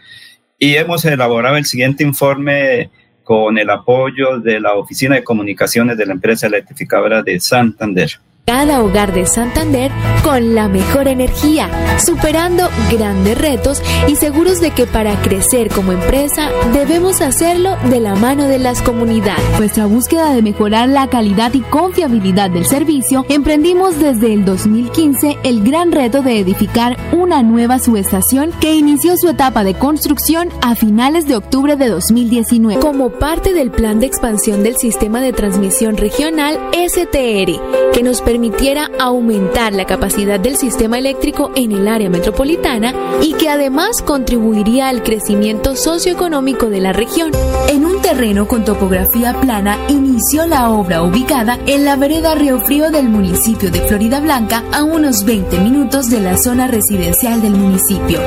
[0.57, 2.89] y hemos elaborado el siguiente informe
[3.25, 8.11] con el apoyo de la Oficina de Comunicaciones de la empresa electrificadora de Santander
[8.45, 9.91] cada hogar de Santander
[10.23, 11.69] con la mejor energía,
[11.99, 18.15] superando grandes retos y seguros de que para crecer como empresa debemos hacerlo de la
[18.15, 19.43] mano de las comunidades.
[19.57, 25.63] Nuestra búsqueda de mejorar la calidad y confiabilidad del servicio, emprendimos desde el 2015 el
[25.63, 31.27] gran reto de edificar una nueva subestación que inició su etapa de construcción a finales
[31.27, 32.79] de octubre de 2019.
[32.79, 38.34] Como parte del plan de expansión del sistema de transmisión regional STR, que nos permite
[38.35, 44.89] permitiera aumentar la capacidad del sistema eléctrico en el área metropolitana y que además contribuiría
[44.89, 47.31] al crecimiento socioeconómico de la región.
[47.69, 52.91] En un terreno con topografía plana inició la obra ubicada en la vereda Río Frío
[52.91, 58.19] del municipio de Florida Blanca a unos 20 minutos de la zona residencial del municipio.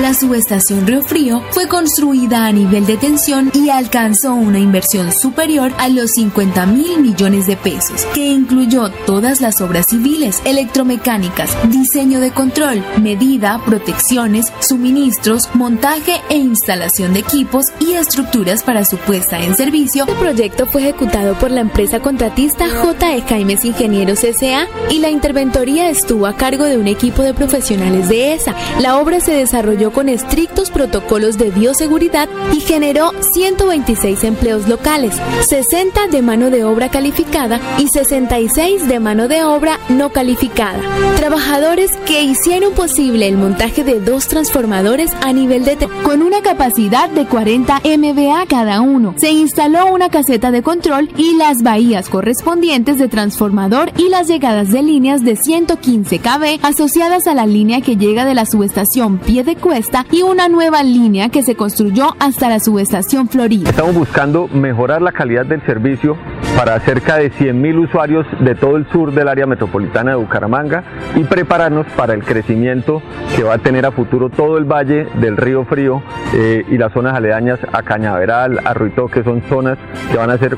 [0.00, 5.72] La subestación Río Frío fue construida a nivel de tensión y alcanzó una inversión superior
[5.78, 12.20] a los 50 mil millones de pesos, que incluyó todas las obras civiles, electromecánicas, diseño
[12.20, 19.38] de control, medida, protecciones, suministros, montaje e instalación de equipos y estructuras para su puesta
[19.40, 20.04] en servicio.
[20.04, 23.22] Este proyecto fue ejecutado por la empresa contratista J.E.
[23.22, 24.66] Jaimes Ingenieros S.A.
[24.90, 28.54] y la interventoría estuvo a cargo de un equipo de profesionales de ESA.
[28.80, 35.14] La obra se desarrolló con estrictos protocolos de bioseguridad y generó 126 empleos locales,
[35.46, 40.78] 60 de mano de obra calificada y 66 de mano de obra no calificada.
[41.16, 45.76] Trabajadores que hicieron posible el montaje de dos transformadores a nivel de...
[46.04, 51.36] Con una capacidad de 40 MVA cada uno, se instaló una caseta de control y
[51.36, 57.34] las bahías correspondientes de transformador y las llegadas de líneas de 115 kV asociadas a
[57.34, 61.42] la línea que llega de la subestación Pie de Cuesta y una nueva línea que
[61.42, 63.70] se construyó hasta la subestación Florida.
[63.70, 66.16] Estamos buscando mejorar la calidad del servicio
[66.56, 70.82] para cerca de 100.000 usuarios de todo el sur de área metropolitana de Bucaramanga
[71.14, 73.02] y prepararnos para el crecimiento
[73.36, 76.02] que va a tener a futuro todo el valle del río Frío
[76.34, 79.78] eh, y las zonas aledañas a Cañaveral, a Ruito, que son zonas
[80.10, 80.56] que van a ser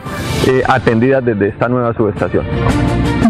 [0.48, 2.44] eh, atendidas desde esta nueva subestación.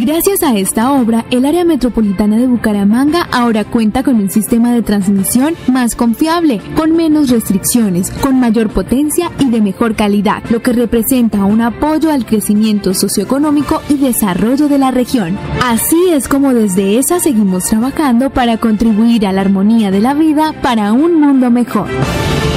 [0.07, 4.81] Gracias a esta obra, el área metropolitana de Bucaramanga ahora cuenta con un sistema de
[4.81, 10.73] transmisión más confiable, con menos restricciones, con mayor potencia y de mejor calidad, lo que
[10.73, 15.37] representa un apoyo al crecimiento socioeconómico y desarrollo de la región.
[15.65, 20.55] Así es como desde esa seguimos trabajando para contribuir a la armonía de la vida
[20.63, 21.89] para un mundo mejor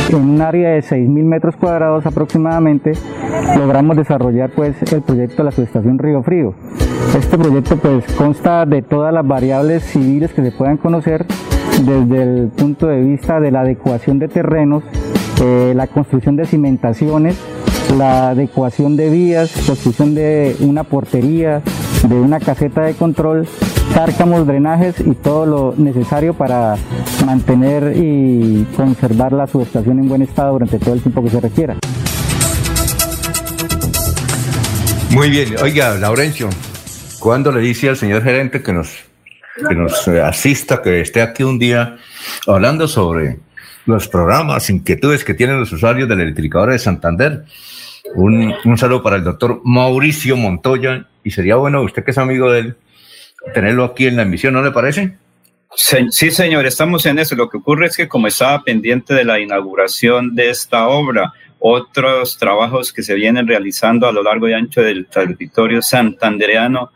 [0.09, 2.93] en un área de 6.000 metros cuadrados aproximadamente,
[3.57, 6.55] logramos desarrollar pues el proyecto de la subestación Río Frío.
[7.17, 11.25] Este proyecto pues consta de todas las variables civiles que se puedan conocer
[11.81, 14.83] desde el punto de vista de la adecuación de terrenos,
[15.41, 17.37] eh, la construcción de cimentaciones,
[17.97, 21.61] la adecuación de vías, construcción de una portería,
[22.07, 23.47] de una caseta de control,
[23.93, 26.75] cárcamos, drenajes y todo lo necesario para
[27.25, 31.77] mantener y conservar la subestación en buen estado durante todo el tiempo que se requiera.
[35.11, 36.49] Muy bien, oiga, Laurencio,
[37.19, 38.97] ¿cuándo le dice al señor gerente que nos,
[39.67, 41.97] que nos asista, que esté aquí un día
[42.47, 43.39] hablando sobre
[43.85, 47.43] los programas, inquietudes que tienen los usuarios del electricador de Santander?
[48.15, 52.51] Un, un saludo para el doctor Mauricio Montoya y sería bueno, usted que es amigo
[52.51, 52.77] de él,
[53.53, 55.15] tenerlo aquí en la emisión, ¿no le parece?
[55.75, 57.35] Sí, señor, estamos en eso.
[57.35, 62.37] Lo que ocurre es que como estaba pendiente de la inauguración de esta obra, otros
[62.37, 66.91] trabajos que se vienen realizando a lo largo y ancho del territorio santandereano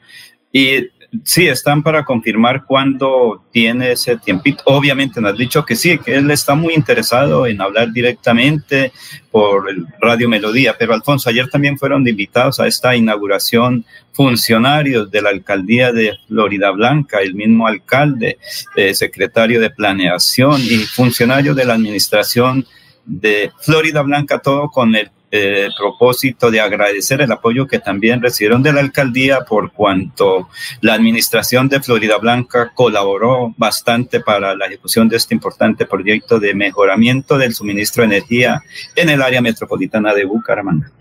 [0.52, 0.90] y
[1.24, 4.64] sí, están para confirmar cuándo tiene ese tiempito.
[4.66, 8.92] Obviamente nos ha dicho que sí, que él está muy interesado en hablar directamente
[9.32, 15.22] por el Radio Melodía, pero Alfonso, ayer también fueron invitados a esta inauguración funcionarios de
[15.22, 18.38] la alcaldía de Florida Blanca, el mismo alcalde,
[18.76, 22.66] eh, secretario de planeación y funcionarios de la administración
[23.06, 28.62] de Florida Blanca, todo con el eh, propósito de agradecer el apoyo que también recibieron
[28.62, 30.48] de la alcaldía por cuanto
[30.82, 36.54] la administración de Florida Blanca colaboró bastante para la ejecución de este importante proyecto de
[36.54, 38.62] mejoramiento del suministro de energía
[38.96, 40.92] en el área metropolitana de Bucaramanga.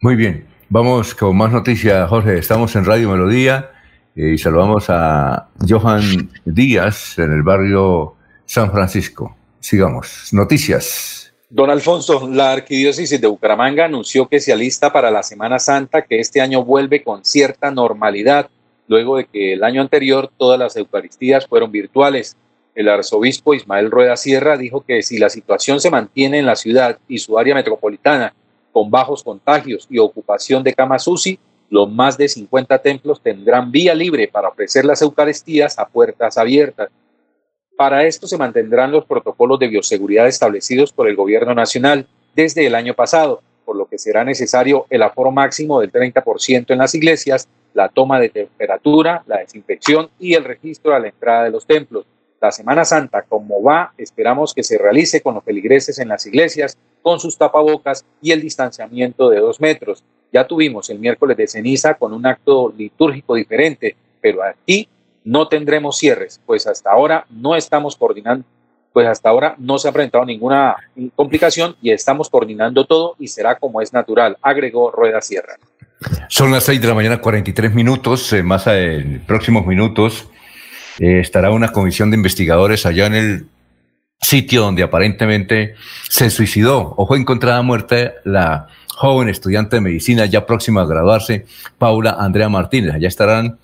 [0.00, 2.38] Muy bien, vamos con más noticias, Jorge.
[2.38, 3.72] Estamos en Radio Melodía
[4.14, 8.14] eh, y saludamos a Johan Díaz en el barrio
[8.46, 9.36] San Francisco.
[9.58, 10.28] Sigamos.
[10.30, 11.23] Noticias.
[11.54, 16.18] Don Alfonso, la Arquidiócesis de Bucaramanga anunció que se alista para la Semana Santa, que
[16.18, 18.50] este año vuelve con cierta normalidad,
[18.88, 22.36] luego de que el año anterior todas las Eucaristías fueron virtuales.
[22.74, 26.98] El arzobispo Ismael Rueda Sierra dijo que si la situación se mantiene en la ciudad
[27.06, 28.34] y su área metropolitana
[28.72, 31.38] con bajos contagios y ocupación de camas UCI,
[31.70, 36.88] los más de 50 templos tendrán vía libre para ofrecer las Eucaristías a puertas abiertas.
[37.76, 42.06] Para esto se mantendrán los protocolos de bioseguridad establecidos por el Gobierno Nacional
[42.36, 46.78] desde el año pasado, por lo que será necesario el aforo máximo del 30% en
[46.78, 51.50] las iglesias, la toma de temperatura, la desinfección y el registro a la entrada de
[51.50, 52.06] los templos.
[52.40, 56.78] La Semana Santa, como va, esperamos que se realice con los feligreses en las iglesias,
[57.02, 60.04] con sus tapabocas y el distanciamiento de dos metros.
[60.32, 64.88] Ya tuvimos el miércoles de ceniza con un acto litúrgico diferente, pero aquí
[65.24, 68.44] no tendremos cierres, pues hasta ahora no estamos coordinando,
[68.92, 70.76] pues hasta ahora no se ha presentado ninguna
[71.16, 75.56] complicación y estamos coordinando todo y será como es natural, agregó Rueda Sierra.
[76.28, 78.32] Son las 6 de la mañana, 43 minutos.
[78.32, 80.28] Eh, más en próximos minutos
[80.98, 83.46] eh, estará una comisión de investigadores allá en el
[84.20, 85.74] sitio donde aparentemente
[86.08, 91.46] se suicidó o fue encontrada muerta la joven estudiante de medicina ya próxima a graduarse,
[91.78, 92.94] Paula Andrea Martínez.
[92.94, 93.58] Allá estarán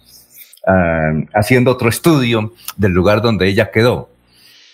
[0.66, 4.11] eh, haciendo otro estudio del lugar donde ella quedó.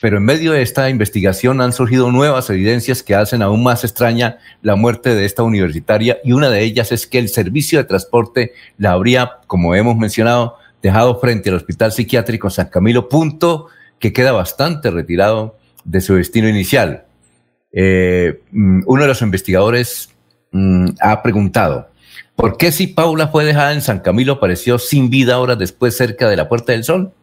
[0.01, 4.39] Pero en medio de esta investigación han surgido nuevas evidencias que hacen aún más extraña
[4.63, 8.53] la muerte de esta universitaria y una de ellas es que el servicio de transporte
[8.77, 13.69] la habría, como hemos mencionado, dejado frente al Hospital Psiquiátrico San Camilo, punto
[13.99, 17.05] que queda bastante retirado de su destino inicial.
[17.73, 20.11] Eh, mm, uno de los investigadores
[20.53, 21.89] mm, ha preguntado,
[22.37, 26.29] ¿Por qué si Paula fue dejada en San Camilo apareció sin vida horas después cerca
[26.29, 27.15] de la Puerta del Sol?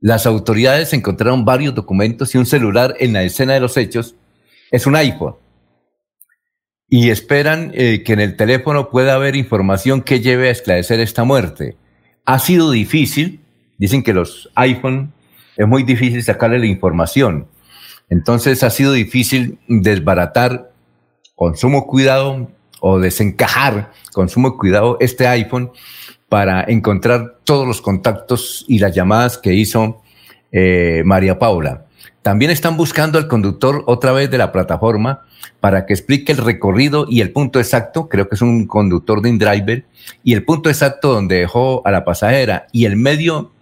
[0.00, 4.14] Las autoridades encontraron varios documentos y un celular en la escena de los hechos.
[4.70, 5.34] Es un iPhone.
[6.88, 11.22] Y esperan eh, que en el teléfono pueda haber información que lleve a esclarecer esta
[11.22, 11.76] muerte.
[12.24, 13.40] Ha sido difícil,
[13.76, 15.12] dicen que los iPhone
[15.58, 17.46] es muy difícil sacarle la información.
[18.08, 20.72] Entonces ha sido difícil desbaratar
[21.34, 22.48] con sumo cuidado
[22.80, 25.70] o desencajar con sumo cuidado este iPhone
[26.28, 30.02] para encontrar todos los contactos y las llamadas que hizo
[30.52, 31.86] eh, María Paula.
[32.22, 35.22] También están buscando al conductor otra vez de la plataforma
[35.60, 39.30] para que explique el recorrido y el punto exacto, creo que es un conductor de
[39.30, 39.84] InDriver,
[40.22, 42.66] y el punto exacto donde dejó a la pasajera.
[42.72, 43.52] Y el medio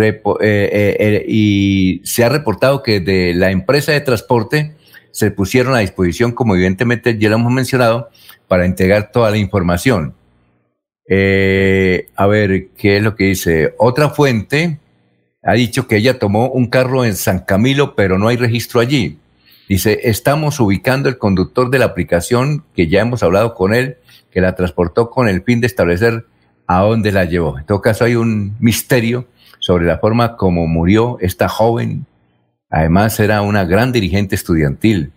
[0.00, 4.76] eh, eh, y se ha reportado que de la empresa de transporte
[5.10, 8.10] se pusieron a disposición, como evidentemente ya lo hemos mencionado,
[8.48, 10.14] para entregar toda la información.
[11.08, 13.74] Eh, a ver, ¿qué es lo que dice?
[13.78, 14.78] Otra fuente
[15.42, 19.18] ha dicho que ella tomó un carro en San Camilo, pero no hay registro allí.
[19.68, 23.98] Dice, estamos ubicando el conductor de la aplicación, que ya hemos hablado con él,
[24.30, 26.26] que la transportó con el fin de establecer
[26.66, 27.58] a dónde la llevó.
[27.58, 29.26] En todo caso, hay un misterio
[29.58, 32.06] sobre la forma como murió esta joven.
[32.70, 35.12] Además, era una gran dirigente estudiantil.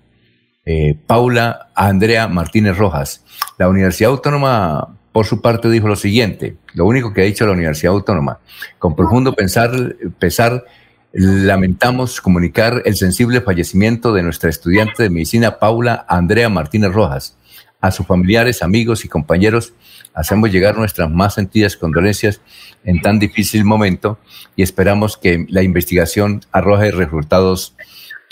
[0.69, 3.23] Eh, Paula Andrea Martínez Rojas.
[3.57, 7.53] La Universidad Autónoma, por su parte, dijo lo siguiente, lo único que ha dicho la
[7.53, 8.39] Universidad Autónoma,
[8.77, 10.65] con profundo pesar,
[11.13, 17.37] lamentamos comunicar el sensible fallecimiento de nuestra estudiante de medicina Paula Andrea Martínez Rojas.
[17.79, 19.71] A sus familiares, amigos y compañeros
[20.13, 22.41] hacemos llegar nuestras más sentidas condolencias
[22.83, 24.19] en tan difícil momento
[24.57, 27.73] y esperamos que la investigación arroje resultados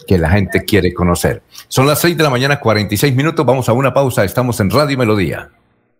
[0.05, 1.44] que la gente quiere conocer.
[1.67, 3.45] Son las 6 de la mañana, 46 minutos.
[3.45, 4.23] Vamos a una pausa.
[4.23, 5.49] Estamos en Radio Melodía.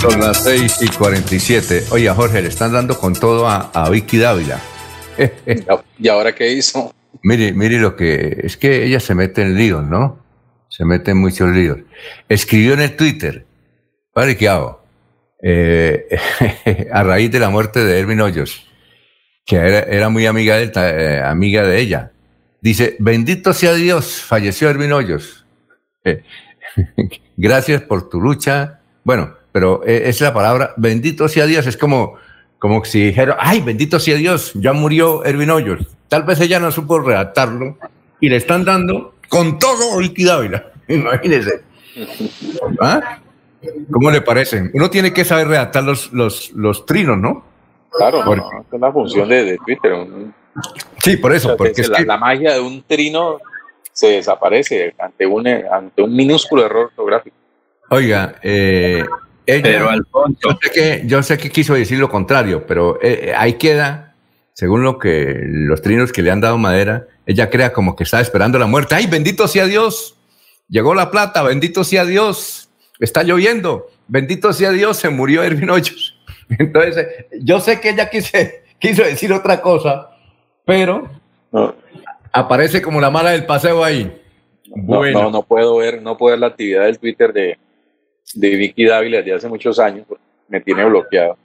[0.00, 1.86] Son las 6 y 47.
[1.90, 4.60] Oye, Jorge, le están dando con todo a, a Vicky Dávila.
[5.98, 6.94] ¿Y ahora qué hizo?
[7.24, 8.42] Mire, mire lo que.
[8.44, 10.24] Es que ella se mete en líos, ¿no?
[10.68, 11.78] Se mete en muchos líos.
[12.28, 13.44] Escribió en el Twitter,
[14.14, 14.84] ¿vale qué hago?
[15.42, 16.06] Eh,
[16.92, 18.68] a raíz de la muerte de Erwin Hoyos,
[19.44, 22.12] que era, era muy amiga de, él, eh, amiga de ella.
[22.60, 25.44] Dice, bendito sea Dios, falleció Erwin Hoyos.
[26.04, 26.22] Eh,
[27.36, 28.80] gracias por tu lucha.
[29.02, 32.14] Bueno, pero eh, es la palabra, bendito sea Dios, es como,
[32.58, 35.86] como si dijera, ay, bendito sea Dios, ya murió Erwin Hoyos.
[36.08, 37.76] Tal vez ella no supo redactarlo
[38.20, 40.72] y le están dando con todo el Dávila.
[40.88, 41.62] Imagínese.
[42.80, 43.18] ¿Ah?
[43.90, 44.70] ¿Cómo le parece?
[44.72, 47.44] Uno tiene que saber redactar los, los, los trinos, ¿no?
[47.90, 49.92] Claro, Porque- no, es una función de, de Twitter.
[49.94, 50.34] un-
[51.02, 53.38] Sí, por eso, porque es la, que- la magia de un trino
[53.92, 57.36] se desaparece ante un, ante un minúsculo error ortográfico.
[57.90, 59.04] Oiga, eh,
[59.54, 60.38] ella- Pero, Alfonso.
[60.42, 64.14] yo sé que yo sé que quiso decir lo contrario, pero eh, ahí queda,
[64.52, 68.20] según lo que los trinos que le han dado madera, ella crea como que está
[68.20, 68.94] esperando la muerte.
[68.94, 70.16] ¡Ay, bendito sea Dios!
[70.68, 72.68] Llegó la plata, bendito sea Dios.
[73.00, 76.18] Está lloviendo, bendito sea Dios, se murió Erwin Hoyos.
[76.58, 80.10] Entonces, eh, yo sé que ella quise, quiso decir otra cosa,
[80.66, 81.08] pero
[82.32, 84.12] aparece como la mala del paseo ahí.
[84.74, 85.22] No, Bueno.
[85.24, 87.58] no, no puedo ver, no puedo ver la actividad del Twitter de,
[88.34, 90.06] de Vicky Dávila desde hace muchos años,
[90.48, 91.36] me tiene bloqueado.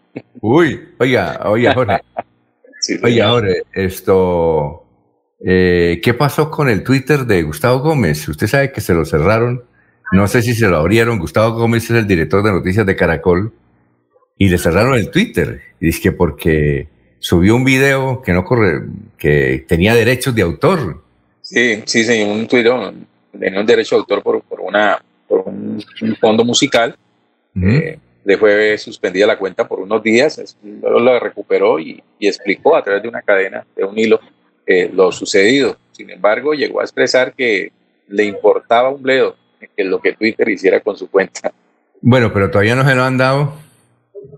[0.41, 2.01] Uy, oiga, oiga, Jorge.
[3.03, 4.85] oiga, Jorge, esto.
[5.45, 8.27] eh, ¿Qué pasó con el Twitter de Gustavo Gómez?
[8.27, 9.63] Usted sabe que se lo cerraron.
[10.11, 11.17] No sé si se lo abrieron.
[11.17, 13.51] Gustavo Gómez es el director de noticias de Caracol.
[14.37, 15.61] Y le cerraron el Twitter.
[15.79, 16.87] Y dice que porque
[17.19, 18.83] subió un video que no corre,
[19.17, 21.01] que tenía derechos de autor.
[21.41, 22.73] Sí, sí, sí, un Twitter
[23.39, 25.01] tenía un derecho de autor por, por, una,
[25.73, 26.95] un, un fondo musical.
[27.61, 32.83] Eh, le fue suspendida la cuenta por unos días, la recuperó y, y explicó a
[32.83, 34.19] través de una cadena, de un hilo,
[34.65, 35.77] eh, lo sucedido.
[35.91, 37.71] Sin embargo, llegó a expresar que
[38.07, 39.35] le importaba un bledo
[39.75, 41.51] que lo que Twitter hiciera con su cuenta.
[42.01, 43.53] Bueno, pero todavía no se lo han dado.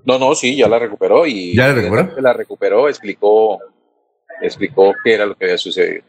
[0.04, 2.22] No, no, sí, ya la recuperó y ¿Ya la recuperó?
[2.22, 3.60] la recuperó, explicó,
[4.42, 6.04] explicó qué era lo que había sucedido.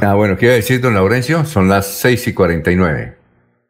[0.00, 1.44] Ah, bueno, ¿qué iba a decir, don Laurencio?
[1.44, 3.16] Son las 6 y 49.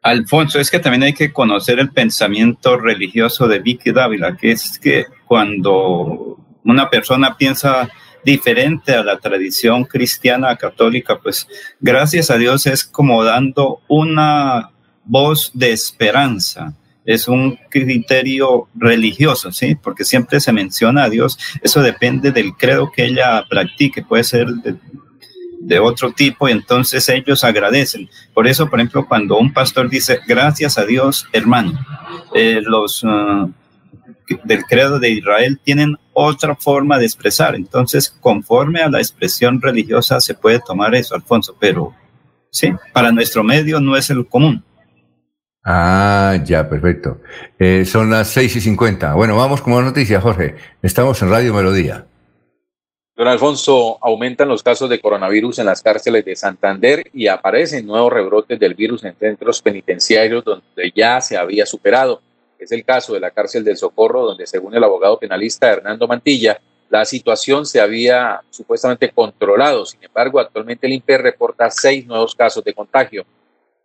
[0.05, 4.77] Alfonso, es que también hay que conocer el pensamiento religioso de Vicky Dávila, que es
[4.77, 7.89] que cuando una persona piensa
[8.23, 11.47] diferente a la tradición cristiana católica, pues
[11.79, 14.69] gracias a Dios es como dando una
[15.05, 16.75] voz de esperanza.
[17.03, 19.73] Es un criterio religioso, ¿sí?
[19.73, 21.39] Porque siempre se menciona a Dios.
[21.63, 24.03] Eso depende del credo que ella practique.
[24.03, 24.75] Puede ser de,
[25.65, 28.07] de otro tipo y entonces ellos agradecen.
[28.33, 31.73] Por eso, por ejemplo, cuando un pastor dice, gracias a Dios, hermano,
[32.33, 33.51] eh, los uh,
[34.43, 37.55] del credo de Israel tienen otra forma de expresar.
[37.55, 41.93] Entonces, conforme a la expresión religiosa se puede tomar eso, Alfonso, pero
[42.51, 44.63] sí, para nuestro medio no es el común.
[45.63, 47.21] Ah, ya, perfecto.
[47.57, 49.15] Eh, son las 6 y 50.
[49.15, 50.55] Bueno, vamos con más noticias, Jorge.
[50.83, 52.05] Estamos en Radio Melodía.
[53.15, 58.11] Don Alfonso, aumentan los casos de coronavirus en las cárceles de Santander y aparecen nuevos
[58.11, 62.21] rebrotes del virus en centros penitenciarios donde ya se había superado.
[62.59, 66.59] Es el caso de la cárcel del Socorro, donde según el abogado penalista Hernando Mantilla,
[66.89, 69.85] la situación se había supuestamente controlado.
[69.85, 73.25] Sin embargo, actualmente el INPE reporta seis nuevos casos de contagio.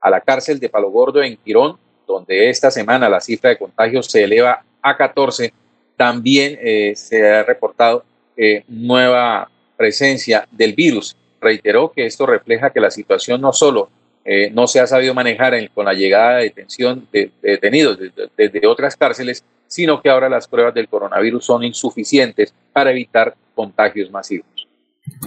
[0.01, 4.07] A la cárcel de Palo Gordo en Quirón, donde esta semana la cifra de contagios
[4.07, 5.53] se eleva a 14,
[5.97, 8.05] también eh, se ha reportado
[8.43, 11.15] eh, nueva presencia del virus.
[11.43, 13.91] Reiteró que esto refleja que la situación no solo
[14.25, 17.99] eh, no se ha sabido manejar con la llegada de detención de, de detenidos
[18.37, 24.11] desde otras cárceles, sino que ahora las pruebas del coronavirus son insuficientes para evitar contagios
[24.11, 24.47] masivos.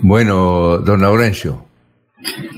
[0.02, 1.66] Bueno, don Laurencio.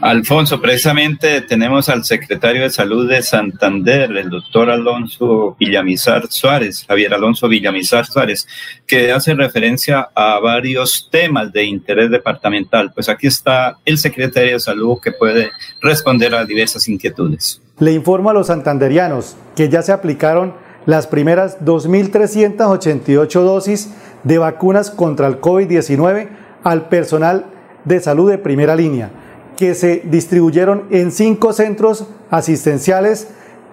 [0.01, 7.13] Alfonso, precisamente tenemos al secretario de Salud de Santander, el doctor Alonso Villamizar Suárez, Javier
[7.13, 8.47] Alonso Villamizar Suárez,
[8.85, 12.91] que hace referencia a varios temas de interés departamental.
[12.93, 15.51] Pues aquí está el secretario de Salud que puede
[15.81, 17.61] responder a diversas inquietudes.
[17.79, 20.53] Le informo a los santanderianos que ya se aplicaron
[20.85, 23.91] las primeras 2.388 dosis
[24.23, 26.29] de vacunas contra el COVID-19
[26.63, 27.45] al personal
[27.85, 29.11] de salud de primera línea,
[29.56, 33.27] que se distribuyeron en cinco centros asistenciales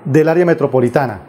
[0.04, 1.20] del área metropolitana.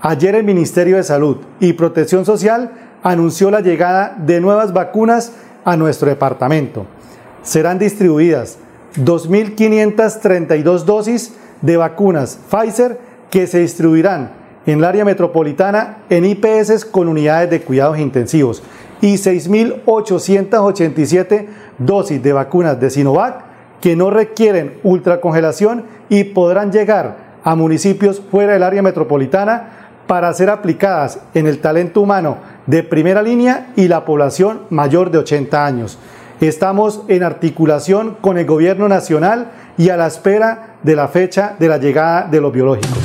[0.00, 5.32] Ayer el Ministerio de Salud y Protección Social anunció la llegada de nuevas vacunas
[5.64, 6.86] a nuestro departamento.
[7.42, 8.58] Serán distribuidas
[8.96, 12.98] 2.532 dosis de vacunas Pfizer
[13.30, 14.32] que se distribuirán
[14.66, 18.62] en el área metropolitana en IPS con unidades de cuidados intensivos
[19.00, 21.46] y 6.887
[21.78, 23.45] dosis de vacunas de Sinovac
[23.80, 30.50] que no requieren ultracongelación y podrán llegar a municipios fuera del área metropolitana para ser
[30.50, 35.98] aplicadas en el talento humano de primera línea y la población mayor de 80 años.
[36.40, 41.68] Estamos en articulación con el gobierno nacional y a la espera de la fecha de
[41.68, 42.98] la llegada de los biológicos.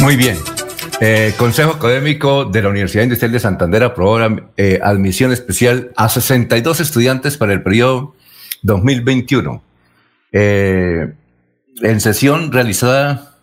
[0.00, 0.55] Muy bien.
[0.98, 6.08] Eh, Consejo Académico de la Universidad Industrial de Santander aprobó la eh, admisión especial a
[6.08, 8.14] 62 estudiantes para el periodo
[8.62, 9.62] 2021.
[10.32, 11.12] Eh,
[11.82, 13.34] en sesión realizada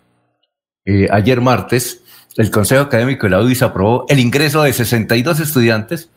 [1.10, 2.02] ayer martes,
[2.36, 6.10] el Consejo Académico de la UDIS aprobó el ingreso de 62 estudiantes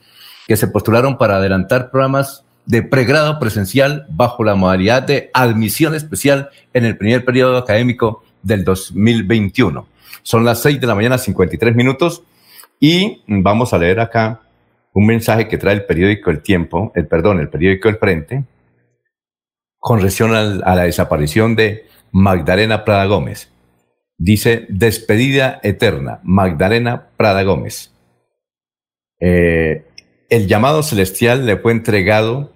[0.47, 6.49] que se postularon para adelantar programas de pregrado presencial bajo la modalidad de admisión especial
[6.73, 9.87] en el primer periodo académico del 2021.
[10.23, 12.23] Son las 6 de la mañana, 53 minutos,
[12.79, 14.41] y vamos a leer acá
[14.93, 18.43] un mensaje que trae el periódico El Tiempo, el perdón, el periódico El Frente,
[19.77, 23.51] con relación a la desaparición de Magdalena Prada Gómez.
[24.17, 27.93] Dice, despedida eterna, Magdalena Prada Gómez.
[29.19, 29.85] Eh,
[30.29, 32.51] el llamado celestial le fue entregado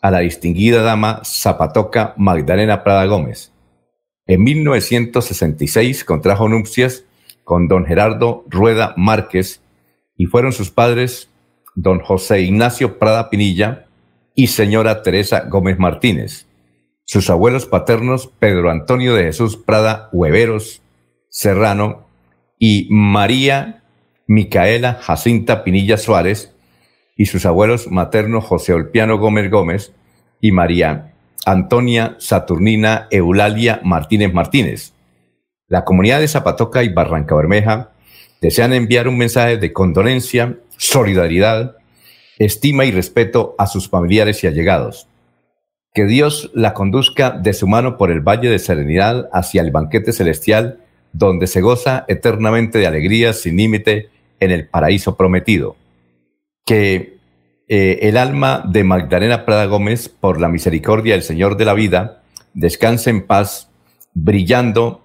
[0.00, 3.53] a la distinguida dama Zapatoca Magdalena Prada Gómez.
[4.26, 7.04] En 1966 contrajo nupcias
[7.44, 9.60] con don Gerardo Rueda Márquez
[10.16, 11.28] y fueron sus padres
[11.74, 13.86] don José Ignacio Prada Pinilla
[14.34, 16.46] y señora Teresa Gómez Martínez.
[17.04, 20.80] Sus abuelos paternos Pedro Antonio de Jesús Prada Hueveros
[21.28, 22.06] Serrano
[22.58, 23.82] y María
[24.26, 26.54] Micaela Jacinta Pinilla Suárez
[27.14, 29.92] y sus abuelos maternos José Olpiano Gómez Gómez
[30.40, 31.13] y María
[31.46, 34.92] Antonia Saturnina Eulalia Martínez Martínez.
[35.68, 37.90] La comunidad de Zapatoca y Barranca Bermeja
[38.40, 41.76] desean enviar un mensaje de condolencia, solidaridad,
[42.38, 45.08] estima y respeto a sus familiares y allegados.
[45.92, 50.12] Que Dios la conduzca de su mano por el valle de serenidad hacia el banquete
[50.12, 50.80] celestial,
[51.12, 54.10] donde se goza eternamente de alegría sin límite
[54.40, 55.76] en el paraíso prometido.
[56.66, 57.13] Que
[57.68, 62.22] eh, el alma de Magdalena Prada Gómez, por la misericordia del Señor de la vida,
[62.52, 63.70] descanse en paz,
[64.12, 65.02] brillando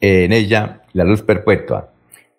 [0.00, 1.92] en ella la luz perpetua.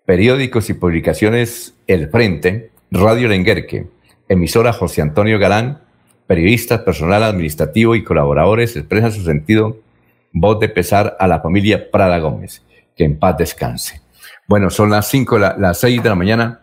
[0.05, 3.87] Periódicos y publicaciones El Frente, Radio Lenguerque,
[4.29, 5.81] emisora José Antonio Galán,
[6.27, 9.79] periodistas, personal administrativo y colaboradores expresan su sentido,
[10.31, 12.61] voz de pesar a la familia Prada Gómez.
[12.95, 14.01] Que en paz descanse.
[14.47, 16.61] Bueno, son las cinco, las seis de la mañana,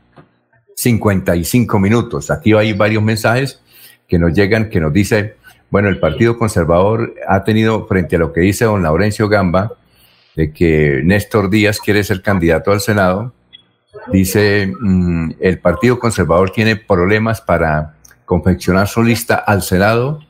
[0.76, 2.30] 55 minutos.
[2.30, 3.60] Aquí hay varios mensajes
[4.08, 5.36] que nos llegan que nos dice,
[5.70, 9.72] bueno, el Partido Conservador ha tenido frente a lo que dice don Laurencio Gamba,
[10.36, 13.32] de que Néstor Díaz quiere ser candidato al Senado,
[14.12, 17.94] dice, mm, el Partido Conservador tiene problemas para
[18.24, 20.20] confeccionar su lista al Senado,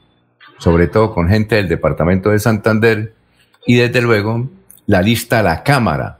[0.58, 3.14] sobre todo con gente del Departamento de Santander,
[3.66, 4.48] y desde luego
[4.86, 6.18] la lista a la Cámara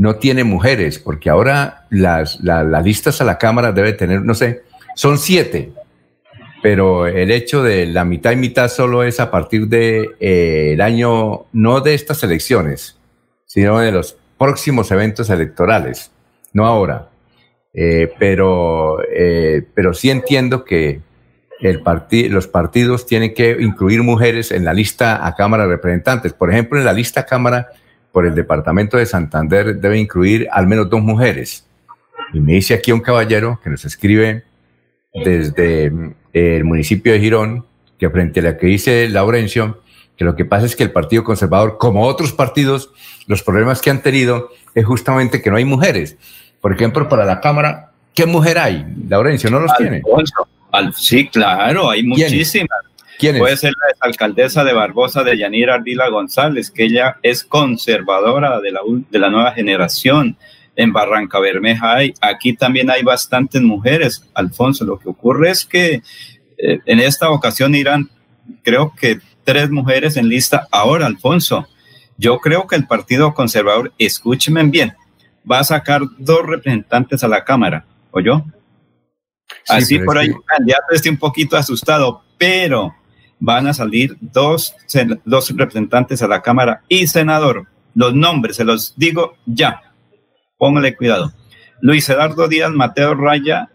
[0.00, 2.40] no tiene mujeres, porque ahora las,
[2.82, 4.62] listas a la Cámara debe tener, no sé,
[4.96, 5.72] son siete,
[6.62, 10.82] pero el hecho de la mitad y mitad solo es a partir del de, eh,
[10.82, 12.96] año, no de estas elecciones,
[13.44, 16.10] sino de los próximos eventos electorales,
[16.54, 17.10] no ahora.
[17.74, 21.02] Eh, pero, eh, pero sí entiendo que
[21.60, 21.82] el
[22.30, 26.32] los partidos tienen que incluir mujeres en la lista a Cámara de Representantes.
[26.32, 27.68] Por ejemplo, en la lista a Cámara
[28.12, 31.66] por el departamento de Santander debe incluir al menos dos mujeres.
[32.32, 34.44] Y me dice aquí un caballero que nos escribe
[35.12, 37.66] desde mm, el municipio de Girón,
[37.98, 39.82] que frente a lo que dice Laurencio,
[40.16, 42.90] que lo que pasa es que el Partido Conservador, como otros partidos,
[43.26, 46.16] los problemas que han tenido es justamente que no hay mujeres.
[46.60, 48.86] Por ejemplo, para la Cámara, ¿qué mujer hay?
[49.08, 50.02] Laurencio, ¿no los tiene?
[50.94, 52.68] sí, claro, hay muchísimas.
[53.38, 58.72] Puede ser la alcaldesa de Barbosa de Yanira Ardila González, que ella es conservadora de
[58.72, 58.80] la,
[59.10, 60.36] de la nueva generación.
[60.76, 64.84] En Barranca Bermeja hay, aquí también hay bastantes mujeres, Alfonso.
[64.84, 66.02] Lo que ocurre es que
[66.58, 68.08] eh, en esta ocasión irán,
[68.62, 70.66] creo que tres mujeres en lista.
[70.70, 71.66] Ahora, Alfonso,
[72.16, 74.94] yo creo que el Partido Conservador, escúchenme bien,
[75.50, 78.44] va a sacar dos representantes a la Cámara ¿o yo?
[79.68, 82.94] Así por ahí un candidato esté un poquito asustado, pero
[83.40, 84.74] van a salir dos,
[85.24, 87.66] dos representantes a la Cámara y senador.
[87.94, 89.82] Los nombres, se los digo ya.
[90.58, 91.32] Póngale cuidado.
[91.80, 93.70] Luis Eduardo Díaz, Mateo Raya,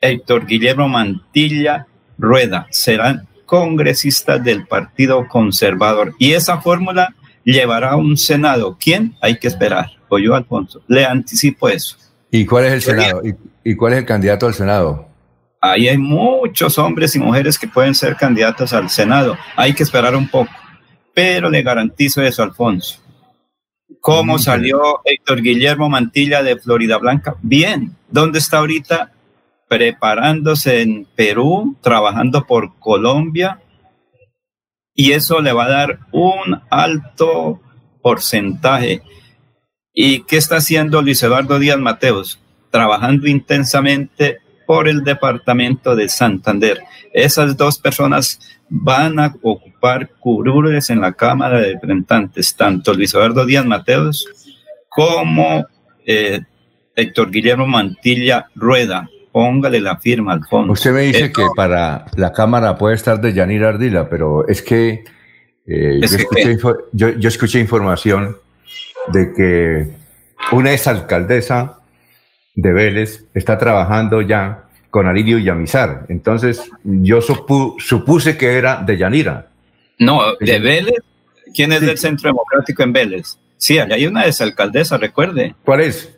[0.00, 1.86] Héctor Guillermo Mantilla,
[2.18, 6.14] Rueda serán congresistas del Partido Conservador.
[6.18, 7.14] Y esa fórmula
[7.44, 8.76] llevará a un Senado.
[8.78, 9.16] ¿Quién?
[9.20, 9.90] Hay que esperar.
[10.08, 10.82] O yo, Alfonso.
[10.88, 11.96] Le anticipo eso.
[12.30, 13.22] ¿Y cuál es el Senado?
[13.64, 15.08] ¿Y, cuál es el candidato al Senado?
[15.66, 19.38] Ahí hay muchos hombres y mujeres que pueden ser candidatos al Senado.
[19.56, 20.52] Hay que esperar un poco.
[21.14, 23.00] Pero le garantizo eso, Alfonso.
[23.98, 27.36] ¿Cómo salió Héctor Guillermo Mantilla de Florida Blanca?
[27.40, 27.96] Bien.
[28.10, 29.12] ¿Dónde está ahorita?
[29.66, 33.62] Preparándose en Perú, trabajando por Colombia.
[34.94, 37.62] Y eso le va a dar un alto
[38.02, 39.00] porcentaje.
[39.94, 42.38] ¿Y qué está haciendo Luis Eduardo Díaz Mateos?
[42.70, 46.80] Trabajando intensamente por el departamento de Santander.
[47.12, 48.38] Esas dos personas
[48.68, 54.26] van a ocupar curules en la Cámara de Representantes, tanto Luis Eduardo Díaz Mateos
[54.88, 55.66] como
[56.06, 56.40] eh,
[56.94, 59.08] Héctor Guillermo Mantilla Rueda.
[59.32, 60.72] Póngale la firma al fondo.
[60.72, 65.02] Usted me dice que para la Cámara puede estar de Yanira Ardila, pero es que,
[65.66, 66.00] eh,
[66.92, 68.36] yo, escuché, información
[69.08, 69.88] de que
[70.52, 71.80] una exalcaldesa
[72.54, 76.06] de Vélez está trabajando ya con Aridio Yamizar.
[76.08, 79.48] Entonces, yo supuse que era de Yanira.
[79.98, 81.00] No, de Vélez.
[81.52, 83.38] ¿Quién es del Centro Democrático en Vélez?
[83.56, 85.54] Sí, allá hay una exalcaldesa, recuerde.
[85.64, 86.16] ¿Cuál es?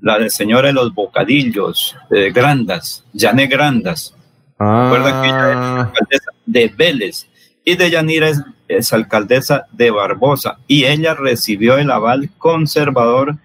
[0.00, 4.14] La de señora de los bocadillos, de Grandas, Yané Grandas.
[4.58, 5.80] Recuerda que ella es ah.
[5.80, 7.26] alcaldesa de Vélez
[7.64, 13.36] y de Yanira es, es alcaldesa de Barbosa y ella recibió el aval conservador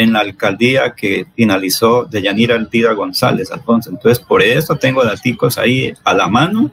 [0.00, 3.90] en la alcaldía que finalizó de Yanira Altida González, Alfonso.
[3.90, 6.70] Entonces, por eso tengo daticos ahí a la mano.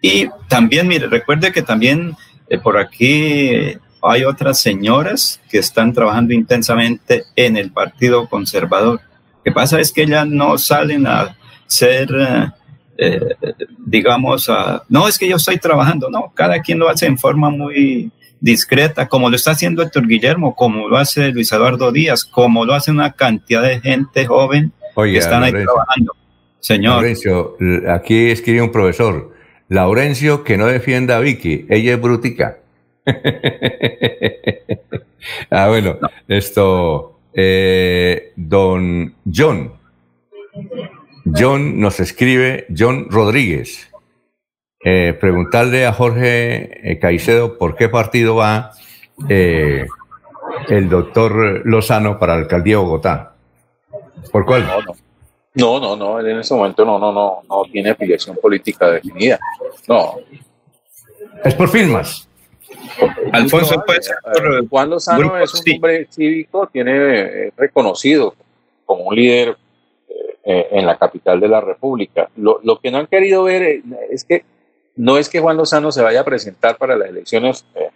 [0.00, 2.16] Y también, mire, recuerde que también
[2.48, 9.00] eh, por aquí hay otras señoras que están trabajando intensamente en el Partido Conservador.
[9.02, 12.08] Lo que pasa es que ellas no salen a ser,
[12.96, 13.20] eh,
[13.84, 17.50] digamos, a, no es que yo estoy trabajando, no, cada quien lo hace en forma
[17.50, 18.10] muy
[18.40, 22.74] discreta, como lo está haciendo Héctor Guillermo, como lo hace Luis Eduardo Díaz, como lo
[22.74, 26.14] hace una cantidad de gente joven que están ahí trabajando.
[26.60, 26.96] Señor.
[26.96, 27.56] Laurencio,
[27.88, 29.32] aquí escribe un profesor,
[29.68, 32.58] Laurencio que no defienda a Vicky, ella es brutica.
[35.50, 39.72] ah, bueno, esto, eh, don John,
[41.24, 43.88] John nos escribe, John Rodríguez
[44.88, 48.70] eh, preguntarle a Jorge eh, Caicedo por qué partido va
[49.28, 49.84] eh,
[50.68, 53.34] el doctor Lozano para la alcaldía de Bogotá.
[54.30, 54.64] ¿Por cuál?
[55.54, 59.40] No, no, no, en ese momento no, no, no, no tiene afiliación política definida.
[59.88, 60.18] No.
[61.42, 62.28] Es por firmas.
[63.32, 64.08] Alfonso, pues,
[64.70, 68.36] Juan Lozano es un hombre cívico, tiene reconocido
[68.84, 69.56] como un líder
[70.44, 72.30] en la capital de la República.
[72.36, 73.82] Lo, lo, que no han querido ver
[74.12, 74.44] es que
[74.96, 77.90] no es que Juan Lozano se vaya a presentar para las elecciones eh,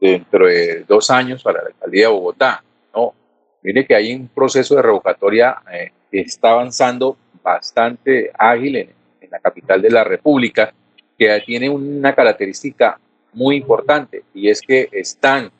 [0.00, 2.64] dentro de dos años para la alcaldía de Bogotá.
[2.94, 3.14] No,
[3.62, 8.88] mire que hay un proceso de revocatoria eh, que está avanzando bastante ágil en,
[9.30, 10.74] la capital de la República,
[11.16, 13.00] que tiene una característica
[13.32, 15.50] muy importante y es que están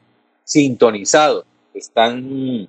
[0.44, 2.68] sintonizados, están,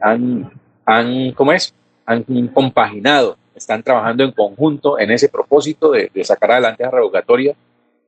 [0.00, 0.50] han,
[0.86, 1.74] han, ¿cómo es?
[2.06, 2.24] Han
[2.54, 7.54] compaginado están trabajando en conjunto en ese propósito de, sacar adelante la revocatoria,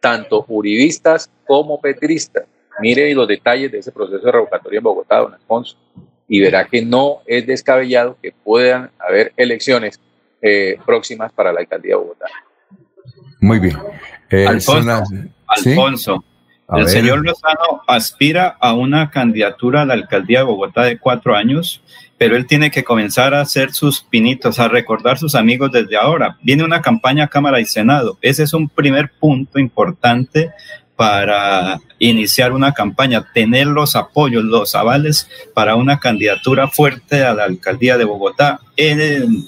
[0.00, 2.44] tanto uribistas como petristas.
[2.80, 5.76] Mire los detalles de ese proceso de revocatoria en Bogotá, don Alfonso,
[6.26, 10.00] y verá que no es descabellado que puedan haber elecciones
[10.40, 12.26] eh, próximas para la alcaldía de Bogotá.
[13.40, 13.76] Muy bien.
[14.30, 16.24] Eh, Alfonso,
[16.76, 21.82] el señor Lozano aspira a una candidatura a la alcaldía de Bogotá de cuatro años
[22.20, 26.36] pero él tiene que comenzar a hacer sus pinitos, a recordar sus amigos desde ahora.
[26.42, 28.18] Viene una campaña Cámara y Senado.
[28.20, 30.50] Ese es un primer punto importante
[30.96, 37.44] para iniciar una campaña, tener los apoyos, los avales para una candidatura fuerte a la
[37.44, 39.42] alcaldía de Bogotá en,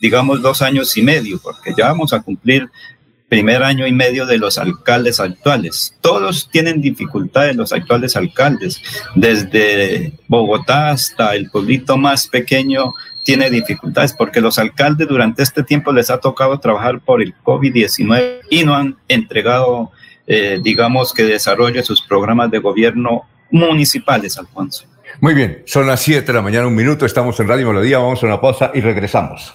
[0.00, 2.70] digamos, dos años y medio, porque ya vamos a cumplir
[3.28, 5.96] primer año y medio de los alcaldes actuales.
[6.00, 8.82] Todos tienen dificultades los actuales alcaldes,
[9.14, 12.94] desde Bogotá hasta el pueblito más pequeño
[13.26, 18.42] tiene dificultades porque los alcaldes durante este tiempo les ha tocado trabajar por el COVID-19
[18.50, 19.90] y no han entregado,
[20.28, 24.86] eh, digamos, que desarrolle sus programas de gobierno municipales, Alfonso.
[25.20, 28.22] Muy bien, son las 7 de la mañana, un minuto, estamos en Radio Melodía, vamos
[28.22, 29.54] a una pausa y regresamos.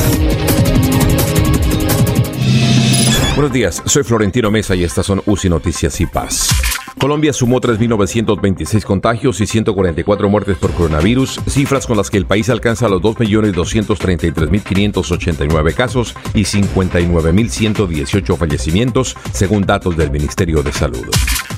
[3.35, 6.70] Buenos días, soy Florentino Mesa y estas son UCI Noticias y Paz.
[6.99, 12.49] Colombia sumó 3.926 contagios y 144 muertes por coronavirus, cifras con las que el país
[12.49, 21.05] alcanza los 2.233.589 casos y 59.118 fallecimientos, según datos del Ministerio de Salud.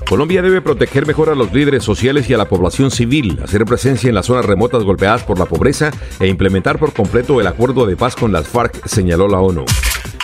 [0.08, 4.10] Colombia debe proteger mejor a los líderes sociales y a la población civil, hacer presencia
[4.10, 7.96] en las zonas remotas golpeadas por la pobreza e implementar por completo el acuerdo de
[7.96, 9.66] paz con las FARC, señaló la ONU.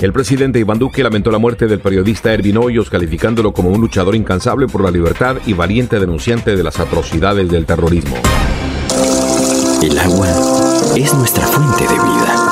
[0.02, 4.16] El presidente Iván Duque lamentó la muerte del periodista Ervin Hoyos, calificándolo como un luchador
[4.16, 8.16] incansable por la libertad y valiente denunciante de las atrocidades del terrorismo.
[9.82, 10.28] El agua
[10.96, 12.50] es nuestra fuente de vida.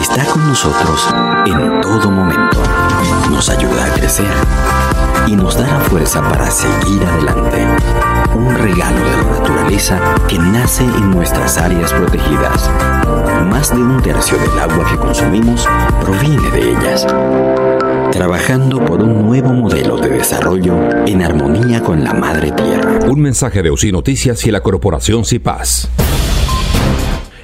[0.00, 1.08] Está con nosotros
[1.46, 2.58] en todo momento.
[3.30, 4.32] Nos ayuda a crecer
[5.26, 8.03] y nos da la fuerza para seguir adelante.
[9.74, 12.70] Naturaleza que nace en nuestras áreas protegidas.
[13.50, 15.66] Más de un tercio del agua que consumimos
[16.00, 17.06] proviene de ellas.
[18.12, 20.76] Trabajando por un nuevo modelo de desarrollo
[21.06, 23.00] en armonía con la madre tierra.
[23.08, 25.88] Un mensaje de UCI Noticias y la corporación CIPAS.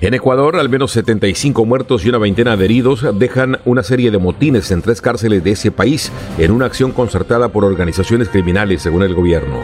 [0.01, 4.19] En Ecuador, al menos 75 muertos y una veintena de heridos dejan una serie de
[4.19, 9.03] motines en tres cárceles de ese país en una acción concertada por organizaciones criminales, según
[9.03, 9.61] el gobierno.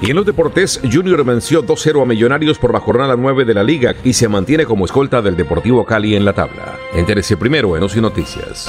[0.00, 3.64] Y en los deportes, Junior venció 2-0 a Millonarios por la jornada 9 de la
[3.64, 6.78] liga y se mantiene como escolta del Deportivo Cali en la tabla.
[6.94, 8.66] Entérese primero en OCI Noticias.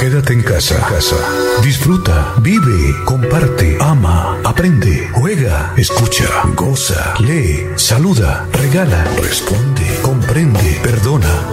[0.00, 1.16] Quédate en casa, casa.
[1.62, 6.24] Disfruta, vive, comparte, ama, aprende, juega, escucha,
[6.56, 11.50] goza, lee, saluda, regala, responde, comprende, perdona,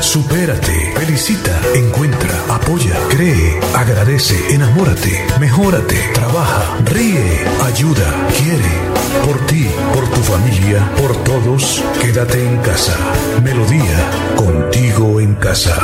[0.00, 9.24] supérate, felicita, encuentra, apoya, cree, agradece, enamórate, mejórate, trabaja, ríe, ayuda, quiere.
[9.24, 12.96] Por ti, por tu familia, por todos, quédate en casa.
[13.42, 15.74] Melodía, contigo en casa.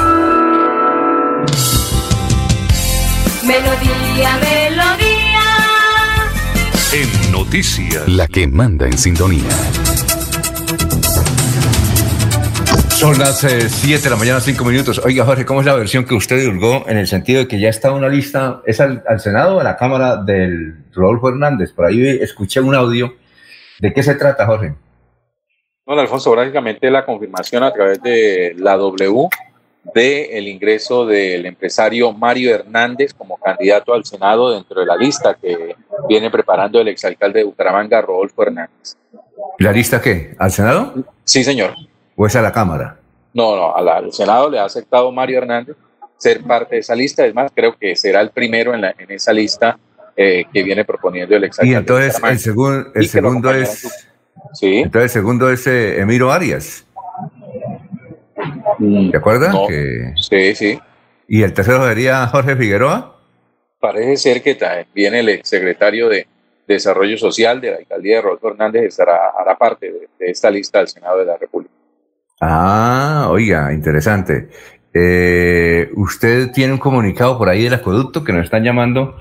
[3.42, 5.20] Melodía, melodía.
[6.92, 8.08] En noticias.
[8.08, 9.48] La que manda en sintonía.
[13.00, 15.00] Son las 7 de la mañana, 5 minutos.
[15.02, 17.70] Oiga, Jorge, ¿cómo es la versión que usted divulgó en el sentido de que ya
[17.70, 21.72] está una lista, es al, al Senado o a la Cámara del Rodolfo Hernández?
[21.72, 23.14] Por ahí escuché un audio.
[23.78, 24.74] ¿De qué se trata, Jorge?
[25.86, 29.28] No, Alfonso, básicamente la confirmación a través de la W
[29.94, 35.38] de el ingreso del empresario Mario Hernández como candidato al Senado dentro de la lista
[35.40, 35.74] que
[36.06, 38.98] viene preparando el exalcalde de Bucaramanga, Rodolfo Hernández.
[39.58, 40.34] ¿La lista qué?
[40.38, 40.96] ¿Al Senado?
[41.24, 41.72] Sí, señor.
[42.22, 42.98] ¿O es a la Cámara?
[43.32, 45.74] No, no, a la- al Senado le ha aceptado Mario Hernández
[46.18, 47.24] ser parte de esa lista.
[47.24, 49.78] Es más, creo que será el primero en, la, en esa lista
[50.14, 51.74] eh, que viene proponiendo el Y exalcalde.
[51.74, 54.06] de entonces el, segun- el Y segundo es...
[54.52, 54.80] Sí.
[54.80, 56.84] Entonces el segundo es eh, Emiro Arias.
[58.78, 59.48] ¿De acuerdo?
[59.50, 59.66] no.
[59.66, 60.78] Que- Sí, sí.
[61.26, 63.16] ¿Y el tercero sería Jorge Figueroa?
[63.78, 66.26] Parece ser que también el exsecretario de
[66.66, 70.78] Desarrollo Social de la alcaldía de Rodolfo Hernández estará, hará parte de, de esta lista
[70.80, 71.72] del Senado de la República.
[72.40, 74.48] Ah, oiga, interesante.
[74.92, 79.16] Eh, ¿Usted tiene un comunicado por ahí del acueducto que nos están llamando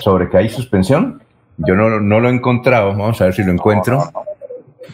[0.00, 1.22] sobre que hay suspensión?
[1.56, 4.10] Yo no, no lo he encontrado, vamos a ver si lo encuentro.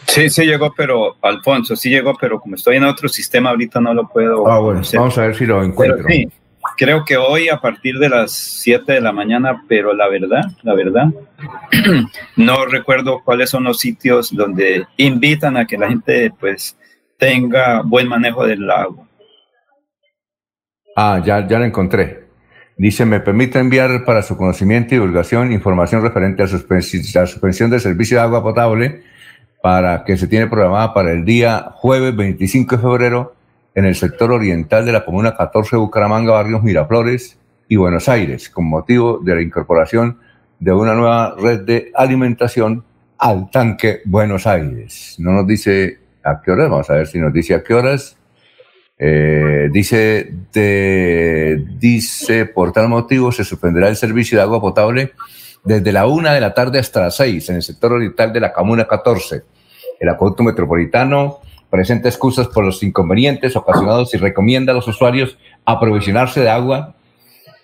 [0.06, 3.92] Sí, sí llegó, pero Alfonso, sí llegó, pero como estoy en otro sistema ahorita no
[3.92, 4.46] lo puedo.
[4.48, 6.06] Ah, bueno, vamos a ver si lo encuentro.
[6.08, 6.28] sí,
[6.76, 10.74] creo que hoy a partir de las 7 de la mañana, pero la verdad, la
[10.74, 11.06] verdad,
[12.36, 16.76] no recuerdo cuáles son los sitios donde invitan a que la gente pues
[17.18, 19.06] tenga buen manejo del lago.
[20.96, 22.26] Ah, ya, ya lo encontré.
[22.78, 27.80] Dice, me permite enviar para su conocimiento y divulgación información referente a, la suspensión del
[27.80, 29.02] servicio de agua potable
[29.62, 33.34] para que se tiene programada para el día jueves 25 de febrero
[33.74, 37.38] en el sector oriental de la comuna 14 de Bucaramanga, barrios Miraflores
[37.68, 40.18] y Buenos Aires, con motivo de la incorporación
[40.58, 42.84] de una nueva red de alimentación
[43.18, 45.16] al tanque Buenos Aires.
[45.18, 48.16] No nos dice a qué horas, vamos a ver si nos dice a qué horas
[48.98, 50.32] eh, dice,
[51.78, 55.12] dice, por tal motivo se suspenderá el servicio de agua potable
[55.64, 58.52] desde la una de la tarde hasta las seis en el sector oriental de la
[58.52, 59.42] Comuna 14.
[60.00, 66.40] El acueducto metropolitano presenta excusas por los inconvenientes ocasionados y recomienda a los usuarios aprovisionarse
[66.40, 66.95] de agua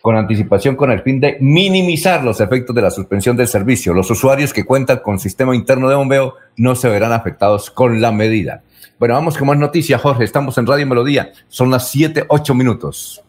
[0.02, 3.94] con anticipación con el fin de minimizar los efectos de la suspensión del servicio.
[3.94, 8.10] Los usuarios que cuentan con sistema interno de bombeo no se verán afectados con la
[8.10, 8.62] medida.
[8.98, 10.24] Bueno, vamos con más noticias, Jorge.
[10.24, 11.32] Estamos en Radio Melodía.
[11.48, 13.22] Son las 7, 8 minutos.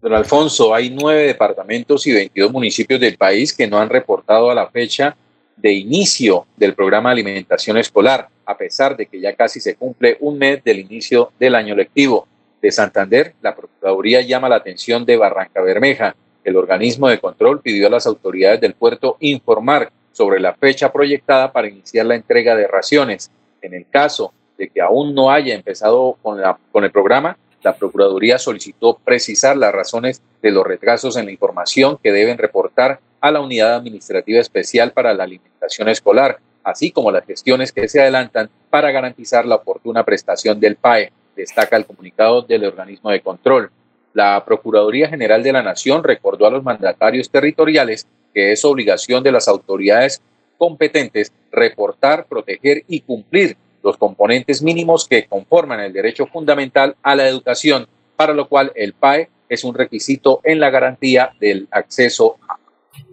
[0.00, 4.54] Don Alfonso, hay nueve departamentos y 22 municipios del país que no han reportado a
[4.54, 5.14] la fecha
[5.56, 10.16] de inicio del programa de alimentación escolar, a pesar de que ya casi se cumple
[10.20, 12.26] un mes del inicio del año lectivo.
[12.62, 16.14] De Santander, la Procuraduría llama la atención de Barranca Bermeja.
[16.44, 21.50] El organismo de control pidió a las autoridades del puerto informar sobre la fecha proyectada
[21.50, 23.32] para iniciar la entrega de raciones.
[23.62, 28.96] En el caso de que aún no haya empezado con, el programa, la Procuraduría solicitó
[29.04, 33.74] precisar las razones de los retrasos en la información que deben reportar a la Unidad
[33.74, 39.46] Administrativa Especial para la Alimentación Escolar, así como las gestiones que se adelantan para garantizar
[39.46, 43.70] la oportuna prestación del PAE, destaca el comunicado del organismo de control.
[44.14, 49.32] La Procuraduría General de la Nación recordó a los mandatarios territoriales que es obligación de
[49.32, 50.22] las autoridades
[50.58, 57.26] competentes reportar, proteger y cumplir los componentes mínimos que conforman el derecho fundamental a la
[57.26, 62.58] educación, para lo cual el PAE es un requisito en la garantía del acceso a,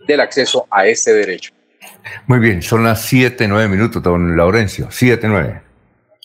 [0.07, 1.53] del acceso a ese derecho.
[2.27, 5.61] Muy bien, son las siete, nueve minutos, don Laurencio, siete, nueve.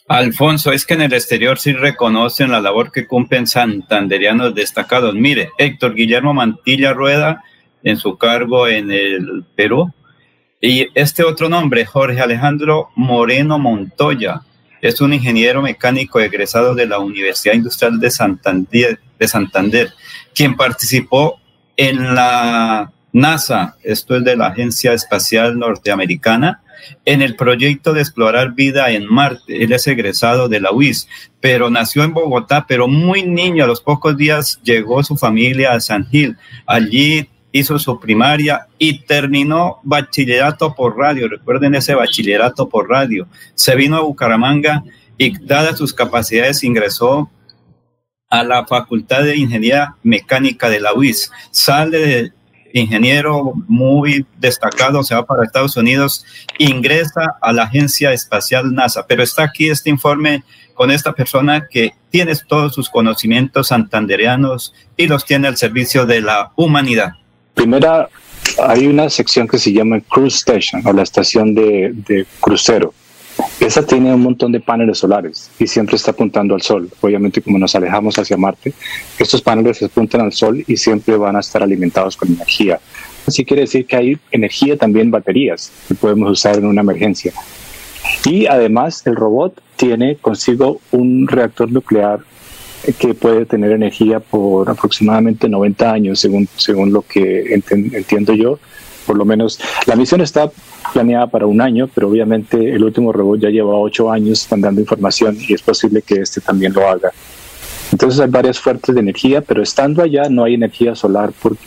[0.06, 5.14] Alfonso, es que en el exterior sí reconocen la labor que cumplen santanderianos destacados.
[5.14, 7.42] Mire, Héctor Guillermo Mantilla Rueda,
[7.82, 9.92] en su cargo en el Perú,
[10.60, 14.42] y este otro nombre, Jorge Alejandro Moreno Montoya,
[14.80, 19.92] es un ingeniero mecánico egresado de la Universidad Industrial de Santander, de Santander
[20.34, 21.40] quien participó
[21.76, 26.62] en la NASA, esto es de la Agencia Espacial Norteamericana,
[27.04, 29.62] en el proyecto de explorar vida en Marte.
[29.62, 31.08] Él es egresado de la UIS,
[31.40, 33.64] pero nació en Bogotá, pero muy niño.
[33.64, 36.36] A los pocos días llegó su familia a San Gil.
[36.66, 41.28] Allí hizo su primaria y terminó bachillerato por radio.
[41.28, 43.28] Recuerden ese bachillerato por radio.
[43.54, 44.82] Se vino a Bucaramanga
[45.16, 47.30] y dadas sus capacidades ingresó
[48.28, 51.30] a la Facultad de Ingeniería Mecánica de la UIS.
[51.52, 52.32] Sale de
[52.80, 56.24] ingeniero muy destacado, se va para Estados Unidos,
[56.58, 60.42] ingresa a la Agencia Espacial NASA, pero está aquí este informe
[60.74, 66.20] con esta persona que tiene todos sus conocimientos santandereanos y los tiene al servicio de
[66.20, 67.12] la humanidad.
[67.54, 68.08] Primera,
[68.66, 72.92] hay una sección que se llama Cruise Station o la estación de, crucero.
[73.60, 76.90] Esa tiene un montón de paneles solares y siempre está apuntando al sol.
[77.00, 78.74] Obviamente, como nos alejamos hacia Marte,
[79.18, 82.80] estos paneles se apuntan al sol y siempre van a estar alimentados con energía.
[83.26, 87.32] Así quiere decir que hay energía también baterías que podemos usar en una emergencia.
[88.24, 92.20] Y además, el robot tiene consigo un reactor nuclear
[92.98, 98.58] que puede tener energía por aproximadamente 90 años, según, según lo que entiendo yo.
[99.06, 100.50] Por lo menos la misión está
[100.92, 104.80] planeada para un año, pero obviamente el último robot ya lleva ocho años, están dando
[104.80, 107.10] información y es posible que este también lo haga.
[107.92, 111.62] Entonces hay varias fuentes de energía, pero estando allá no hay energía solar porque,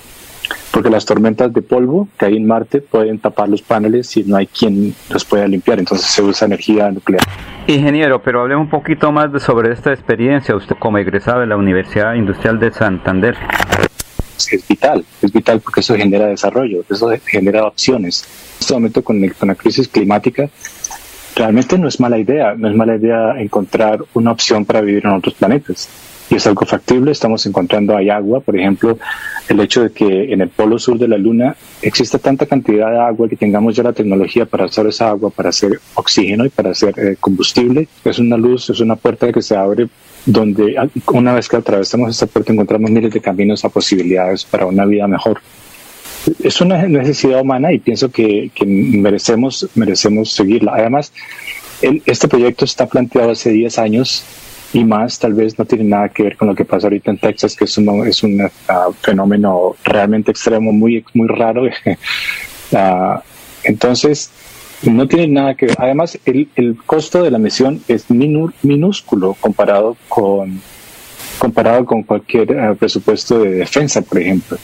[0.71, 4.35] porque las tormentas de polvo que hay en Marte pueden tapar los paneles y no
[4.35, 7.21] hay quien los pueda limpiar, entonces se usa energía nuclear.
[7.67, 12.13] Ingeniero, pero hablemos un poquito más sobre esta experiencia, usted como egresado de la Universidad
[12.13, 13.35] Industrial de Santander.
[14.37, 18.23] Es vital, es vital porque eso genera desarrollo, eso genera opciones.
[18.23, 20.49] En este momento con, con la crisis climática,
[21.37, 25.11] realmente no es mala idea, no es mala idea encontrar una opción para vivir en
[25.11, 25.87] otros planetas.
[26.29, 27.11] y es algo factible.
[27.11, 28.97] Estamos encontrando hay agua, por ejemplo,
[29.47, 32.99] el hecho de que en el polo sur de la Luna existe tanta cantidad de
[32.99, 36.71] agua que tengamos ya la tecnología para hacer esa agua, para hacer oxígeno y para
[36.71, 37.87] hacer eh, combustible.
[38.03, 39.87] Es una luz, es una puerta que se abre
[40.27, 44.67] donde ah, una vez que atravesamos esta puerta encontramos miles de caminos a posibilidades para
[44.67, 45.41] una vida mejor.
[46.43, 50.73] Es una necesidad humana y pienso que, merecemos, merecemos seguirla.
[50.75, 51.13] Además,
[51.81, 54.25] este proyecto está planteado hace 10 años
[54.73, 57.19] y más tal vez no tiene nada que ver con lo que pasa ahorita en
[57.19, 61.63] Texas, que es un, es un ah, fenómeno realmente extremo, muy, muy raro.
[61.63, 63.19] uh,
[63.63, 64.29] entonces,
[64.83, 65.75] no tiene nada que ver.
[65.79, 70.61] Además, el, el costo de la misión es minúsculo comparado con,
[71.39, 74.57] comparado con cualquier uh, presupuesto de defensa, por ejemplo.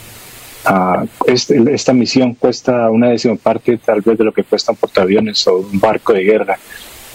[0.66, 4.78] Uh, este, esta misión cuesta una décima parte tal vez de lo que cuesta un
[4.78, 6.58] portaaviones o un barco de guerra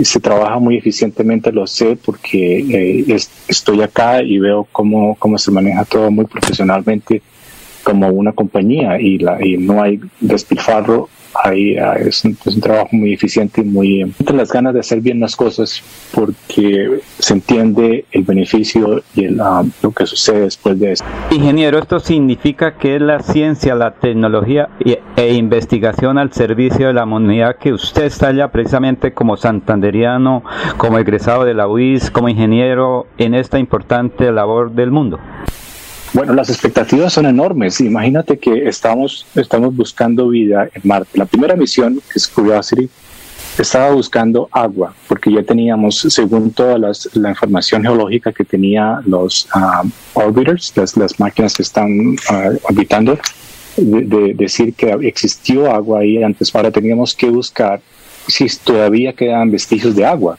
[0.06, 3.18] se trabaja muy eficientemente, lo sé, porque eh,
[3.48, 7.22] estoy acá y veo cómo, cómo se maneja todo muy profesionalmente
[7.84, 13.14] como una compañía y, la, y no hay despilfarro ahí ah, es, un, trabajo muy
[13.14, 15.82] eficiente y muy las ganas de hacer bien las cosas
[16.14, 21.04] porque se entiende el beneficio y el, ah, lo que sucede después de eso.
[21.32, 24.70] Ingeniero, esto significa que la ciencia, la tecnología
[25.16, 30.44] e investigación al servicio de la humanidad que usted está ya precisamente como santanderiano,
[30.78, 35.20] como egresado de la UIS, como ingeniero en esta importante labor del mundo.
[36.14, 37.80] Bueno, las expectativas son enormes.
[37.82, 41.18] Imagínate que estamos, estamos buscando vida en Marte.
[41.18, 42.90] La primera misión, que es Curiosity,
[43.58, 49.92] estaba buscando agua, porque ya teníamos, según toda la información geológica que tenía los um,
[50.14, 53.20] orbiters, las, máquinas que están uh, orbitando,
[53.78, 56.54] de, decir que existió agua ahí antes.
[56.56, 57.82] Ahora teníamos que buscar
[58.28, 60.38] si todavía quedan vestigios de agua.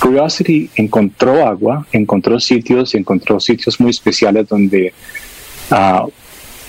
[0.00, 4.92] Curiosity encontró agua, encontró sitios, encontró sitios muy especiales donde
[5.70, 6.10] uh,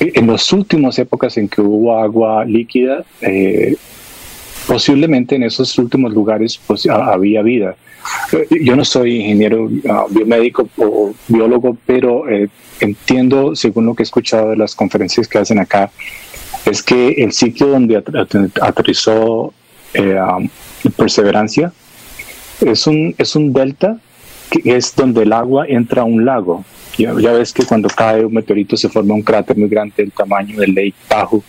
[0.02, 3.76] en las últimas épocas en que hubo agua líquida, eh,
[4.68, 7.76] posiblemente en esos últimos lugares pues, había vida.
[8.34, 12.50] Eh, yo no soy ingeniero uh, biomédico o biólogo, pero eh,
[12.80, 15.92] entiendo, según lo que he escuchado de las conferencias que hacen acá,
[16.66, 19.54] es que el sitio donde aterrizó
[19.98, 20.50] um,
[20.96, 21.74] Perseverancia
[22.62, 23.98] es un, es un delta
[24.50, 26.64] que es donde el agua entra a un lago.
[26.98, 30.60] Ya, ves que cuando cae un meteorito se forma un cráter muy grande del tamaño
[30.60, 31.42] del Lake Tahoe,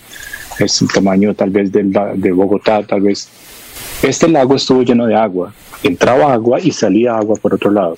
[0.58, 3.28] es el tamaño tal vez del, de Bogotá, tal vez.
[4.02, 5.52] Este lago estuvo lleno de agua,
[5.82, 7.96] entraba agua y salía agua por otro lado.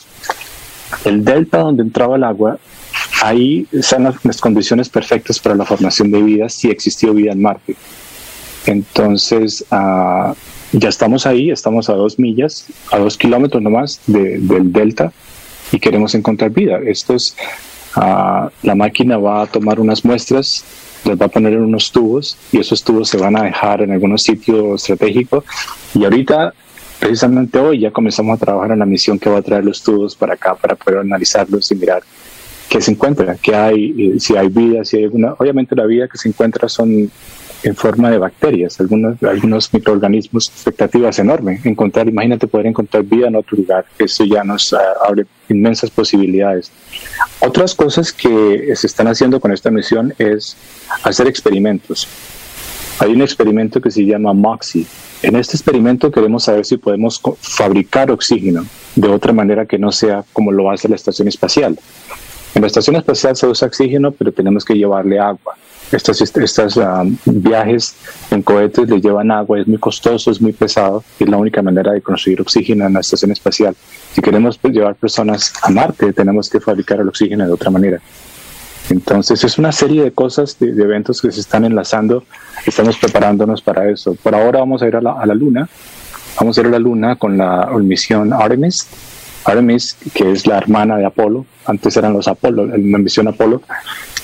[1.05, 2.59] El delta donde entraba el agua,
[3.23, 7.77] ahí están las, condiciones perfectas para la formación de vida si existió vida en Marte.
[8.67, 10.35] Entonces, uh,
[10.75, 15.13] ya estamos ahí, estamos a dos millas, a dos kilómetros nomás del delta
[15.71, 16.81] y queremos encontrar vida.
[16.85, 17.37] Esto es,
[17.95, 20.65] ah, la máquina va a tomar unas muestras,
[21.05, 23.93] las va a poner en unos tubos y esos tubos se van a dejar en
[23.93, 25.45] algún sitio estratégico.
[25.95, 26.53] Y ahorita,
[26.99, 30.17] precisamente hoy, ya comenzamos a trabajar en la misión que va a traer los tubos
[30.17, 32.03] para acá para poder analizarlos y mirar
[32.69, 35.35] qué se encuentra, qué hay, si hay vida, si hay alguna.
[35.39, 37.11] Obviamente la vida que se encuentra son
[37.65, 41.65] en forma de bacterias, algunos, algunos microorganismos, expectativas enormes.
[41.65, 46.71] Encontrar, imagínate poder encontrar vida en otro lugar, eso ya nos ah, abre inmensas posibilidades.
[47.41, 50.57] Otras cosas que se están haciendo con esta misión es
[51.05, 52.07] hacer experimentos.
[52.99, 54.87] Hay un experimento que se llama MOXIE.
[55.23, 60.23] En este experimento queremos saber si podemos fabricar oxígeno de otra manera que no sea
[60.35, 61.79] como lo hace la estación espacial.
[62.55, 65.55] En la estación espacial se usa oxígeno, pero tenemos que llevarle agua.
[65.91, 66.21] Estos,
[66.77, 67.95] um, viajes
[68.31, 71.93] en cohetes les llevan agua, es muy costoso, es muy pesado, es la única manera
[71.93, 73.77] de conseguir oxígeno en la estación espacial.
[74.13, 78.01] Si queremos pues, llevar personas a Marte, tenemos que fabricar el oxígeno de otra manera.
[78.91, 82.25] Entonces es una serie de cosas, de, eventos que se están enlazando,
[82.67, 84.15] estamos preparándonos para eso.
[84.15, 85.69] Por ahora vamos a ir a la Luna,
[86.39, 88.87] vamos a ir a la Luna con la misión Artemis,
[89.45, 93.63] Artemis, que es la hermana de Apolo, antes eran los Apolo, la misión Apolo,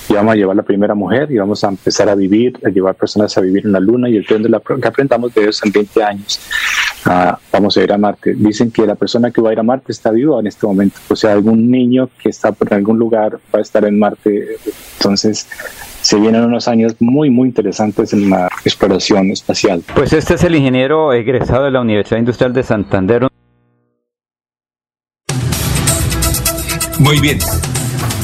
[0.09, 2.95] y vamos a llevar la primera mujer y vamos a empezar a vivir, a llevar
[2.95, 5.65] personas a vivir en la Luna y el tren de la que aprendamos de eso
[5.65, 6.39] en 20 años.
[7.05, 8.33] Ah, vamos a ir a Marte.
[8.35, 10.99] Dicen que la persona que va a ir a Marte está viva en este momento,
[11.07, 14.57] o sea, algún niño que está por algún lugar va a estar en Marte.
[14.97, 15.47] Entonces,
[16.01, 19.83] se vienen unos años muy, muy interesantes en la exploración espacial.
[19.95, 23.27] Pues este es el ingeniero egresado de la Universidad Industrial de Santander.
[27.01, 27.39] Muy bien.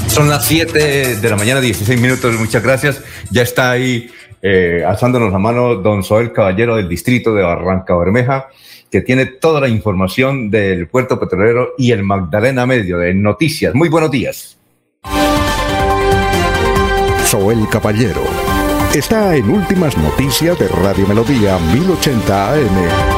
[0.08, 2.36] Son las 7 de la mañana, 16 minutos.
[2.38, 3.02] Muchas gracias.
[3.32, 4.12] Ya está ahí
[4.44, 8.50] eh, alzándonos la mano don Soel Caballero del distrito de Barranca Bermeja.
[8.92, 13.74] que tiene toda la información del puerto petrolero y el Magdalena Medio de Noticias.
[13.74, 14.58] Muy buenos días.
[17.26, 18.22] Soel Caballero
[18.94, 23.17] está en Últimas Noticias de Radio Melodía 1080 AM.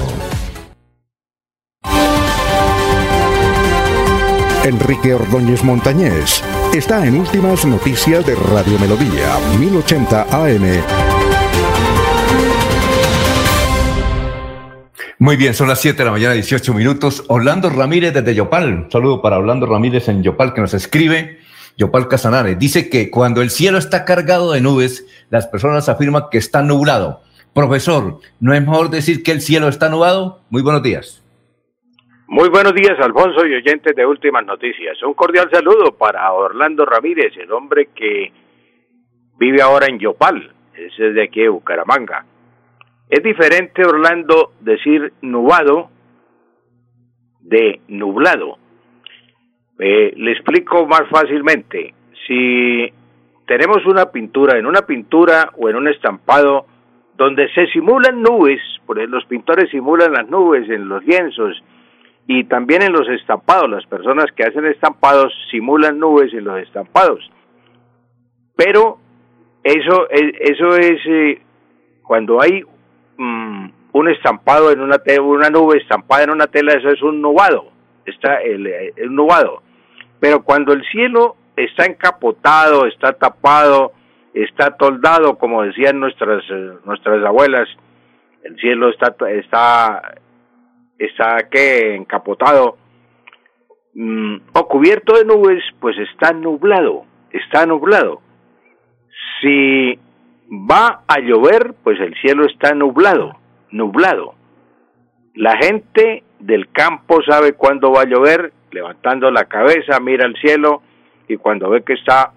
[4.65, 6.43] Enrique Ordóñez Montañés
[6.73, 10.63] está en Últimas Noticias de Radio Melodía, 1080 AM.
[15.19, 17.25] Muy bien, son las 7 de la mañana, 18 minutos.
[17.29, 18.89] Orlando Ramírez desde Yopal.
[18.91, 21.41] Saludo para Orlando Ramírez en Yopal que nos escribe.
[21.77, 26.39] Yopal Casanare dice que cuando el cielo está cargado de nubes, las personas afirman que
[26.39, 27.21] está nublado.
[27.53, 30.41] Profesor, ¿no es mejor decir que el cielo está nublado?
[30.49, 31.24] Muy buenos días.
[32.27, 35.01] Muy buenos días, Alfonso y oyentes de Últimas Noticias.
[35.03, 38.33] Un cordial saludo para Orlando Ramírez, el hombre que
[39.39, 42.25] vive ahora en Yopal, es de aquí Bucaramanga.
[43.11, 45.91] Es diferente, Orlando, decir nubado
[47.41, 48.57] de nublado.
[49.79, 51.93] Eh, le explico más fácilmente.
[52.27, 52.91] Si
[53.47, 56.65] tenemos una pintura, en una pintura o en un estampado
[57.19, 61.63] donde se simulan nubes, porque los pintores simulan las nubes en los lienzos,
[62.27, 67.31] y también en los estampados, las personas que hacen estampados simulan nubes en los estampados.
[68.57, 68.99] Pero
[69.63, 71.43] eso, eso es eh,
[72.03, 72.63] cuando hay
[73.19, 77.71] mm, un estampado en una, una nube estampada en una tela, eso es un nubado,
[78.07, 79.63] está el, nubado.
[80.19, 83.93] Pero cuando el cielo está encapotado, está tapado,
[84.33, 87.69] está toldado, como decían nuestras, eh, nuestras abuelas,
[88.45, 90.15] el cielo está, está
[90.99, 92.77] está que encapotado
[93.95, 98.21] mm, o cubierto de nubes, pues está nublado, está nublado.
[99.41, 99.99] Si
[100.51, 103.37] va a llover, pues el cielo está nublado,
[103.71, 104.35] nublado.
[105.35, 110.83] La gente del campo sabe cuándo va a llover, levantando la cabeza, mira el cielo
[111.29, 112.33] y cuando ve que está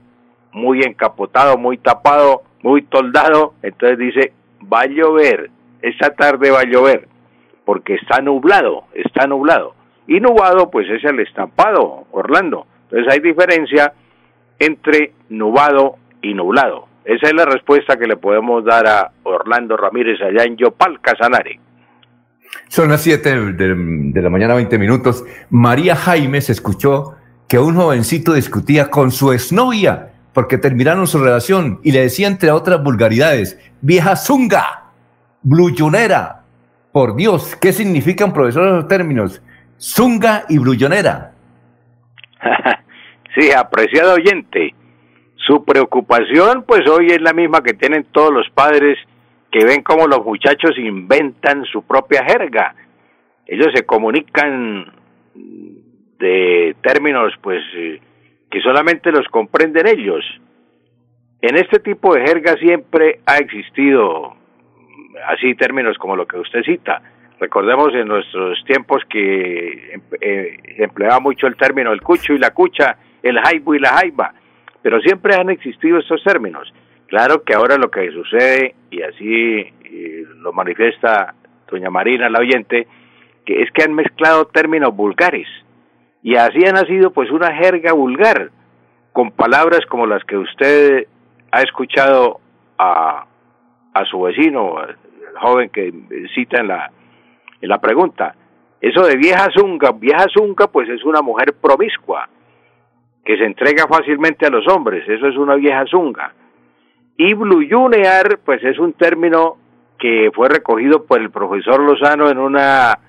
[0.51, 6.65] muy encapotado, muy tapado, muy toldado, entonces dice, va a llover, esta tarde va a
[6.65, 7.07] llover
[7.67, 9.75] porque está nublado, está nublado.
[10.07, 12.65] Y nublado, pues es el estampado, Orlando.
[12.83, 13.91] Entonces hay diferencia
[14.57, 16.87] entre nublado y nublado.
[17.03, 21.59] Esa es la respuesta que le podemos dar a Orlando Ramírez allá en Yopal, Casanare.
[22.69, 25.25] Son las 7 de, la mañana, 20 minutos.
[25.49, 27.15] María Jaime se escuchó
[27.49, 32.51] que un jovencito discutía con su exnovia porque terminaron su relación y le decía, entre
[32.51, 34.93] otras vulgaridades, vieja zunga,
[35.41, 36.43] bluyonera,
[36.97, 39.39] por Dios, ¿qué significan, profesor, esos términos?
[39.79, 41.31] Zunga y brullonera.
[43.35, 44.73] sí, apreciado oyente.
[45.35, 48.97] Su preocupación, pues hoy es la misma que tienen todos los padres
[49.51, 52.73] que ven cómo los muchachos inventan su propia jerga.
[53.45, 54.91] Ellos se comunican
[56.17, 57.61] de términos, pues,
[58.49, 60.25] que solamente los comprenden ellos.
[61.43, 64.35] En este tipo de jerga siempre ha existido
[65.27, 67.01] así términos como lo que usted cita.
[67.39, 72.97] Recordemos en nuestros tiempos que eh, empleaba mucho el término el cucho y la cucha,
[73.21, 74.33] el jaibo y la jaiba,
[74.81, 76.73] pero siempre han existido estos términos.
[77.07, 81.35] Claro que ahora lo que sucede, y así eh, lo manifiesta
[81.69, 82.87] doña Marina, la oyente,
[83.45, 85.47] que es que han mezclado términos vulgares
[86.27, 88.51] y así ha nacido pues una jerga vulgar
[89.13, 91.07] con palabras como las que usted
[91.51, 92.41] ha escuchado
[92.77, 93.25] a,
[93.93, 94.75] a su vecino,
[95.37, 95.93] joven que
[96.33, 96.91] cita en la,
[97.61, 98.35] en la pregunta.
[98.79, 102.29] Eso de vieja zunga, vieja zunga pues es una mujer promiscua,
[103.25, 106.33] que se entrega fácilmente a los hombres, eso es una vieja zunga.
[107.17, 109.57] Y bluyunear pues es un término
[109.97, 112.99] que fue recogido por el profesor Lozano en una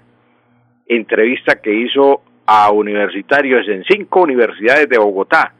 [0.87, 5.53] entrevista que hizo a universitarios en cinco universidades de Bogotá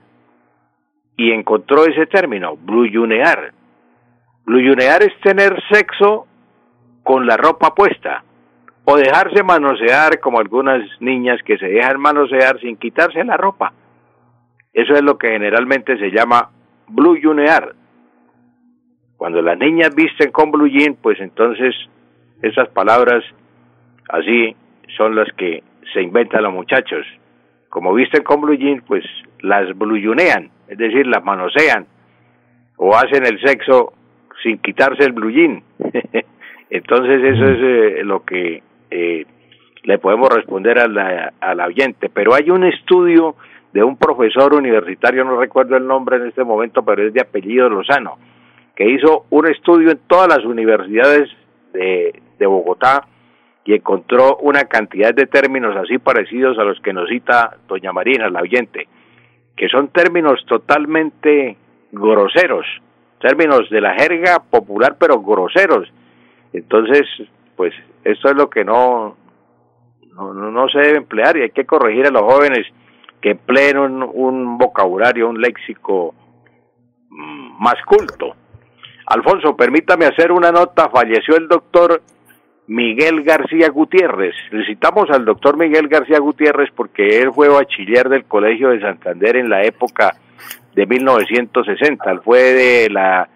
[1.19, 3.53] y encontró ese término, bluyunear.
[4.47, 6.27] Bluyunear es tener sexo
[7.09, 8.23] con la ropa puesta
[8.85, 13.73] o dejarse manosear como algunas niñas que se dejan manosear sin quitarse la ropa.
[14.75, 16.51] Eso es lo que generalmente se llama
[16.87, 17.75] bluyunear.
[19.17, 20.69] Cuando las niñas visten con blue
[21.01, 21.75] pues entonces
[22.43, 23.25] esas palabras
[24.11, 24.55] así
[24.99, 25.63] son las que
[25.95, 27.07] se inventan los muchachos.
[27.71, 29.03] Como visten con blue pues
[29.41, 31.87] las bluyunean, es decir, las manosean
[32.77, 33.95] o hacen el sexo
[34.43, 35.63] sin quitarse el blue.
[36.71, 39.27] entonces eso es eh, lo que eh,
[39.83, 42.11] le podemos responder a la, al oyente.
[42.13, 43.37] Pero hay un estudio
[43.73, 47.69] de un profesor universitario, no recuerdo el nombre en este momento, pero es de apellido
[47.69, 48.19] Lozano,
[48.75, 51.29] que hizo un estudio en todas las universidades
[51.73, 53.07] de, de Bogotá
[53.65, 58.31] y encontró una cantidad de términos así parecidos a los que nos cita doña Marina,
[58.31, 58.89] la oyente,
[59.57, 61.57] que son términos totalmente
[61.93, 62.65] groseros,
[63.21, 65.87] términos de la jerga popular pero groseros.
[66.53, 67.07] Entonces,
[67.57, 69.17] pues esto es lo que no,
[70.15, 72.67] no, no se debe emplear y hay que corregir a los jóvenes
[73.21, 76.15] que empleen un, un vocabulario, un léxico
[77.11, 78.35] mm, más culto.
[79.07, 80.91] Alfonso, permítame hacer una nota.
[80.91, 82.03] Falleció el doctor
[82.67, 84.35] Miguel García Gutiérrez.
[84.53, 89.49] Necesitamos al doctor Miguel García Gutiérrez porque él fue bachiller del Colegio de Santander en
[89.49, 90.15] la época
[90.75, 92.11] de 1960.
[92.11, 93.29] Él fue de la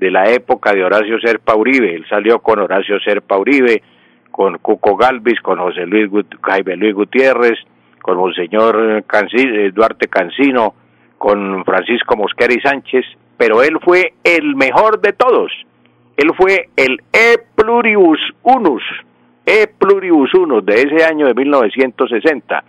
[0.00, 1.94] de la época de Horacio Serpa Uribe.
[1.94, 3.82] Él salió con Horacio Serpa Uribe,
[4.32, 6.10] con Cuco Galvis, con José Luis
[6.42, 7.58] Jaime Luis Gutiérrez,
[8.02, 10.74] con Monseñor eh, Duarte Cancino,
[11.18, 13.04] con Francisco Mosquera y Sánchez
[13.40, 15.50] pero él fue el mejor de todos.
[16.18, 18.82] Él fue el E plurius unus,
[19.46, 22.62] E plurius unus de ese año de 1960.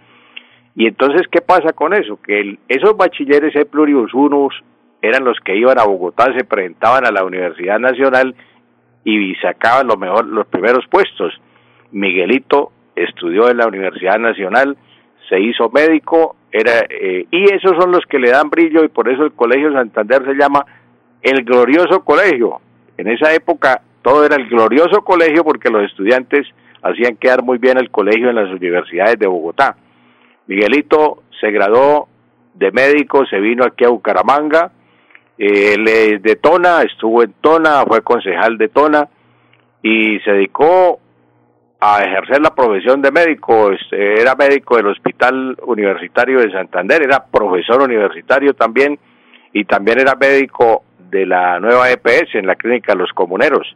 [0.77, 2.17] Y entonces, ¿qué pasa con eso?
[2.21, 4.55] Que esos bachilleres E plurius unus
[5.01, 8.35] eran los que iban a Bogotá, se presentaban a la Universidad Nacional
[9.03, 11.33] y sacaban lo mejor, los primeros puestos.
[11.91, 14.77] Miguelito estudió en la Universidad Nacional,
[15.29, 19.09] se hizo médico era eh, y esos son los que le dan brillo y por
[19.09, 20.65] eso el Colegio Santander se llama
[21.21, 22.59] el glorioso colegio.
[22.97, 26.47] En esa época todo era el glorioso colegio porque los estudiantes
[26.81, 29.77] hacían quedar muy bien el colegio en las universidades de Bogotá.
[30.47, 32.07] Miguelito se graduó
[32.53, 34.71] de médico, se vino aquí a Bucaramanga,
[35.41, 39.09] él es de Tona, estuvo en Tona, fue concejal de Tona
[39.81, 40.99] y se dedicó
[41.79, 47.81] a ejercer la profesión de médico, era médico del Hospital Universitario de Santander, era profesor
[47.81, 48.99] universitario también
[49.51, 53.75] y también era médico de la nueva EPS en la clínica Los Comuneros.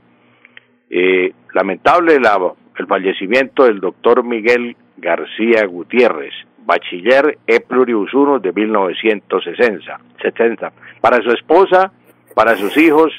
[0.92, 2.40] Eh, lamentable la,
[2.78, 6.34] el fallecimiento del doctor Miguel García Gutiérrez,
[6.66, 10.00] bachiller E Plurius 1 de 1960.
[10.22, 10.72] 70.
[11.02, 11.92] Para su esposa,
[12.34, 13.12] para sus hijos,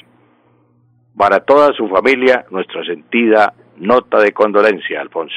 [1.15, 5.35] para toda su familia, nuestra sentida nota de condolencia, Alfonso.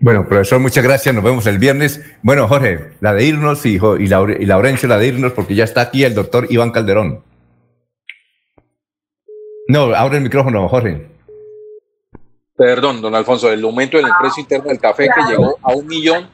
[0.00, 1.14] Bueno, profesor, muchas gracias.
[1.14, 2.18] Nos vemos el viernes.
[2.22, 5.82] Bueno, Jorge, la de irnos y, y, y Laurencio, la de irnos, porque ya está
[5.82, 7.24] aquí el doctor Iván Calderón.
[9.66, 11.08] No, abre el micrófono, Jorge.
[12.56, 16.28] Perdón, don Alfonso, el aumento del precio interno del café que llegó a un millón